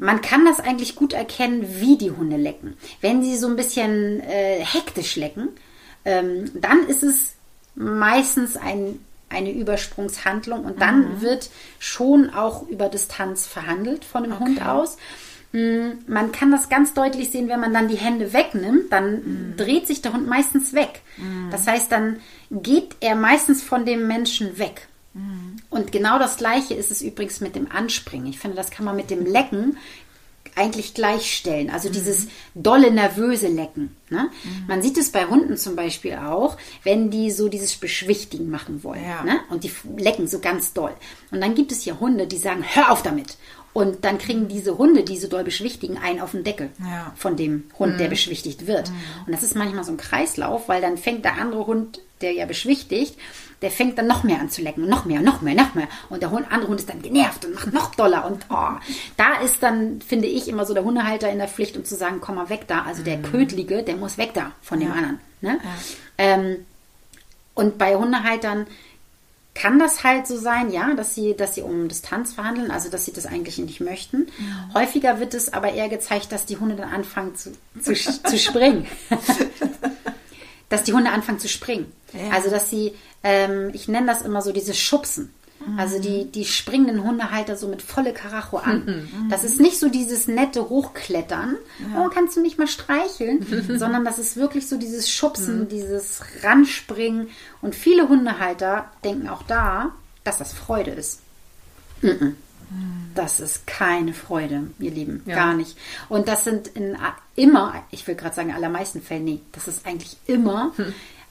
Man 0.00 0.20
kann 0.20 0.44
das 0.44 0.60
eigentlich 0.60 0.94
gut 0.94 1.14
erkennen, 1.14 1.64
wie 1.80 1.96
die 1.96 2.10
Hunde 2.10 2.36
lecken. 2.36 2.76
Wenn 3.00 3.22
sie 3.22 3.36
so 3.38 3.46
ein 3.48 3.56
bisschen 3.56 4.20
äh, 4.20 4.62
hektisch 4.62 5.16
lecken, 5.16 5.48
ähm, 6.04 6.50
dann 6.54 6.86
ist 6.86 7.02
es 7.02 7.34
meistens 7.74 8.56
ein, 8.58 8.98
eine 9.30 9.50
Übersprungshandlung 9.52 10.64
und 10.66 10.82
dann 10.82 11.22
wird 11.22 11.48
schon 11.78 12.28
auch 12.34 12.68
über 12.68 12.88
Distanz 12.90 13.46
verhandelt 13.46 14.04
von 14.04 14.24
dem 14.24 14.38
Hund 14.38 14.60
aus. 14.66 14.98
Mm, 15.52 15.92
Man 16.06 16.32
kann 16.32 16.50
das 16.50 16.68
ganz 16.68 16.92
deutlich 16.92 17.30
sehen, 17.30 17.48
wenn 17.48 17.60
man 17.60 17.72
dann 17.72 17.88
die 17.88 17.96
Hände 17.96 18.32
wegnimmt, 18.34 18.92
dann 18.92 19.54
dreht 19.56 19.86
sich 19.86 20.02
der 20.02 20.12
Hund 20.12 20.28
meistens 20.28 20.74
weg. 20.74 21.00
Das 21.50 21.66
heißt, 21.66 21.90
dann 21.90 22.20
geht 22.50 22.96
er 23.00 23.14
meistens 23.14 23.62
von 23.62 23.86
dem 23.86 24.06
Menschen 24.06 24.58
weg. 24.58 24.86
Und 25.70 25.92
genau 25.92 26.18
das 26.18 26.36
Gleiche 26.36 26.74
ist 26.74 26.90
es 26.90 27.02
übrigens 27.02 27.40
mit 27.40 27.56
dem 27.56 27.70
Anspringen. 27.70 28.26
Ich 28.26 28.38
finde, 28.38 28.56
das 28.56 28.70
kann 28.70 28.84
man 28.84 28.96
mit 28.96 29.10
dem 29.10 29.26
Lecken 29.26 29.76
eigentlich 30.56 30.94
gleichstellen. 30.94 31.70
Also 31.70 31.88
dieses 31.90 32.26
dolle, 32.54 32.90
nervöse 32.90 33.48
Lecken. 33.48 33.96
Ne? 34.08 34.30
Man 34.66 34.82
sieht 34.82 34.98
es 34.98 35.10
bei 35.10 35.26
Hunden 35.26 35.56
zum 35.56 35.76
Beispiel 35.76 36.14
auch, 36.16 36.56
wenn 36.82 37.10
die 37.10 37.30
so 37.30 37.48
dieses 37.48 37.76
Beschwichtigen 37.76 38.50
machen 38.50 38.82
wollen. 38.82 39.04
Ja. 39.04 39.22
Ne? 39.22 39.40
Und 39.50 39.64
die 39.64 39.72
lecken 39.96 40.26
so 40.28 40.40
ganz 40.40 40.72
doll. 40.72 40.92
Und 41.30 41.40
dann 41.40 41.54
gibt 41.54 41.72
es 41.72 41.82
hier 41.82 42.00
Hunde, 42.00 42.26
die 42.26 42.36
sagen, 42.38 42.64
hör 42.66 42.90
auf 42.90 43.02
damit. 43.02 43.36
Und 43.72 44.04
dann 44.04 44.18
kriegen 44.18 44.48
diese 44.48 44.76
Hunde, 44.78 45.04
die 45.04 45.18
so 45.18 45.28
doll 45.28 45.44
beschwichtigen, 45.44 45.96
einen 45.98 46.20
auf 46.20 46.32
den 46.32 46.42
Deckel 46.42 46.70
Ja. 46.80 47.12
von 47.16 47.36
dem 47.36 47.64
Hund, 47.78 48.00
der 48.00 48.08
beschwichtigt 48.08 48.66
wird. 48.66 48.90
Und 49.26 49.32
das 49.32 49.44
ist 49.44 49.54
manchmal 49.54 49.84
so 49.84 49.92
ein 49.92 49.96
Kreislauf, 49.96 50.68
weil 50.68 50.80
dann 50.82 50.98
fängt 50.98 51.24
der 51.24 51.34
andere 51.38 51.66
Hund, 51.66 52.00
der 52.20 52.32
ja 52.32 52.46
beschwichtigt, 52.46 53.16
der 53.62 53.70
fängt 53.70 53.98
dann 53.98 54.06
noch 54.06 54.24
mehr 54.24 54.40
an 54.40 54.48
zu 54.48 54.62
lecken, 54.62 54.88
noch 54.88 55.04
mehr, 55.04 55.20
noch 55.20 55.42
mehr, 55.42 55.54
noch 55.54 55.74
mehr. 55.74 55.88
Und 56.08 56.22
der 56.22 56.30
Hund, 56.30 56.50
andere 56.50 56.70
Hund 56.70 56.80
ist 56.80 56.88
dann 56.88 57.02
genervt 57.02 57.44
und 57.44 57.54
macht 57.54 57.72
noch 57.72 57.94
doller. 57.94 58.26
Und 58.26 58.46
oh, 58.48 58.78
da 59.16 59.40
ist 59.44 59.62
dann, 59.62 60.00
finde 60.00 60.28
ich, 60.28 60.48
immer 60.48 60.64
so 60.64 60.72
der 60.72 60.84
Hundehalter 60.84 61.30
in 61.30 61.38
der 61.38 61.48
Pflicht, 61.48 61.76
um 61.76 61.84
zu 61.84 61.96
sagen, 61.96 62.20
komm 62.20 62.36
mal 62.36 62.48
weg 62.48 62.66
da. 62.66 62.82
Also 62.82 63.02
der 63.02 63.20
Ködlige, 63.20 63.82
der 63.82 63.96
muss 63.96 64.18
weg 64.18 64.30
da 64.34 64.52
von 64.62 64.80
dem 64.80 64.92
anderen. 64.92 65.20
Ne? 65.42 65.58
Ähm, 66.16 66.64
und 67.54 67.76
bei 67.76 67.96
Hundehaltern 67.96 68.66
kann 69.54 69.78
das 69.78 70.04
halt 70.04 70.26
so 70.26 70.38
sein, 70.38 70.70
ja, 70.70 70.94
dass 70.94 71.14
sie, 71.14 71.36
dass 71.36 71.54
sie 71.54 71.62
um 71.62 71.88
Distanz 71.88 72.32
verhandeln, 72.32 72.70
also 72.70 72.88
dass 72.88 73.04
sie 73.04 73.12
das 73.12 73.26
eigentlich 73.26 73.58
nicht 73.58 73.80
möchten. 73.80 74.28
Häufiger 74.72 75.20
wird 75.20 75.34
es 75.34 75.52
aber 75.52 75.72
eher 75.72 75.88
gezeigt, 75.88 76.32
dass 76.32 76.46
die 76.46 76.56
Hunde 76.56 76.76
dann 76.76 76.88
anfangen 76.88 77.34
zu, 77.34 77.52
zu, 77.80 77.94
zu 77.94 78.38
springen. 78.38 78.86
dass 80.70 80.84
die 80.84 80.94
Hunde 80.94 81.10
anfangen 81.10 81.38
zu 81.38 81.48
springen. 81.48 81.92
Ja. 82.14 82.34
Also 82.34 82.48
dass 82.48 82.70
sie, 82.70 82.94
ähm, 83.22 83.70
ich 83.74 83.88
nenne 83.88 84.06
das 84.06 84.22
immer 84.22 84.40
so 84.40 84.52
dieses 84.52 84.78
Schubsen. 84.78 85.34
Also 85.76 85.98
die, 85.98 86.24
die 86.24 86.46
springenden 86.46 87.04
Hundehalter 87.04 87.54
so 87.54 87.68
mit 87.68 87.82
volle 87.82 88.14
Karacho 88.14 88.56
an. 88.56 89.08
Das 89.28 89.44
ist 89.44 89.60
nicht 89.60 89.78
so 89.78 89.90
dieses 89.90 90.26
nette 90.26 90.70
Hochklettern, 90.70 91.56
oh, 91.96 92.08
kannst 92.08 92.36
du 92.36 92.40
mich 92.40 92.56
mal 92.56 92.66
streicheln, 92.66 93.46
sondern 93.78 94.04
das 94.04 94.18
ist 94.18 94.36
wirklich 94.36 94.66
so 94.66 94.78
dieses 94.78 95.10
Schubsen, 95.10 95.68
dieses 95.68 96.22
Ranspringen. 96.42 97.28
Und 97.60 97.74
viele 97.74 98.08
Hundehalter 98.08 98.90
denken 99.04 99.28
auch 99.28 99.42
da, 99.42 99.92
dass 100.24 100.38
das 100.38 100.54
Freude 100.54 100.92
ist. 100.92 101.20
Mhm. 102.00 102.36
Das 103.14 103.40
ist 103.40 103.66
keine 103.66 104.12
Freude, 104.14 104.70
ihr 104.78 104.90
Lieben, 104.92 105.22
Ja. 105.26 105.34
gar 105.34 105.54
nicht. 105.54 105.76
Und 106.08 106.28
das 106.28 106.44
sind 106.44 106.68
in, 106.68 106.96
immer, 107.36 107.82
ich 107.90 108.06
will 108.06 108.14
gerade 108.14 108.34
sagen, 108.36 108.50
in 108.50 108.54
allermeisten 108.54 109.02
Fällen, 109.02 109.24
nee, 109.24 109.40
das 109.52 109.66
ist 109.68 109.84
eigentlich 109.86 110.16
immer 110.26 110.72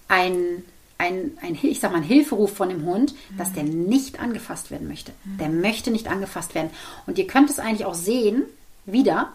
ein, 0.10 0.64
ein, 0.98 1.32
ein, 1.42 1.56
Hil- 1.56 1.72
ich 1.72 1.80
sag 1.80 1.92
mal, 1.92 1.98
ein 2.00 2.04
Hilferuf 2.04 2.54
von 2.56 2.70
dem 2.70 2.84
Hund, 2.86 3.16
dass 3.38 3.54
der 3.54 3.64
nicht 3.64 4.20
angefasst 4.20 4.70
werden 4.72 4.88
möchte. 4.88 5.14
Der 5.40 5.50
möchte 5.50 5.92
nicht 5.92 6.08
angefasst 6.10 6.56
werden. 6.56 6.70
Und 7.08 7.18
ihr 7.18 7.28
könnt 7.28 7.50
es 7.50 7.60
eigentlich 7.60 7.86
auch 7.86 7.94
sehen, 7.96 8.44
wieder, 8.86 9.32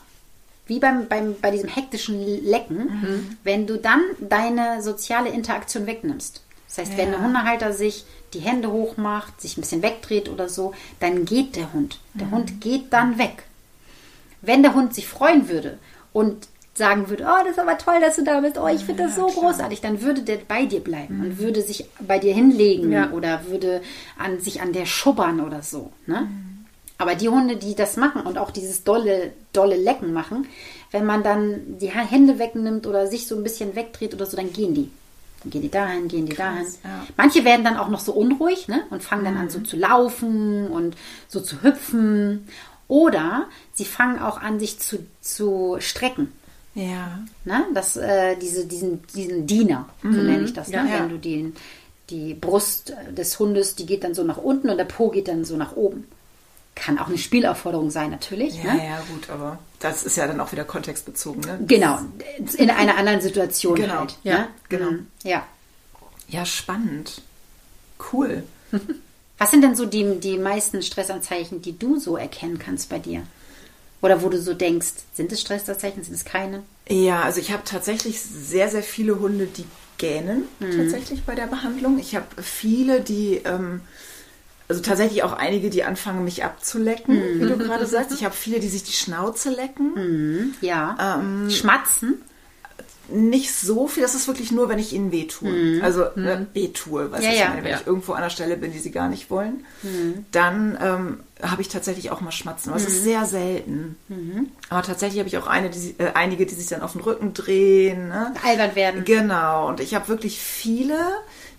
wie 0.67 0.79
beim, 0.79 1.09
beim, 1.09 1.37
bei 1.40 1.51
diesem 1.51 1.69
hektischen 1.69 2.21
Lecken, 2.45 3.37
wenn 3.45 3.67
du 3.67 3.79
dann 3.79 4.01
deine 4.21 4.83
soziale 4.83 5.31
Interaktion 5.31 5.87
wegnimmst. 5.87 6.43
Das 6.76 6.87
heißt, 6.88 6.96
wenn 6.98 7.12
Ja. 7.12 7.18
der 7.18 7.24
Hundehalter 7.24 7.72
sich 7.72 8.04
die 8.32 8.40
Hände 8.40 8.70
hochmacht, 8.70 9.40
sich 9.40 9.56
ein 9.56 9.60
bisschen 9.60 9.82
wegdreht 9.82 10.28
oder 10.28 10.48
so, 10.48 10.72
dann 11.00 11.24
geht 11.24 11.54
der 11.56 11.72
Hund. 11.72 12.00
Der 12.14 12.30
Hund 12.30 12.60
geht 12.60 12.92
dann 12.92 13.18
weg. 13.18 13.44
Wenn 14.42 14.62
der 14.62 14.74
Hund 14.74 14.94
sich 14.94 15.06
freuen 15.06 15.48
würde 15.48 15.78
und 16.12 16.48
sagen 16.76 17.08
würde, 17.08 17.24
oh, 17.24 17.42
das 17.44 17.52
ist 17.52 17.58
aber 17.60 17.78
toll, 17.78 18.00
dass 18.00 18.16
du 18.16 18.24
da 18.24 18.40
bist, 18.40 18.58
oh, 18.58 18.66
ich 18.66 18.84
finde 18.84 19.04
das 19.04 19.14
so 19.14 19.26
großartig, 19.28 19.80
dann 19.80 20.02
würde 20.02 20.22
der 20.22 20.38
bei 20.38 20.66
dir 20.66 20.80
bleiben 20.80 21.20
und 21.20 21.38
würde 21.38 21.62
sich 21.62 21.84
bei 22.00 22.18
dir 22.18 22.34
hinlegen 22.34 22.90
Ja. 22.90 23.12
oder 23.12 23.46
würde 23.46 23.80
an, 24.18 24.40
sich 24.40 24.60
an 24.60 24.72
der 24.72 24.84
schubbern 24.87 25.40
oder 25.40 25.62
so. 25.62 25.92
Ne? 26.06 26.26
Aber 26.98 27.14
die 27.14 27.28
Hunde, 27.28 27.56
die 27.56 27.76
das 27.76 27.96
machen 27.96 28.22
und 28.22 28.38
auch 28.38 28.50
dieses 28.50 28.82
dolle, 28.82 29.32
dolle 29.52 29.76
Lecken 29.76 30.12
machen, 30.12 30.46
wenn 30.90 31.04
man 31.06 31.22
dann 31.22 31.78
die 31.78 31.90
Hände 31.90 32.40
wegnimmt 32.40 32.87
oder 32.88 33.06
sich 33.06 33.28
so 33.28 33.37
ein 33.37 33.44
bisschen 33.44 33.76
wegdreht 33.76 34.12
oder 34.12 34.26
so, 34.26 34.37
dann 34.37 34.52
gehen 34.52 34.74
die. 34.74 34.90
Dann 35.44 35.50
gehen 35.50 35.62
die 35.62 35.70
dahin, 35.70 36.09
gehen 36.09 36.26
die 36.26 36.35
dahin. 36.35 36.66
ja. 36.83 37.07
Manche 37.16 37.44
werden 37.44 37.64
dann 37.64 37.76
auch 37.76 37.88
noch 37.88 38.00
so 38.00 38.12
unruhig 38.12 38.66
ne? 38.66 38.85
und 38.90 39.02
fangen 39.02 39.24
dann 39.24 39.37
an 39.37 39.50
so 39.50 39.61
zu 39.61 39.76
laufen 39.76 40.68
und 40.68 40.96
so 41.28 41.40
zu 41.40 41.62
hüpfen. 41.62 42.48
Oder 42.88 43.46
sie 43.72 43.85
fangen 43.85 44.18
auch 44.18 44.40
an, 44.40 44.59
sich 44.59 44.78
zu, 44.80 45.07
zu 45.20 45.76
strecken. 45.80 46.33
Ja. 46.74 47.20
Ne? 47.44 47.66
Das, 47.74 47.96
äh, 47.96 48.37
diese, 48.37 48.66
diesen, 48.66 49.07
diesen 49.14 49.46
Diener, 49.46 49.88
so 50.02 50.09
nenne 50.09 50.44
ich 50.44 50.52
das. 50.52 50.68
Ne? 50.68 50.76
Ja, 50.76 50.85
ja. 50.87 51.00
Wenn 51.00 51.09
du 51.11 51.18
den, 51.18 51.54
die 52.11 52.35
Brust 52.35 52.94
des 53.11 53.38
Hundes, 53.38 53.76
die 53.76 53.87
geht 53.87 54.02
dann 54.04 54.14
so 54.14 54.24
nach 54.24 54.38
unten 54.38 54.70
und 54.70 54.76
der 54.76 54.85
Po 54.85 55.11
geht 55.11 55.28
dann 55.28 55.44
so 55.44 55.57
nach 55.57 55.76
oben. 55.76 56.07
Kann 56.74 56.98
auch 56.98 57.07
eine 57.07 57.18
Spielaufforderung 57.18 57.90
sein, 57.90 58.11
natürlich. 58.11 58.62
Ja, 58.62 58.74
ne? 58.74 58.85
ja, 58.85 58.98
gut, 59.12 59.30
aber 59.30 59.59
das 59.85 60.03
ist 60.05 60.16
ja 60.16 60.27
dann 60.27 60.40
auch 60.40 60.51
wieder 60.53 60.64
kontextbezogen, 60.64 61.40
ne? 61.42 61.59
Genau, 61.66 61.99
in 62.57 62.70
einer 62.70 62.97
anderen 62.97 63.20
Situation 63.20 63.75
Genau, 63.77 64.01
halt. 64.01 64.16
ja, 64.25 64.38
ne? 64.38 64.49
genau. 64.68 64.90
Mhm, 64.92 65.07
Ja. 65.23 65.47
Ja, 66.29 66.47
spannend. 66.47 67.20
Cool. 68.12 68.42
Was 69.38 69.51
sind 69.51 69.62
denn 69.62 69.77
so 69.77 69.85
die, 69.85 70.18
die 70.20 70.38
meisten 70.38 70.81
Stressanzeichen, 70.83 71.61
die 71.61 71.79
du 71.79 71.99
so 71.99 72.16
erkennen 72.16 72.59
kannst 72.59 72.88
bei 72.88 72.99
dir? 72.99 73.23
Oder 74.01 74.23
wo 74.23 74.29
du 74.29 74.40
so 74.40 74.55
denkst, 74.55 74.92
sind 75.14 75.33
es 75.33 75.40
Stressanzeichen, 75.40 76.03
sind 76.03 76.14
es 76.14 76.25
keine? 76.25 76.62
Ja, 76.88 77.23
also 77.23 77.40
ich 77.40 77.53
habe 77.53 77.62
tatsächlich 77.64 78.20
sehr, 78.20 78.68
sehr 78.70 78.83
viele 78.83 79.18
Hunde, 79.18 79.47
die 79.47 79.64
gähnen 79.99 80.44
Mhm. 80.61 80.77
tatsächlich 80.77 81.25
bei 81.25 81.35
der 81.35 81.47
Behandlung. 81.47 81.99
Ich 81.99 82.14
habe 82.16 82.27
viele, 82.42 83.01
die 83.01 83.37
ähm, 83.44 83.81
also 84.68 84.81
tatsächlich 84.83 85.22
auch 85.22 85.33
einige, 85.33 85.70
die 85.70 85.85
anfangen, 85.85 86.24
mich 86.24 86.44
abzulecken, 86.44 87.40
wie 87.40 87.46
du 87.46 87.57
gerade 87.59 87.87
sagst. 87.87 88.12
Ich 88.12 88.24
habe 88.24 88.35
viele, 88.35 88.61
die 88.61 88.68
sich 88.68 88.83
die 88.85 88.92
Schnauze 88.92 89.50
lecken. 89.50 90.55
Ja. 90.61 91.20
Schmatzen. 91.50 92.22
Nicht 93.12 93.53
so 93.55 93.87
viel, 93.87 94.03
das 94.03 94.14
ist 94.14 94.27
wirklich 94.29 94.50
nur, 94.50 94.70
wenn 94.70 94.79
ich 94.79 94.94
ihnen 94.94 95.12
wehtue. 95.12 95.79
Also 95.83 96.05
äh, 96.05 96.46
wehtue, 96.55 97.12
weißt 97.12 97.22
Ja, 97.22 97.31
du, 97.33 97.37
ja. 97.37 97.48
meine, 97.50 97.62
wenn 97.62 97.70
Ja. 97.72 97.79
ich 97.81 97.87
irgendwo 97.87 98.14
an 98.14 98.22
der 98.22 98.31
Stelle 98.31 98.57
bin, 98.57 98.72
die 98.72 98.79
sie 98.79 98.90
gar 98.92 99.11
nicht 99.11 99.29
wollen, 99.29 99.66
dann 100.33 100.79
ähm, 100.83 101.20
habe 101.42 101.61
ich 101.61 101.68
tatsächlich 101.68 102.11
auch 102.11 102.22
mal 102.22 102.33
Schmatzen. 102.33 102.70
Aber 102.72 102.81
es 102.81 102.88
ist 102.88 103.05
sehr 103.05 103.27
selten. 103.27 103.96
Aber 104.70 104.81
tatsächlich 104.83 105.18
habe 105.18 105.29
ich 105.29 105.37
auch 105.37 105.46
eine, 105.46 105.68
die, 105.68 105.94
äh, 105.98 106.12
einige, 106.14 106.46
die 106.46 106.55
sich 106.55 106.68
dann 106.68 106.81
auf 106.81 106.92
den 106.92 107.03
Rücken 107.03 107.35
drehen. 107.35 108.09
Ne? 108.09 108.33
Albert 108.42 108.74
werden. 108.74 109.05
Genau, 109.05 109.68
und 109.68 109.81
ich 109.81 109.94
habe 109.94 110.09
wirklich 110.09 110.40
viele, 110.40 110.96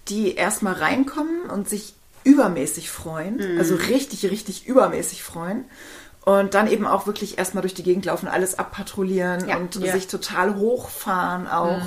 die 0.08 0.34
erstmal 0.34 0.74
reinkommen 0.74 1.44
und 1.52 1.70
sich 1.70 1.94
übermäßig 2.26 2.90
freuen, 2.90 3.38
Mhm. 3.38 3.58
also 3.58 3.76
richtig, 3.76 4.26
richtig 4.30 4.68
übermäßig 4.68 5.24
freuen. 5.24 5.64
Und 6.26 6.56
dann 6.56 6.68
eben 6.68 6.88
auch 6.88 7.06
wirklich 7.06 7.38
erstmal 7.38 7.62
durch 7.62 7.76
die 7.76 7.84
Gegend 7.84 8.06
laufen, 8.06 8.28
alles 8.28 8.58
abpatrouillieren 8.58 9.48
Ja. 9.48 9.58
und 9.58 9.76
Ja. 9.76 9.94
sich 9.94 10.08
total 10.08 10.56
hochfahren 10.56 11.48
auch 11.48 11.82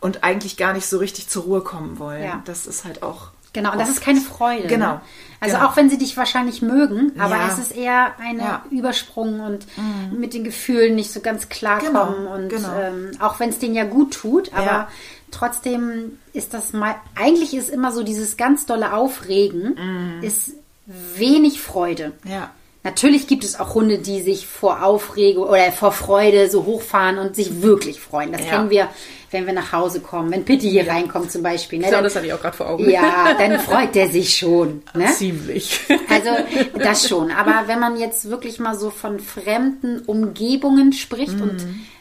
und 0.00 0.22
eigentlich 0.22 0.56
gar 0.56 0.72
nicht 0.72 0.86
so 0.86 0.98
richtig 0.98 1.28
zur 1.28 1.42
Ruhe 1.42 1.60
kommen 1.62 1.98
wollen. 1.98 2.20
Mhm. 2.20 2.24
Ja. 2.26 2.42
Das 2.44 2.66
ist 2.66 2.84
halt 2.84 3.02
auch. 3.02 3.30
Genau, 3.52 3.72
und 3.72 3.78
das 3.80 3.88
ist 3.88 4.00
keine 4.00 4.20
Freude. 4.20 4.68
Genau. 4.68 4.94
Ne? 4.94 5.00
Also 5.42 5.56
Genau. 5.56 5.68
auch 5.68 5.76
wenn 5.76 5.88
sie 5.88 5.96
dich 5.96 6.16
wahrscheinlich 6.18 6.60
mögen, 6.60 7.12
aber 7.18 7.36
Ja. 7.36 7.48
es 7.48 7.58
ist 7.58 7.72
eher 7.74 8.12
ein 8.20 8.38
Ja. 8.38 8.62
Übersprung 8.70 9.40
und 9.40 9.66
mit 10.12 10.34
den 10.34 10.44
Gefühlen 10.44 10.94
nicht 10.94 11.10
so 11.12 11.20
ganz 11.20 11.48
klarkommen. 11.48 12.14
Genau, 12.24 12.34
Und 12.34 12.48
genau. 12.50 12.78
ähm, 12.78 13.10
auch 13.20 13.40
wenn 13.40 13.48
es 13.48 13.58
denen 13.58 13.74
ja 13.74 13.84
gut 13.84 14.12
tut, 14.12 14.52
aber 14.52 14.64
Ja. 14.66 14.88
trotzdem 15.30 16.18
ist 16.34 16.52
das 16.52 16.72
mal, 16.74 16.94
eigentlich 17.14 17.54
ist 17.54 17.70
immer 17.70 17.90
so 17.92 18.02
dieses 18.02 18.36
ganz 18.36 18.66
dolle 18.66 18.92
Aufregen, 18.92 19.76
Mhm. 20.18 20.22
ist 20.22 20.52
wenig 20.86 21.60
Freude. 21.60 22.12
Ja. 22.24 22.50
Natürlich 22.82 23.26
gibt 23.26 23.44
es 23.44 23.60
auch 23.60 23.74
Hunde, 23.74 23.98
die 23.98 24.22
sich 24.22 24.46
vor 24.46 24.82
Aufregung 24.82 25.44
oder 25.46 25.70
vor 25.70 25.92
Freude 25.92 26.48
so 26.48 26.64
hochfahren 26.64 27.18
und 27.18 27.36
sich 27.36 27.60
wirklich 27.60 28.00
freuen. 28.00 28.32
Das 28.32 28.40
Ja. 28.42 28.48
kennen 28.52 28.70
wir, 28.70 28.88
wenn 29.30 29.44
wir 29.46 29.52
nach 29.52 29.72
Hause 29.72 30.00
kommen, 30.00 30.30
wenn 30.32 30.46
Pitti 30.46 30.70
hier 30.70 30.88
reinkommt 30.88 31.30
zum 31.30 31.42
Beispiel. 31.42 31.78
Ne? 31.78 31.84
Genau, 31.84 31.96
Dann- 31.98 32.04
das 32.04 32.16
hatte 32.16 32.26
ich 32.26 32.32
auch 32.32 32.40
gerade 32.40 32.56
vor 32.56 32.70
Augen. 32.70 32.88
ja, 32.88 33.34
dann 33.38 33.60
freut 33.60 33.94
der 33.94 34.08
sich 34.08 34.34
schon. 34.36 34.82
Ne? 34.94 35.06
Ziemlich. 35.14 35.78
Also 36.08 36.30
das 36.78 37.06
schon. 37.06 37.30
Aber 37.30 37.64
wenn 37.66 37.80
man 37.80 37.98
jetzt 37.98 38.30
wirklich 38.30 38.58
mal 38.58 38.74
so 38.78 38.88
von 38.88 39.20
fremden 39.20 40.00
Umgebungen 40.06 40.94
spricht 40.94 41.38
und 41.40 41.58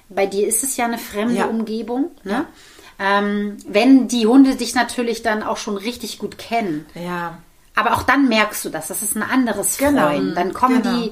bei 0.07 0.27
dir 0.27 0.47
ist 0.47 0.63
es 0.63 0.77
ja 0.77 0.85
eine 0.85 0.97
fremde 0.97 1.35
Ja. 1.35 1.45
Umgebung, 1.47 2.11
ne? 2.23 2.45
Ähm, 3.01 3.57
wenn 3.67 4.07
die 4.07 4.27
Hunde 4.27 4.55
dich 4.55 4.75
natürlich 4.75 5.21
dann 5.23 5.41
auch 5.43 5.55
schon 5.57 5.77
richtig 5.77 6.19
gut 6.19 6.37
kennen. 6.37 6.85
Ja. 6.95 7.37
Aber 7.75 7.93
auch 7.95 8.03
dann 8.03 8.27
merkst 8.27 8.65
du 8.65 8.69
das. 8.69 8.88
Das 8.88 9.01
ist 9.01 9.15
ein 9.15 9.23
anderes 9.23 9.77
Genau. 9.77 10.08
Freuen. 10.08 10.36
Dann 10.36 10.53
kommen 10.53 10.82
Genau. 10.82 10.97
die 11.01 11.12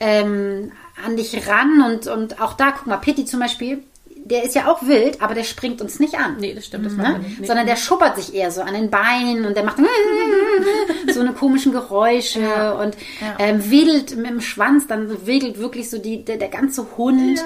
ähm, 0.00 0.72
an 1.04 1.16
dich 1.16 1.48
ran 1.48 1.82
und, 1.82 2.06
und 2.06 2.40
auch 2.40 2.52
da, 2.54 2.72
guck 2.72 2.86
mal, 2.86 2.96
Pitti 2.98 3.24
zum 3.24 3.40
Beispiel, 3.40 3.82
der 4.28 4.42
ist 4.44 4.54
ja 4.56 4.66
auch 4.66 4.82
wild, 4.82 5.22
aber 5.22 5.34
der 5.34 5.44
springt 5.44 5.80
uns 5.80 6.00
nicht 6.00 6.14
an. 6.18 6.36
Nee, 6.40 6.52
das 6.52 6.66
stimmt, 6.66 6.86
das 6.86 6.94
Ne? 6.94 7.18
nicht. 7.20 7.40
Nee. 7.40 7.46
Sondern 7.46 7.66
der 7.66 7.76
schuppert 7.76 8.16
sich 8.16 8.34
eher 8.34 8.50
so 8.50 8.60
an 8.60 8.74
den 8.74 8.90
Beinen 8.90 9.44
und 9.46 9.56
der 9.56 9.62
macht 9.64 9.76
so 11.12 11.20
eine 11.20 11.32
komischen 11.32 11.72
Geräusche 11.72 12.74
und 12.76 12.96
ähm, 13.38 13.70
wedelt 13.70 14.16
mit 14.16 14.26
dem 14.26 14.40
Schwanz, 14.40 14.86
dann 14.88 15.26
wedelt 15.26 15.58
wirklich 15.58 15.88
so 15.90 15.98
die, 15.98 16.24
der, 16.24 16.38
der 16.38 16.48
ganze 16.48 16.86
Hund. 16.96 17.40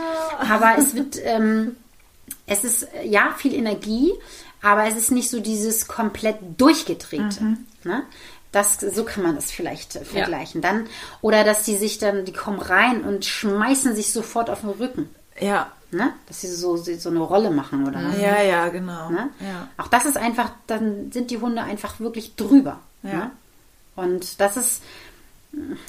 Aber 0.51 0.73
es 0.79 0.95
wird, 0.95 1.19
ähm, 1.23 1.77
es 2.47 2.65
ist 2.65 2.89
ja 3.05 3.35
viel 3.37 3.55
Energie, 3.55 4.13
aber 4.63 4.87
es 4.87 4.97
ist 4.97 5.11
nicht 5.11 5.29
so 5.31 5.41
dieses 5.41 5.87
komplett 5.87 6.37
durchgedrehte. 6.57 7.57
Ne? 7.85 8.03
Das, 8.53 8.81
so 8.81 9.05
kann 9.05 9.23
man 9.23 9.37
das 9.37 9.51
vielleicht 9.51 9.97
äh, 9.97 10.05
vergleichen. 10.05 10.61
Dann, 10.61 10.87
oder 11.21 11.45
dass 11.45 11.63
die 11.65 11.77
sich 11.77 11.99
dann, 11.99 12.25
die 12.25 12.33
kommen 12.33 12.61
rein 12.61 13.05
und 13.05 13.25
schmeißen 13.25 13.95
sich 13.95 14.13
sofort 14.13 14.51
auf 14.51 14.63
den 14.63 14.71
Rücken. 14.71 15.09
Ja. 15.39 15.73
Ne? 15.93 16.13
Dass 16.27 16.41
sie 16.41 16.49
so, 16.49 16.77
so 16.77 17.09
eine 17.09 17.21
Rolle 17.21 17.51
machen 17.51 17.87
oder 17.87 18.03
was. 18.05 18.19
Ja, 18.19 18.43
ja, 18.43 18.69
genau. 18.69 19.11
Ne? 19.11 19.31
Ja. 19.41 19.69
Auch 19.77 19.89
das 19.89 20.05
ist 20.05 20.17
einfach, 20.17 20.53
dann 20.67 21.11
sind 21.11 21.31
die 21.31 21.39
Hunde 21.39 21.63
einfach 21.63 21.99
wirklich 21.99 22.37
drüber. 22.37 22.81
Ja. 23.03 23.13
Ne? 23.13 23.31
Und 23.97 24.41
das 24.41 24.57
ist, 24.57 24.83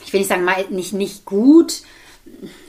ich 0.03 0.11
will 0.11 0.21
nicht 0.21 0.29
sagen, 0.29 0.43
mal 0.43 0.65
nicht, 0.69 0.93
nicht 0.93 1.25
gut. 1.25 1.81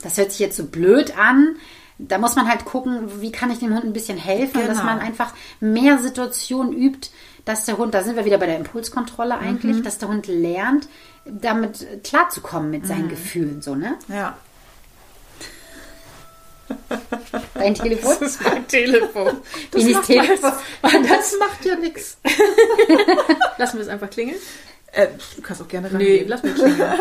Das 0.01 0.17
hört 0.17 0.31
sich 0.31 0.39
jetzt 0.39 0.57
so 0.57 0.65
blöd 0.65 1.17
an. 1.17 1.55
Da 1.99 2.17
muss 2.17 2.35
man 2.35 2.49
halt 2.49 2.65
gucken, 2.65 3.21
wie 3.21 3.31
kann 3.31 3.51
ich 3.51 3.59
dem 3.59 3.73
Hund 3.73 3.83
ein 3.85 3.93
bisschen 3.93 4.17
helfen, 4.17 4.61
dass 4.67 4.77
Genau. 4.79 4.83
man 4.89 4.99
einfach 4.99 5.33
mehr 5.59 5.99
Situationen 5.99 6.73
übt, 6.73 7.09
dass 7.45 7.65
der 7.65 7.77
Hund, 7.77 7.93
da 7.93 8.03
sind 8.03 8.15
wir 8.15 8.25
wieder 8.25 8.37
bei 8.39 8.45
der 8.47 8.57
Impulskontrolle 8.57 9.37
eigentlich, 9.37 9.77
Mhm. 9.77 9.83
dass 9.83 9.99
der 9.99 10.09
Hund 10.09 10.27
lernt, 10.27 10.87
damit 11.25 12.03
klarzukommen 12.03 12.71
mit 12.71 12.83
Mhm. 12.83 12.87
seinen 12.87 13.09
Gefühlen, 13.09 13.61
so, 13.61 13.75
ne? 13.75 13.95
Ja. 14.07 14.37
Dein 17.53 17.75
Telefon? 17.75 18.15
Das 18.19 18.31
ist 18.31 18.41
mein 18.43 18.67
Telefon. 18.67 19.37
Wie 19.71 19.83
nicht 19.83 20.03
Telefon? 20.03 20.51
Das 20.81 21.35
macht 21.39 21.63
ja 21.65 21.75
nichts. 21.75 22.17
Lassen 23.57 23.77
wir 23.77 23.83
es 23.83 23.87
einfach 23.89 24.09
klingeln? 24.09 24.37
Äh, 24.93 25.07
du 25.35 25.41
kannst 25.41 25.61
auch 25.61 25.67
gerne 25.67 25.89
rein. 25.91 25.97
Nee, 25.97 26.23
lass 26.27 26.43
mich 26.43 26.53
klingeln. 26.55 26.91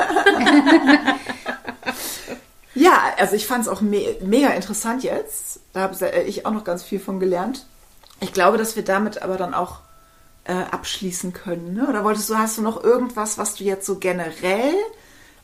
Ja, 2.74 3.12
also 3.18 3.36
ich 3.36 3.46
fand 3.46 3.62
es 3.62 3.68
auch 3.68 3.80
me 3.80 4.16
mega 4.22 4.48
interessant 4.48 5.02
jetzt. 5.02 5.60
Da 5.72 5.80
habe 5.80 6.10
ich 6.26 6.46
auch 6.46 6.52
noch 6.52 6.64
ganz 6.64 6.82
viel 6.82 7.00
von 7.00 7.20
gelernt. 7.20 7.66
Ich 8.20 8.32
glaube, 8.32 8.56
dass 8.56 8.76
wir 8.76 8.84
damit 8.84 9.22
aber 9.22 9.36
dann 9.36 9.52
auch 9.52 9.80
äh, 10.44 10.52
abschließen 10.52 11.32
können. 11.32 11.74
Ne? 11.74 11.86
Oder 11.88 12.04
wolltest 12.04 12.30
du, 12.30 12.36
hast 12.36 12.58
du 12.58 12.62
noch 12.62 12.82
irgendwas, 12.82 13.38
was 13.38 13.54
du 13.54 13.64
jetzt 13.64 13.86
so 13.86 13.98
generell 13.98 14.74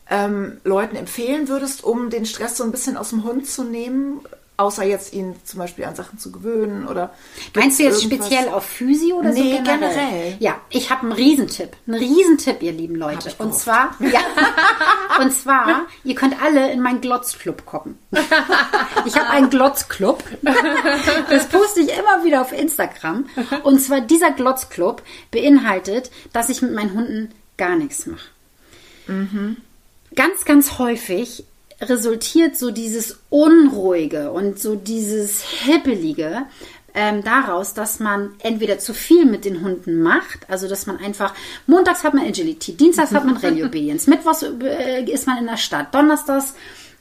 ähm, 0.09 0.59
Leuten 0.63 0.95
empfehlen 0.95 1.47
würdest, 1.47 1.83
um 1.83 2.09
den 2.09 2.25
Stress 2.25 2.57
so 2.57 2.63
ein 2.63 2.71
bisschen 2.71 2.97
aus 2.97 3.09
dem 3.09 3.23
Hund 3.23 3.47
zu 3.47 3.63
nehmen? 3.63 4.21
Außer 4.59 4.83
jetzt 4.83 5.13
ihn 5.13 5.35
zum 5.45 5.59
Beispiel 5.59 5.85
an 5.85 5.95
Sachen 5.95 6.19
zu 6.19 6.33
gewöhnen 6.33 6.85
oder. 6.85 7.13
Meinst 7.55 7.79
du 7.79 7.83
jetzt 7.83 8.03
irgendwas- 8.03 8.27
speziell 8.27 8.49
auf 8.49 8.65
Physi 8.65 9.13
oder 9.13 9.31
so 9.31 9.41
Nee, 9.41 9.51
generell? 9.63 9.79
generell. 9.79 10.35
Ja, 10.39 10.59
ich 10.69 10.89
habe 10.89 11.03
einen 11.03 11.13
Riesentipp. 11.13 11.77
Einen 11.87 11.95
Riesentipp, 11.97 12.61
ihr 12.61 12.73
lieben 12.73 12.95
Leute. 12.95 13.33
Und 13.37 13.55
zwar, 13.55 13.95
ja, 14.01 14.19
und 15.21 15.31
zwar, 15.31 15.83
ihr 16.03 16.13
könnt 16.13 16.41
alle 16.43 16.71
in 16.73 16.81
meinen 16.81 16.99
Glotzclub 16.99 17.65
kommen. 17.65 17.97
Ich 19.05 19.15
habe 19.15 19.29
einen 19.29 19.49
Glotzclub. 19.49 20.21
Das 21.29 21.47
poste 21.47 21.79
ich 21.79 21.89
immer 21.97 22.25
wieder 22.25 22.41
auf 22.41 22.51
Instagram. 22.51 23.27
Und 23.63 23.79
zwar 23.79 24.01
dieser 24.01 24.31
Glotzclub 24.31 25.01
beinhaltet, 25.31 26.11
dass 26.33 26.49
ich 26.49 26.61
mit 26.61 26.73
meinen 26.73 26.93
Hunden 26.93 27.31
gar 27.57 27.77
nichts 27.77 28.05
mache. 28.07 28.27
Ganz, 30.15 30.43
ganz 30.45 30.77
häufig 30.79 31.45
resultiert 31.81 32.57
so 32.57 32.71
dieses 32.71 33.19
Unruhige 33.29 34.31
und 34.31 34.59
so 34.59 34.75
dieses 34.75 35.41
Hippelige 35.41 36.45
ähm, 36.93 37.23
daraus, 37.23 37.73
dass 37.73 37.99
man 37.99 38.31
entweder 38.39 38.79
zu 38.79 38.93
viel 38.93 39.25
mit 39.25 39.45
den 39.45 39.61
Hunden 39.61 40.01
macht, 40.01 40.49
also 40.49 40.67
dass 40.67 40.87
man 40.87 40.97
einfach, 40.97 41.33
montags 41.67 42.03
hat 42.03 42.13
man 42.13 42.25
Agility, 42.25 42.75
dienstags 42.75 43.11
hat 43.11 43.25
man 43.25 43.37
Obedience, 43.63 44.07
mittwochs 44.07 44.43
äh, 44.43 45.03
ist 45.03 45.27
man 45.27 45.37
in 45.37 45.45
der 45.45 45.57
Stadt, 45.57 45.93
donnerstags 45.93 46.53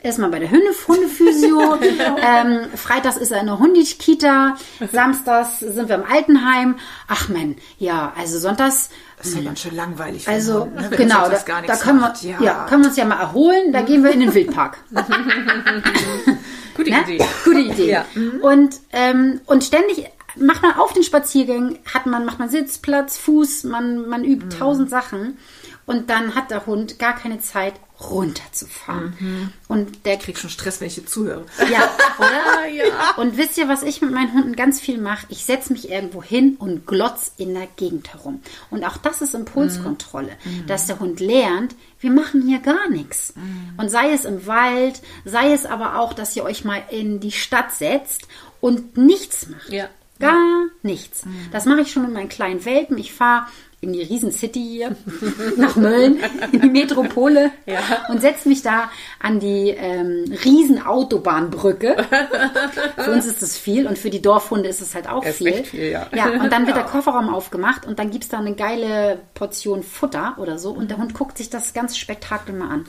ist 0.03 0.19
man 0.19 0.31
bei 0.31 0.39
der 0.39 0.51
Hunde, 0.51 0.71
Hundephysio, 0.87 1.75
ähm, 2.23 2.61
freitags 2.77 3.17
ist 3.17 3.33
er 3.33 3.41
in 3.41 3.47
der 3.47 3.59
Hundekita, 3.59 4.57
samstags 4.93 5.59
sind 5.61 5.89
wir 5.89 5.97
im 5.97 6.05
Altenheim. 6.05 6.77
Ach 7.09 7.29
man, 7.29 7.57
ja, 7.79 8.13
also 8.17 8.39
sonntags 8.39 8.91
Das 9.17 9.29
ist 9.29 9.37
ja 9.37 9.43
ganz 9.43 9.61
schön 9.61 9.75
langweilig. 9.75 10.29
also 10.29 10.63
Hund, 10.67 10.75
ne? 10.77 10.91
Genau, 10.97 11.29
da, 11.29 11.61
da 11.67 11.77
können, 11.77 12.01
macht. 12.01 12.23
wir, 12.23 12.37
ja. 12.41 12.67
können 12.69 12.83
wir 12.83 12.89
uns 12.89 12.97
ja 12.97 13.05
mal 13.05 13.19
erholen. 13.19 13.73
Da 13.73 13.83
gehen 13.83 14.05
wir 14.05 14.13
in 14.13 14.21
den 14.21 14.33
Wildpark. 14.35 14.79
Gute 16.77 16.91
ne? 16.91 17.03
Idee. 17.03 17.25
Gute 17.45 17.61
Idee. 17.61 17.91
Ja. 17.91 18.05
Und, 18.43 18.77
ähm, 18.93 19.41
und 19.47 19.65
ständig 19.65 20.07
macht 20.37 20.63
man 20.63 20.77
auf 20.77 20.93
den 20.93 21.03
Spaziergängen, 21.03 21.79
hat 21.93 22.07
man, 22.07 22.25
macht 22.25 22.39
man 22.39 22.49
Sitzplatz, 22.49 23.19
Fuß, 23.19 23.65
man, 23.65 24.09
man 24.09 24.25
übt 24.25 24.47
Mhm. 24.47 24.51
tausend 24.51 24.91
Sachen. 24.91 25.39
Und 25.87 26.11
dann 26.11 26.35
hat 26.35 26.51
der 26.51 26.67
Hund 26.67 26.99
gar 26.99 27.17
keine 27.17 27.41
Zeit, 27.41 27.75
runterzufahren. 28.01 29.17
Mhm. 29.19 29.53
Und 29.67 30.07
der 30.07 30.15
Ich 30.15 30.21
krieg 30.21 30.39
schon 30.39 30.51
Stress, 30.51 30.81
wenn 30.81 30.87
ich 30.89 30.95
dir 30.95 31.07
zuhöre. 31.07 31.45
ja, 31.71 31.91
oder? 32.19 32.67
Ja. 32.69 33.15
Und 33.17 33.37
wisst 33.37 33.59
ihr, 33.59 33.69
was 33.69 33.83
ich 33.83 34.01
mit 34.01 34.13
meinen 34.13 34.33
Hunden 34.33 34.55
ganz 34.55 34.81
viel 34.81 34.99
mache? 34.99 35.27
Ich 35.31 35.45
setze 35.45 35.73
mich 35.73 35.91
irgendwo 35.91 36.23
hin 36.23 36.57
und 36.59 36.87
glotz 36.87 37.33
in 37.37 37.55
der 37.55 37.67
Gegend 37.77 38.13
herum. 38.13 38.41
Und 38.71 38.85
auch 38.85 38.97
das 38.99 39.21
ist 39.21 39.35
Impulskontrolle, 39.35 40.33
dass 40.67 40.87
der 40.87 41.01
Hund 41.01 41.21
lernt, 41.21 41.75
wir 42.01 42.11
machen 42.13 42.43
hier 42.47 42.61
gar 42.61 42.89
nichts. 42.89 43.35
Und 43.77 43.91
sei 43.91 44.13
es 44.13 44.25
im 44.25 44.47
Wald, 44.47 45.03
sei 45.25 45.53
es 45.53 45.67
aber 45.67 45.99
auch, 45.99 46.13
dass 46.13 46.37
ihr 46.37 46.45
euch 46.45 46.65
mal 46.65 46.83
in 46.91 47.19
die 47.19 47.33
Stadt 47.33 47.73
setzt 47.75 48.29
und 48.61 48.97
nichts 48.97 49.49
macht. 49.49 49.71
Ja. 49.71 49.89
Gar 50.21 50.67
nichts. 50.83 51.23
Das 51.53 51.65
mache 51.65 51.83
ich 51.83 51.93
schon 51.93 52.03
mit 52.03 52.13
meinen 52.13 52.29
kleinen 52.29 52.65
Welpen. 52.65 52.99
Ich 52.99 53.13
fahre 53.13 53.47
in 53.81 53.93
die 53.93 54.03
Riesencity 54.03 54.61
hier, 54.61 54.97
nach 55.57 55.77
Mölln, 55.77 56.19
in 56.53 56.61
die 56.63 56.69
Metropole 56.71 57.53
Ja. 57.67 57.79
und 58.09 58.21
setze 58.21 58.49
mich 58.49 58.63
da 58.63 58.91
an 59.21 59.39
die 59.39 59.71
ähm, 59.71 60.25
Riesenautobahn-Brücke. 60.45 61.97
für 62.97 63.13
uns 63.13 63.27
ist 63.27 63.41
das 63.43 63.57
viel 63.57 63.87
und 63.87 63.97
für 63.99 64.11
die 64.11 64.21
Dorfhunde 64.23 64.69
ist 64.69 64.81
es 64.81 64.95
halt 64.95 65.09
auch 65.09 65.25
Ist 65.25 65.39
viel. 65.39 65.65
viel, 65.65 65.91
ja. 65.91 66.09
ja, 66.15 66.27
und 66.41 66.53
dann 66.53 66.67
wird 66.67 66.77
Ja. 66.77 66.83
der 66.83 66.91
Kofferraum 66.91 67.29
aufgemacht 67.33 67.87
und 67.87 67.99
dann 67.99 68.11
gibt's 68.11 68.29
da 68.29 68.39
eine 68.39 68.55
geile 68.55 69.21
Portion 69.35 69.83
Futter 69.83 70.35
oder 70.39 70.59
so 70.59 70.71
und 70.73 70.91
der 70.91 70.99
Hund 70.99 71.15
guckt 71.15 71.39
sich 71.39 71.51
das 71.51 71.73
ganze 71.73 71.97
Spektakel 71.97 72.55
mal 72.55 72.71
an. 72.71 72.85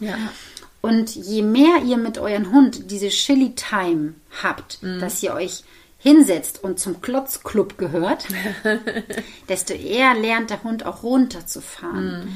Und 0.81 1.13
je 1.15 1.41
mehr 1.41 1.81
ihr 1.85 1.97
mit 1.97 2.17
euren 2.17 2.51
Hund 2.53 2.89
diese 2.89 3.09
Chili 3.09 3.53
Time 3.53 4.13
habt, 4.41 4.81
Mhm. 4.81 4.99
dass 5.01 5.21
ihr 5.21 5.33
euch 5.33 5.63
hinsetzt 5.99 6.63
und 6.63 6.79
zum 6.79 7.01
Klotzclub 7.01 7.77
gehört, 7.77 8.25
desto 9.49 9.73
eher 9.73 10.15
lernt 10.15 10.49
der 10.49 10.63
Hund 10.63 10.85
auch 10.85 11.03
runterzufahren. 11.03 12.25
Mhm. 12.25 12.33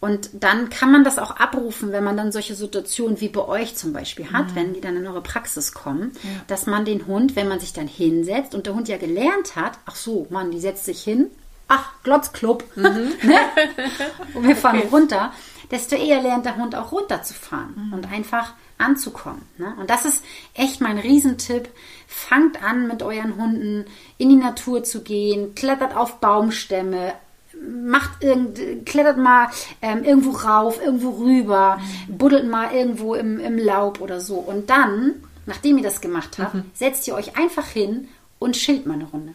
Und 0.00 0.30
dann 0.34 0.68
kann 0.68 0.92
man 0.92 1.02
das 1.02 1.18
auch 1.18 1.30
abrufen, 1.30 1.90
wenn 1.90 2.04
man 2.04 2.16
dann 2.16 2.30
solche 2.30 2.54
Situationen 2.54 3.22
wie 3.22 3.30
bei 3.30 3.40
euch 3.40 3.74
zum 3.74 3.94
Beispiel 3.94 4.30
hat, 4.32 4.54
wenn 4.54 4.74
die 4.74 4.82
dann 4.82 4.96
in 4.96 5.06
eure 5.06 5.22
Praxis 5.22 5.72
kommen, 5.72 6.12
dass 6.46 6.66
man 6.66 6.84
den 6.84 7.06
Hund, 7.06 7.36
wenn 7.36 7.48
man 7.48 7.58
sich 7.58 7.72
dann 7.72 7.88
hinsetzt 7.88 8.54
und 8.54 8.66
der 8.66 8.74
Hund 8.74 8.86
ja 8.88 8.98
gelernt 8.98 9.56
hat, 9.56 9.78
ach 9.86 9.96
so, 9.96 10.26
Mann, 10.28 10.50
die 10.50 10.60
setzt 10.60 10.84
sich 10.84 11.02
hin, 11.02 11.30
ach, 11.68 11.90
Glotzclub, 12.02 12.64
ne? 12.76 13.12
und 14.34 14.46
wir 14.46 14.56
fahren 14.56 14.82
runter, 14.92 15.32
desto 15.70 15.96
eher 15.96 16.20
lernt 16.20 16.44
der 16.44 16.56
Hund 16.56 16.74
auch 16.74 16.92
runterzufahren 16.92 17.90
und 17.94 18.12
einfach 18.12 18.52
anzukommen. 18.78 19.42
Ne? 19.58 19.74
Und 19.78 19.90
das 19.90 20.04
ist 20.04 20.24
echt 20.54 20.80
mein 20.80 20.98
Riesentipp. 20.98 21.68
Fangt 22.06 22.62
an, 22.62 22.86
mit 22.86 23.02
euren 23.02 23.36
Hunden 23.36 23.86
in 24.18 24.28
die 24.28 24.36
Natur 24.36 24.84
zu 24.84 25.02
gehen, 25.02 25.54
klettert 25.54 25.96
auf 25.96 26.20
Baumstämme, 26.20 27.14
macht 27.60 28.22
irgend, 28.22 28.86
klettert 28.86 29.16
mal 29.16 29.48
ähm, 29.80 30.04
irgendwo 30.04 30.30
rauf, 30.30 30.80
irgendwo 30.82 31.10
rüber, 31.10 31.80
buddelt 32.08 32.48
mal 32.48 32.72
irgendwo 32.74 33.14
im, 33.14 33.40
im 33.40 33.58
Laub 33.58 34.00
oder 34.00 34.20
so. 34.20 34.36
Und 34.36 34.70
dann, 34.70 35.14
nachdem 35.46 35.78
ihr 35.78 35.84
das 35.84 36.00
gemacht 36.00 36.38
habt, 36.38 36.56
setzt 36.74 37.06
ihr 37.08 37.14
euch 37.14 37.36
einfach 37.36 37.66
hin 37.66 38.08
und 38.38 38.54
chillt 38.56 38.86
mal 38.86 38.94
eine 38.94 39.04
Runde. 39.04 39.34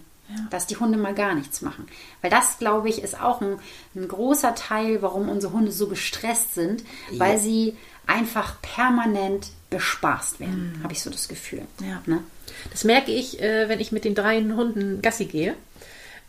Dass 0.51 0.67
die 0.67 0.77
Hunde 0.77 0.99
mal 0.99 1.15
gar 1.15 1.33
nichts 1.33 1.63
machen. 1.63 1.87
Weil 2.21 2.29
das, 2.29 2.59
glaube 2.59 2.87
ich, 2.87 3.01
ist 3.01 3.19
auch 3.19 3.41
ein, 3.41 3.57
ein 3.95 4.07
großer 4.07 4.53
Teil, 4.53 5.01
warum 5.01 5.27
unsere 5.27 5.53
Hunde 5.53 5.71
so 5.71 5.87
gestresst 5.87 6.53
sind, 6.53 6.83
weil 7.13 7.39
sie 7.39 7.75
einfach 8.09 8.59
permanent 8.61 9.47
bespaßt 9.69 10.39
werden, 10.39 10.79
habe 10.83 10.93
ich 10.93 11.01
so 11.01 11.09
das 11.11 11.27
Gefühl. 11.27 11.61
Ja. 11.81 12.01
Ne? 12.07 12.19
Das 12.71 12.83
merke 12.83 13.11
ich, 13.11 13.39
äh, 13.41 13.69
wenn 13.69 13.79
ich 13.79 13.91
mit 13.91 14.03
den 14.03 14.15
drei 14.15 14.41
Hunden 14.41 15.01
Gassi 15.01 15.25
gehe, 15.25 15.53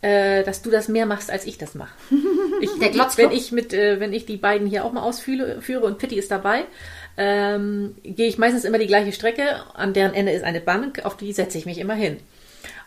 äh, 0.01 0.43
dass 0.43 0.61
du 0.61 0.69
das 0.69 0.87
mehr 0.87 1.05
machst, 1.07 1.31
als 1.31 1.45
ich 1.45 1.57
das 1.57 1.75
mache. 1.75 1.93
Ich, 2.61 2.69
Der 2.77 2.93
wenn 3.17 3.31
ich 3.31 3.51
mit, 3.51 3.73
äh, 3.73 3.99
wenn 3.99 4.13
ich 4.13 4.27
die 4.27 4.37
beiden 4.37 4.67
hier 4.67 4.85
auch 4.85 4.91
mal 4.91 5.01
ausführe 5.01 5.63
führe 5.63 5.83
und 5.83 5.97
Pitti 5.97 6.15
ist 6.15 6.29
dabei, 6.29 6.65
ähm, 7.17 7.95
gehe 8.03 8.27
ich 8.27 8.37
meistens 8.37 8.65
immer 8.65 8.77
die 8.77 8.85
gleiche 8.85 9.11
Strecke. 9.13 9.63
An 9.73 9.93
deren 9.93 10.13
Ende 10.13 10.31
ist 10.31 10.43
eine 10.43 10.61
Bank, 10.61 11.03
auf 11.03 11.17
die 11.17 11.33
setze 11.33 11.57
ich 11.57 11.65
mich 11.65 11.79
immer 11.79 11.95
hin. 11.95 12.17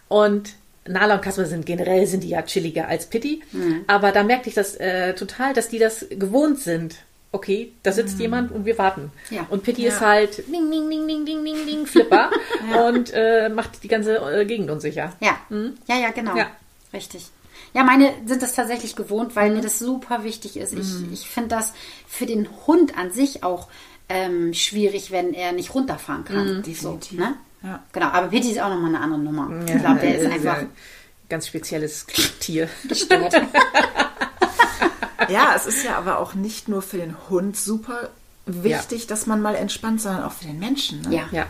Und 0.07 0.51
Nala 0.87 1.15
und 1.15 1.23
Kasper 1.23 1.47
sind 1.47 1.67
generell 1.67 2.07
sind 2.07 2.23
die 2.23 2.29
ja 2.29 2.43
chilliger 2.43 2.87
als 2.87 3.07
Pitti, 3.07 3.43
Mhm. 3.51 3.81
aber 3.89 4.13
da 4.13 4.23
merkte 4.23 4.49
ich 4.49 4.55
das 4.55 4.77
äh, 4.77 5.15
total, 5.15 5.55
dass 5.55 5.69
die 5.69 5.81
das 5.81 6.07
gewohnt 6.09 6.61
sind. 6.61 6.95
Okay, 7.35 7.73
da 7.83 7.91
sitzt 7.91 8.21
jemand 8.21 8.53
und 8.53 8.65
wir 8.65 8.79
warten. 8.79 9.11
Mhm. 9.29 9.37
Ja. 9.37 9.47
Und 9.51 9.65
Pitti 9.65 9.83
Ja. 9.83 9.89
ist 9.89 10.01
halt 10.01 10.39
ding, 10.47 10.71
ding, 10.71 10.89
ding, 10.89 11.09
ding, 11.09 11.27
ding, 11.27 11.45
ding, 11.45 11.67
ding, 11.67 11.85
Flipper 11.87 12.31
und 12.87 13.11
äh, 13.13 13.49
macht 13.49 13.83
die 13.83 13.89
ganze 13.89 14.19
äh, 14.19 14.45
Gegend 14.45 14.71
unsicher. 14.71 15.13
Ja, 15.19 15.37
ja, 15.51 15.97
ja, 15.97 16.11
genau. 16.13 16.37
Ja. 16.37 16.47
Richtig. 16.93 17.27
Ja, 17.73 17.83
meine 17.83 18.13
sind 18.25 18.41
das 18.41 18.55
tatsächlich 18.55 18.95
gewohnt, 18.95 19.35
weil 19.35 19.51
mir 19.51 19.63
das 19.63 19.81
super 19.81 20.23
wichtig 20.23 20.57
ist. 20.57 20.75
Ich, 20.75 21.13
ich 21.13 21.29
finde 21.29 21.49
das 21.57 21.73
für 22.07 22.25
den 22.25 22.47
Hund 22.69 22.97
an 22.97 23.11
sich 23.11 23.43
auch 23.43 23.67
ähm, 24.09 24.55
schwierig, 24.55 25.11
wenn 25.11 25.35
er 25.35 25.51
nicht 25.51 25.75
runterfahren 25.75 26.25
kann. 26.25 26.63
definitiv. 26.63 26.81
So, 26.83 27.01
ne? 27.17 27.35
Ja. 27.65 27.83
Genau, 27.93 28.07
aber 28.07 28.29
Pitti 28.29 28.53
ist 28.53 28.61
auch 28.61 28.69
nochmal 28.69 28.95
eine 28.95 29.01
andere 29.01 29.19
Nummer. 29.19 29.51
ich 29.67 29.75
glaube, 29.81 29.99
der 30.01 30.19
ist 30.21 30.31
einfach 30.31 30.59
ein 30.59 30.71
ganz 31.29 31.49
spezielles 31.49 32.07
Tier. 32.39 32.69
gestört. 32.89 33.35
Ja, 35.29 35.55
es 35.55 35.67
ist 35.67 35.85
ja 35.85 35.97
aber 35.97 36.19
auch 36.19 36.35
nicht 36.35 36.69
nur 36.69 36.83
für 36.83 36.97
den 36.97 37.17
Hund 37.29 37.57
super 37.57 38.11
wichtig, 38.47 39.07
dass 39.07 39.27
man 39.27 39.41
mal 39.41 39.55
entspannt, 39.55 40.01
sondern 40.01 40.25
auch 40.25 40.33
für 40.33 40.47
den 40.47 40.59
Menschen. 40.59 41.03
Ne? 41.03 41.17
Ja. 41.17 41.29
Ja. 41.33 41.47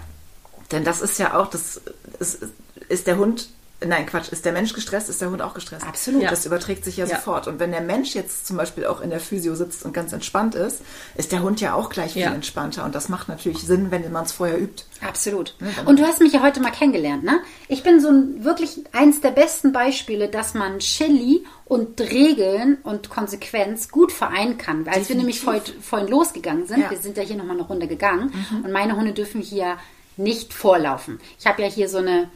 Denn 0.70 0.84
das 0.84 1.00
ist 1.00 1.18
ja 1.18 1.38
auch, 1.38 1.48
das 1.48 1.80
ist, 2.18 2.44
ist 2.88 3.06
der 3.06 3.16
Hund, 3.18 3.48
nein 3.86 4.06
Quatsch, 4.06 4.28
ist 4.30 4.44
der 4.44 4.52
Mensch 4.52 4.72
gestresst, 4.72 5.08
ist 5.08 5.20
der 5.20 5.30
Hund 5.30 5.42
auch 5.42 5.54
gestresst. 5.54 5.86
Absolut. 5.86 6.22
Ja. 6.22 6.30
Das 6.30 6.46
überträgt 6.46 6.84
sich 6.84 6.96
ja, 6.96 7.06
Ja. 7.06 7.16
sofort. 7.16 7.48
Und 7.48 7.58
wenn 7.60 7.70
der 7.70 7.80
Mensch 7.80 8.14
jetzt 8.14 8.46
zum 8.46 8.56
Beispiel 8.56 8.86
auch 8.86 9.00
in 9.00 9.10
der 9.10 9.20
Physio 9.20 9.54
sitzt 9.54 9.84
und 9.84 9.92
ganz 9.92 10.12
entspannt 10.12 10.54
ist, 10.54 10.80
ist 11.16 11.32
der 11.32 11.42
Hund 11.42 11.60
ja 11.60 11.74
auch 11.74 11.90
gleich 11.90 12.14
viel 12.14 12.22
Ja. 12.22 12.32
entspannter. 12.32 12.84
Und 12.84 12.94
das 12.94 13.08
macht 13.08 13.28
natürlich 13.28 13.58
Sinn, 13.62 13.90
wenn 13.90 14.10
man 14.12 14.24
es 14.24 14.32
vorher 14.32 14.58
übt. 14.60 14.84
Absolut. 15.06 15.54
Und 15.86 15.98
du 15.98 16.04
hast 16.04 16.20
mich 16.20 16.32
ja 16.32 16.42
heute 16.42 16.60
mal 16.60 16.70
kennengelernt, 16.70 17.24
ne? 17.24 17.40
Ich 17.68 17.82
bin 17.82 18.00
so 18.00 18.08
ein 18.08 18.44
wirklich 18.44 18.84
eins 18.92 19.20
der 19.20 19.30
besten 19.30 19.72
Beispiele, 19.72 20.28
dass 20.28 20.54
man 20.54 20.78
Chili 20.78 21.44
und 21.66 22.00
Regeln 22.00 22.78
und 22.82 23.10
Konsequenz 23.10 23.90
gut 23.90 24.12
vereinen 24.12 24.56
kann. 24.58 24.86
Als 24.88 25.08
wir 25.08 25.16
nämlich 25.16 25.44
heute, 25.46 25.72
vorhin 25.80 26.08
losgegangen 26.08 26.66
sind, 26.66 26.88
wir 26.90 26.98
sind 26.98 27.16
ja 27.16 27.22
hier 27.22 27.36
nochmal 27.36 27.56
eine 27.56 27.66
Runde 27.66 27.86
gegangen 27.86 28.32
und 28.64 28.70
meine 28.72 28.96
Hunde 28.96 29.12
dürfen 29.12 29.40
hier 29.40 29.76
nicht 30.16 30.54
vorlaufen. 30.54 31.18
Ich 31.38 31.46
habe 31.46 31.62
ja 31.62 31.68
hier 31.68 31.88
so 31.88 31.98
eine, 31.98 32.28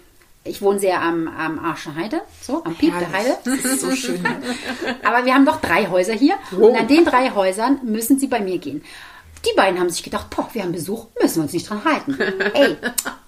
ich 0.44 0.62
wohne 0.62 0.78
sehr 0.78 1.02
am, 1.02 1.28
am 1.28 1.58
Arschen 1.58 1.94
Heide, 1.94 2.22
so 2.40 2.64
am 2.64 2.74
Piep 2.74 2.98
der 2.98 3.12
Heide. 3.12 3.38
Das 3.44 3.64
ist 3.64 3.80
so 3.80 3.90
schön. 3.92 4.24
Aber 5.04 5.24
wir 5.24 5.34
haben 5.34 5.44
doch 5.44 5.60
drei 5.60 5.88
Häuser 5.88 6.14
hier 6.14 6.34
und 6.52 6.76
an 6.76 6.88
den 6.88 7.04
drei 7.04 7.30
Häusern 7.30 7.80
müssen 7.84 8.18
sie 8.18 8.28
bei 8.28 8.40
mir 8.40 8.58
gehen. 8.58 8.82
Die 9.44 9.54
beiden 9.56 9.78
haben 9.78 9.90
sich 9.90 10.02
gedacht, 10.02 10.30
boah, 10.34 10.48
wir 10.52 10.62
haben 10.62 10.72
Besuch, 10.72 11.06
müssen 11.20 11.36
wir 11.36 11.42
uns 11.44 11.52
nicht 11.52 11.68
dran 11.68 11.84
halten. 11.84 12.18
Ey, 12.54 12.76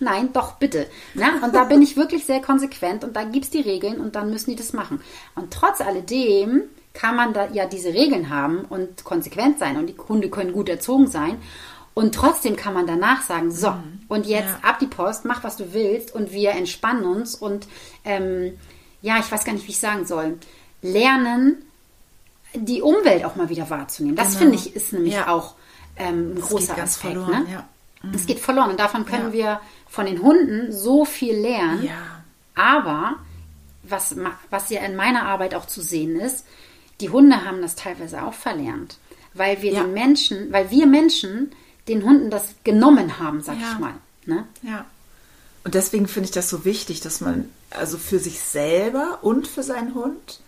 nein, 0.00 0.32
doch, 0.32 0.54
bitte. 0.54 0.86
Na, 1.14 1.44
und 1.44 1.54
da 1.54 1.64
bin 1.64 1.82
ich 1.82 1.96
wirklich 1.96 2.24
sehr 2.24 2.40
konsequent 2.40 3.04
und 3.04 3.14
da 3.14 3.24
gibt's 3.24 3.50
die 3.50 3.60
Regeln 3.60 4.00
und 4.00 4.16
dann 4.16 4.30
müssen 4.30 4.50
die 4.50 4.56
das 4.56 4.72
machen. 4.72 5.00
Und 5.36 5.52
trotz 5.52 5.80
alledem 5.80 6.62
kann 6.92 7.14
man 7.14 7.32
da 7.32 7.48
ja 7.52 7.66
diese 7.66 7.94
Regeln 7.94 8.30
haben 8.30 8.64
und 8.64 9.04
konsequent 9.04 9.58
sein 9.60 9.76
und 9.76 9.86
die 9.86 9.96
Hunde 9.96 10.28
können 10.28 10.52
gut 10.52 10.68
erzogen 10.68 11.06
sein. 11.06 11.38
Und 11.94 12.14
trotzdem 12.14 12.56
kann 12.56 12.72
man 12.74 12.86
danach 12.86 13.22
sagen, 13.22 13.50
so, 13.50 13.74
und 14.08 14.26
jetzt 14.26 14.54
Ja. 14.62 14.68
ab 14.68 14.78
die 14.78 14.86
Post, 14.86 15.24
mach 15.24 15.42
was 15.44 15.56
du 15.56 15.72
willst 15.72 16.14
und 16.14 16.32
wir 16.32 16.52
entspannen 16.52 17.04
uns 17.04 17.34
und 17.34 17.66
ähm, 18.04 18.56
ja, 19.02 19.18
ich 19.18 19.30
weiß 19.30 19.44
gar 19.44 19.52
nicht, 19.52 19.66
wie 19.66 19.72
ich 19.72 19.80
sagen 19.80 20.06
soll, 20.06 20.38
lernen, 20.82 21.64
die 22.54 22.82
Umwelt 22.82 23.24
auch 23.24 23.36
mal 23.36 23.48
wieder 23.48 23.68
wahrzunehmen. 23.70 24.16
Das 24.16 24.28
Genau. 24.30 24.38
finde 24.40 24.56
ich 24.56 24.74
ist 24.74 24.92
nämlich 24.92 25.14
Ja. 25.14 25.28
auch 25.28 25.54
ähm, 25.96 26.32
ein 26.32 26.36
Das 26.36 26.48
großer 26.48 26.78
Aspekt. 26.78 27.14
verloren, 27.14 27.44
ne? 27.44 27.52
ja. 27.52 27.68
Es 28.14 28.24
geht 28.26 28.38
verloren 28.40 28.70
und 28.70 28.80
davon 28.80 29.04
können 29.04 29.26
Ja. 29.28 29.32
wir 29.32 29.60
von 29.88 30.06
den 30.06 30.22
Hunden 30.22 30.72
so 30.72 31.04
viel 31.04 31.36
lernen. 31.36 31.88
Aber 32.54 33.16
was, 33.82 34.14
was 34.50 34.70
ja 34.70 34.80
in 34.82 34.96
meiner 34.96 35.24
Arbeit 35.26 35.54
auch 35.54 35.66
zu 35.66 35.82
sehen 35.82 36.18
ist, 36.18 36.46
die 37.00 37.10
Hunde 37.10 37.44
haben 37.44 37.60
das 37.62 37.74
teilweise 37.76 38.22
auch 38.22 38.32
verlernt, 38.34 38.98
weil 39.34 39.60
wir 39.62 39.72
den 39.74 39.92
Menschen, 39.92 40.52
weil 40.52 40.70
wir 40.70 40.86
Menschen 40.86 41.52
den 41.90 42.04
Hunden 42.04 42.30
das 42.30 42.44
genommen 42.64 43.18
haben, 43.18 43.40
sag 43.42 43.60
Ja. 43.60 43.72
ich 43.72 43.78
mal. 43.78 43.94
Ne? 44.26 44.44
Ja. 44.62 44.84
Und 45.64 45.74
deswegen 45.74 46.08
finde 46.08 46.26
ich 46.26 46.30
das 46.30 46.48
so 46.48 46.64
wichtig, 46.64 47.00
dass 47.00 47.20
man 47.20 47.50
also 47.70 47.98
für 47.98 48.18
sich 48.18 48.40
selber 48.40 49.18
und 49.22 49.46
für 49.46 49.62
seinen 49.62 49.94
Hund 49.94 50.40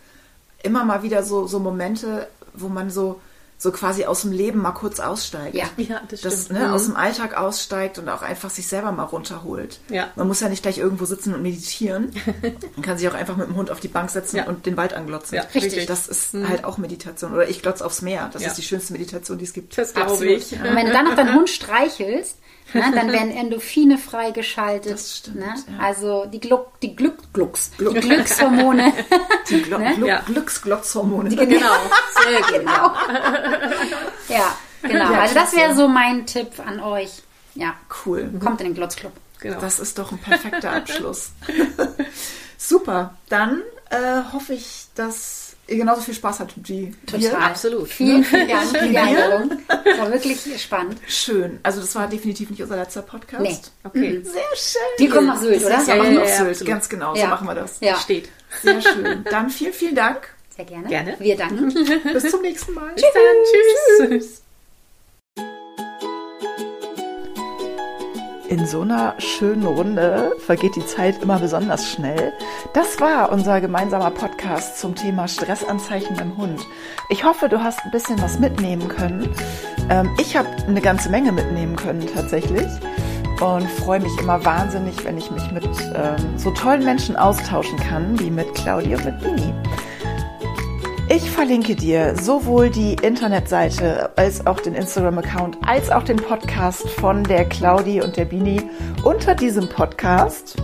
immer 0.63 0.83
mal 0.85 1.03
wieder 1.03 1.23
so, 1.23 1.45
so 1.47 1.59
Momente, 1.59 2.27
wo 2.53 2.67
man 2.69 2.89
so, 2.89 3.19
so 3.63 3.71
quasi 3.71 4.05
aus 4.05 4.21
dem 4.21 4.31
Leben 4.31 4.61
mal 4.61 4.73
kurz 4.73 4.99
aussteigt. 4.99 5.55
Ja. 5.55 5.65
Ja, 5.77 6.01
das 6.09 6.21
Das, 6.21 6.43
stimmt. 6.45 6.59
ne, 6.59 6.67
Mhm. 6.67 6.73
aus 6.73 6.85
dem 6.85 6.95
Alltag 6.95 7.35
aussteigt 7.37 7.97
und 7.97 8.07
auch 8.09 8.21
einfach 8.21 8.49
sich 8.49 8.67
selber 8.67 8.91
mal 8.91 9.03
runterholt. 9.03 9.79
Ja. 9.89 10.09
Man 10.15 10.27
muss 10.27 10.39
ja 10.41 10.49
nicht 10.49 10.61
gleich 10.63 10.77
irgendwo 10.77 11.05
sitzen 11.05 11.33
und 11.33 11.41
meditieren. 11.41 12.11
Man 12.75 12.81
kann 12.83 12.97
sich 12.97 13.07
auch 13.09 13.13
einfach 13.13 13.37
mit 13.37 13.47
dem 13.47 13.55
Hund 13.55 13.71
auf 13.71 13.79
die 13.79 13.87
Bank 13.87 14.09
setzen 14.09 14.37
Ja. 14.37 14.45
und 14.45 14.65
den 14.65 14.77
Wald 14.77 14.93
anglotzen. 14.93 15.35
Ja, 15.37 15.43
richtig. 15.55 15.85
Das 15.87 16.07
ist 16.07 16.33
halt 16.33 16.63
auch 16.65 16.77
Meditation. 16.77 17.33
Oder 17.33 17.47
ich 17.49 17.61
glotze 17.61 17.85
aufs 17.85 18.01
Meer. 18.01 18.29
Das 18.33 18.41
Ja. 18.41 18.49
ist 18.49 18.57
die 18.57 18.61
schönste 18.63 18.93
Meditation, 18.93 19.37
die 19.37 19.45
es 19.45 19.53
gibt. 19.53 19.77
Das 19.77 19.93
glaube 19.93 20.11
Absolut. 20.11 20.33
ich. 20.37 20.51
Und 20.51 20.63
wenn 20.75 20.85
du 20.85 20.91
dann 20.91 21.05
noch 21.05 21.15
deinen 21.15 21.33
Hund 21.35 21.49
streichelst, 21.49 22.37
ne, 22.73 22.91
dann 22.93 23.11
werden 23.11 23.31
Endorphine 23.31 23.97
freigeschaltet. 23.97 24.93
Das 24.93 25.17
stimmt, 25.17 25.37
ne? 25.37 25.45
ja. 25.45 25.83
Also 25.83 26.25
die 26.25 26.39
Gluck, 26.39 26.79
die 26.81 26.95
Glück, 26.95 27.33
Glucks, 27.33 27.71
die 27.79 27.83
Glückshormone. 27.85 28.93
Die 29.49 29.61
Glo 29.61 29.77
Ne? 29.77 29.97
Ja. 30.05 30.21
Glücksglotzhormone. 30.25 31.29
Genau, 31.35 31.49
sehr 32.23 32.59
genau. 32.59 32.93
ja, 34.29 34.55
genau. 34.81 35.11
Ja, 35.11 35.21
also 35.21 35.35
das 35.35 35.55
wäre 35.55 35.75
so 35.75 35.87
mein 35.87 36.25
Tipp 36.25 36.51
an 36.65 36.79
euch. 36.79 37.21
Ja, 37.55 37.75
Cool. 38.05 38.31
kommt 38.43 38.61
in 38.61 38.67
den 38.67 38.73
Glotzclub. 38.75 39.11
Genau. 39.39 39.59
Das 39.59 39.79
ist 39.79 39.99
doch 39.99 40.11
ein 40.11 40.17
perfekter 40.19 40.71
Abschluss. 40.71 41.31
Super. 42.57 43.15
Dann 43.29 43.61
äh, 43.89 44.21
hoffe 44.31 44.53
ich, 44.53 44.85
dass 44.95 45.42
genauso 45.67 46.01
viel 46.01 46.13
Spaß 46.13 46.39
hattet 46.41 46.67
wie 46.69 46.93
Total, 47.05 47.21
wir. 47.21 47.37
absolut. 47.39 47.87
Vielen, 47.89 48.23
vielen 48.23 48.47
Dank 48.47 48.77
für 48.77 48.87
die 48.87 48.97
Einladung. 48.97 49.51
Das 49.67 49.97
war 49.99 50.11
wirklich 50.11 50.61
spannend. 50.61 50.99
Schön. 51.07 51.59
Also 51.63 51.81
das 51.81 51.95
war 51.95 52.07
definitiv 52.07 52.49
nicht 52.49 52.61
unser 52.61 52.75
letzter 52.77 53.01
Podcast. 53.01 53.41
Nee. 53.43 53.57
Okay. 53.83 54.21
Sehr 54.23 54.41
schön. 54.55 54.81
Wir 54.97 55.09
kommen 55.09 55.27
nach 55.27 55.39
Sylt, 55.39 55.63
oder? 55.63 55.69
Ja, 55.81 55.83
Ja, 55.87 55.95
machen 55.95 56.13
ja, 56.15 56.19
ja, 56.21 56.27
Sylt. 56.37 56.49
absolut. 56.49 56.69
Ganz 56.69 56.89
genau, 56.89 57.15
so 57.15 57.21
Ja. 57.21 57.27
machen 57.27 57.47
wir 57.47 57.55
das. 57.55 57.79
Ja, 57.79 57.95
Steht. 57.97 58.29
Sehr 58.61 58.81
schön. 58.81 59.23
Dann 59.29 59.49
vielen, 59.49 59.73
vielen 59.73 59.95
Dank. 59.95 60.27
sehr 60.55 60.65
gerne. 60.65 60.87
Gerne. 60.87 61.15
Wir 61.19 61.35
danken. 61.37 61.73
Bis 62.13 62.29
zum 62.29 62.41
nächsten 62.41 62.73
Mal. 62.73 62.91
Bis 62.93 63.03
dann. 63.13 64.09
Tschüss. 64.09 64.42
In 68.53 68.67
so 68.67 68.81
einer 68.81 69.15
schönen 69.17 69.65
Runde 69.65 70.35
vergeht 70.37 70.75
die 70.75 70.85
Zeit 70.85 71.23
immer 71.23 71.39
besonders 71.39 71.89
schnell. 71.89 72.33
Das 72.75 72.99
war 72.99 73.31
unser 73.31 73.59
gemeinsamer 73.59 74.11
Podcast 74.11 74.77
zum 74.77 74.93
Thema 74.93 75.27
Stressanzeichen 75.27 76.15
beim 76.15 76.37
Hund. 76.37 76.61
Ich 77.09 77.23
hoffe, 77.23 77.49
du 77.49 77.63
hast 77.63 77.83
ein 77.83 77.89
bisschen 77.89 78.21
was 78.21 78.37
mitnehmen 78.37 78.87
können. 78.89 79.27
Ähm, 79.89 80.07
ich 80.19 80.37
habe 80.37 80.47
eine 80.67 80.81
ganze 80.81 81.09
Menge 81.09 81.31
mitnehmen 81.31 81.75
können 81.75 82.05
tatsächlich 82.13 82.67
und 83.41 83.67
freue 83.71 84.01
mich 84.01 84.15
immer 84.19 84.45
wahnsinnig, 84.45 85.03
wenn 85.03 85.17
ich 85.17 85.31
mich 85.31 85.51
mit 85.51 85.65
ähm, 85.95 86.37
so 86.37 86.51
tollen 86.51 86.85
Menschen 86.85 87.15
austauschen 87.15 87.79
kann, 87.79 88.19
wie 88.19 88.29
mit 88.29 88.53
Claudia 88.53 88.97
und 88.97 89.05
mit 89.05 89.19
Bini. 89.19 89.51
Ich 91.15 91.29
verlinke 91.29 91.75
dir 91.75 92.15
sowohl 92.15 92.71
die 92.71 92.95
Internetseite 92.95 94.09
als 94.17 94.47
auch 94.47 94.59
den 94.59 94.73
Instagram-Account 94.73 95.59
als 95.63 95.91
auch 95.91 96.01
den 96.01 96.17
Podcast 96.17 96.89
von 96.89 97.23
der 97.23 97.45
Claudi 97.45 98.01
und 98.01 98.17
der 98.17 98.25
Bini 98.25 98.59
unter 99.03 99.35
diesem 99.35 99.69
Podcast. 99.69 100.55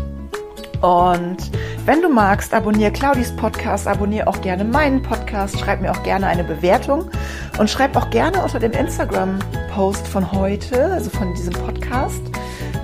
Und 0.81 1.37
wenn 1.85 2.01
du 2.01 2.09
magst, 2.09 2.51
abonniere 2.51 2.91
Claudis 2.91 3.31
Podcast, 3.35 3.87
abonniere 3.87 4.25
auch 4.25 4.41
gerne 4.41 4.63
meinen 4.63 5.03
Podcast, 5.03 5.59
schreib 5.59 5.81
mir 5.81 5.91
auch 5.91 6.01
gerne 6.01 6.25
eine 6.25 6.43
Bewertung 6.43 7.11
und 7.59 7.69
schreib 7.69 7.95
auch 7.95 8.09
gerne 8.09 8.41
unter 8.41 8.57
dem 8.57 8.71
Instagram-Post 8.71 10.07
von 10.07 10.31
heute, 10.31 10.85
also 10.85 11.11
von 11.11 11.31
diesem 11.35 11.53
Podcast, 11.53 12.23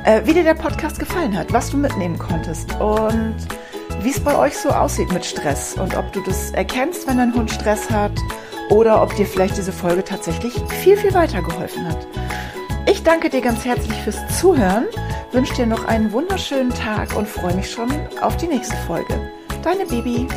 äh, 0.03 0.22
wie 0.26 0.36
dir 0.36 0.43
der 0.43 0.53
Podcast 0.53 0.99
gefallen 0.99 1.36
hat, 1.36 1.51
was 1.51 1.72
du 1.72 1.78
mitnehmen 1.78 2.20
konntest 2.20 2.80
und 2.80 3.36
wie 4.06 4.12
es 4.12 4.20
bei 4.20 4.38
euch 4.38 4.56
so 4.56 4.70
aussieht 4.70 5.12
mit 5.12 5.26
Stress 5.26 5.74
und 5.74 5.97
ob 5.97 6.14
du 6.14 6.22
das 6.22 6.51
erkennst, 6.51 7.08
wenn 7.08 7.18
dein 7.18 7.34
Hund 7.34 7.49
Stress 7.49 7.89
hat 7.89 8.12
oder 8.70 9.01
ob 9.01 9.16
dir 9.16 9.26
vielleicht 9.26 9.58
diese 9.58 9.72
Folge 9.72 10.03
tatsächlich 10.03 10.53
viel, 10.84 10.95
viel 10.95 11.14
weitergeholfen 11.16 11.88
hat. 11.88 12.08
Ich 12.88 13.01
danke 13.01 13.32
dir 13.32 13.41
ganz 13.41 13.66
herzlich 13.66 13.97
fürs 14.03 14.39
Zuhören, 14.39 14.86
wünsche 15.32 15.56
dir 15.56 15.66
noch 15.66 15.86
einen 15.86 16.12
wunderschönen 16.12 16.70
Tag 16.70 17.16
und 17.16 17.28
freue 17.28 17.56
mich 17.56 17.72
schon 17.72 17.89
auf 18.22 18.38
die 18.38 18.47
nächste 18.47 18.76
Folge. 18.86 19.32
Deine 19.64 19.88
Bibi. 19.88 20.28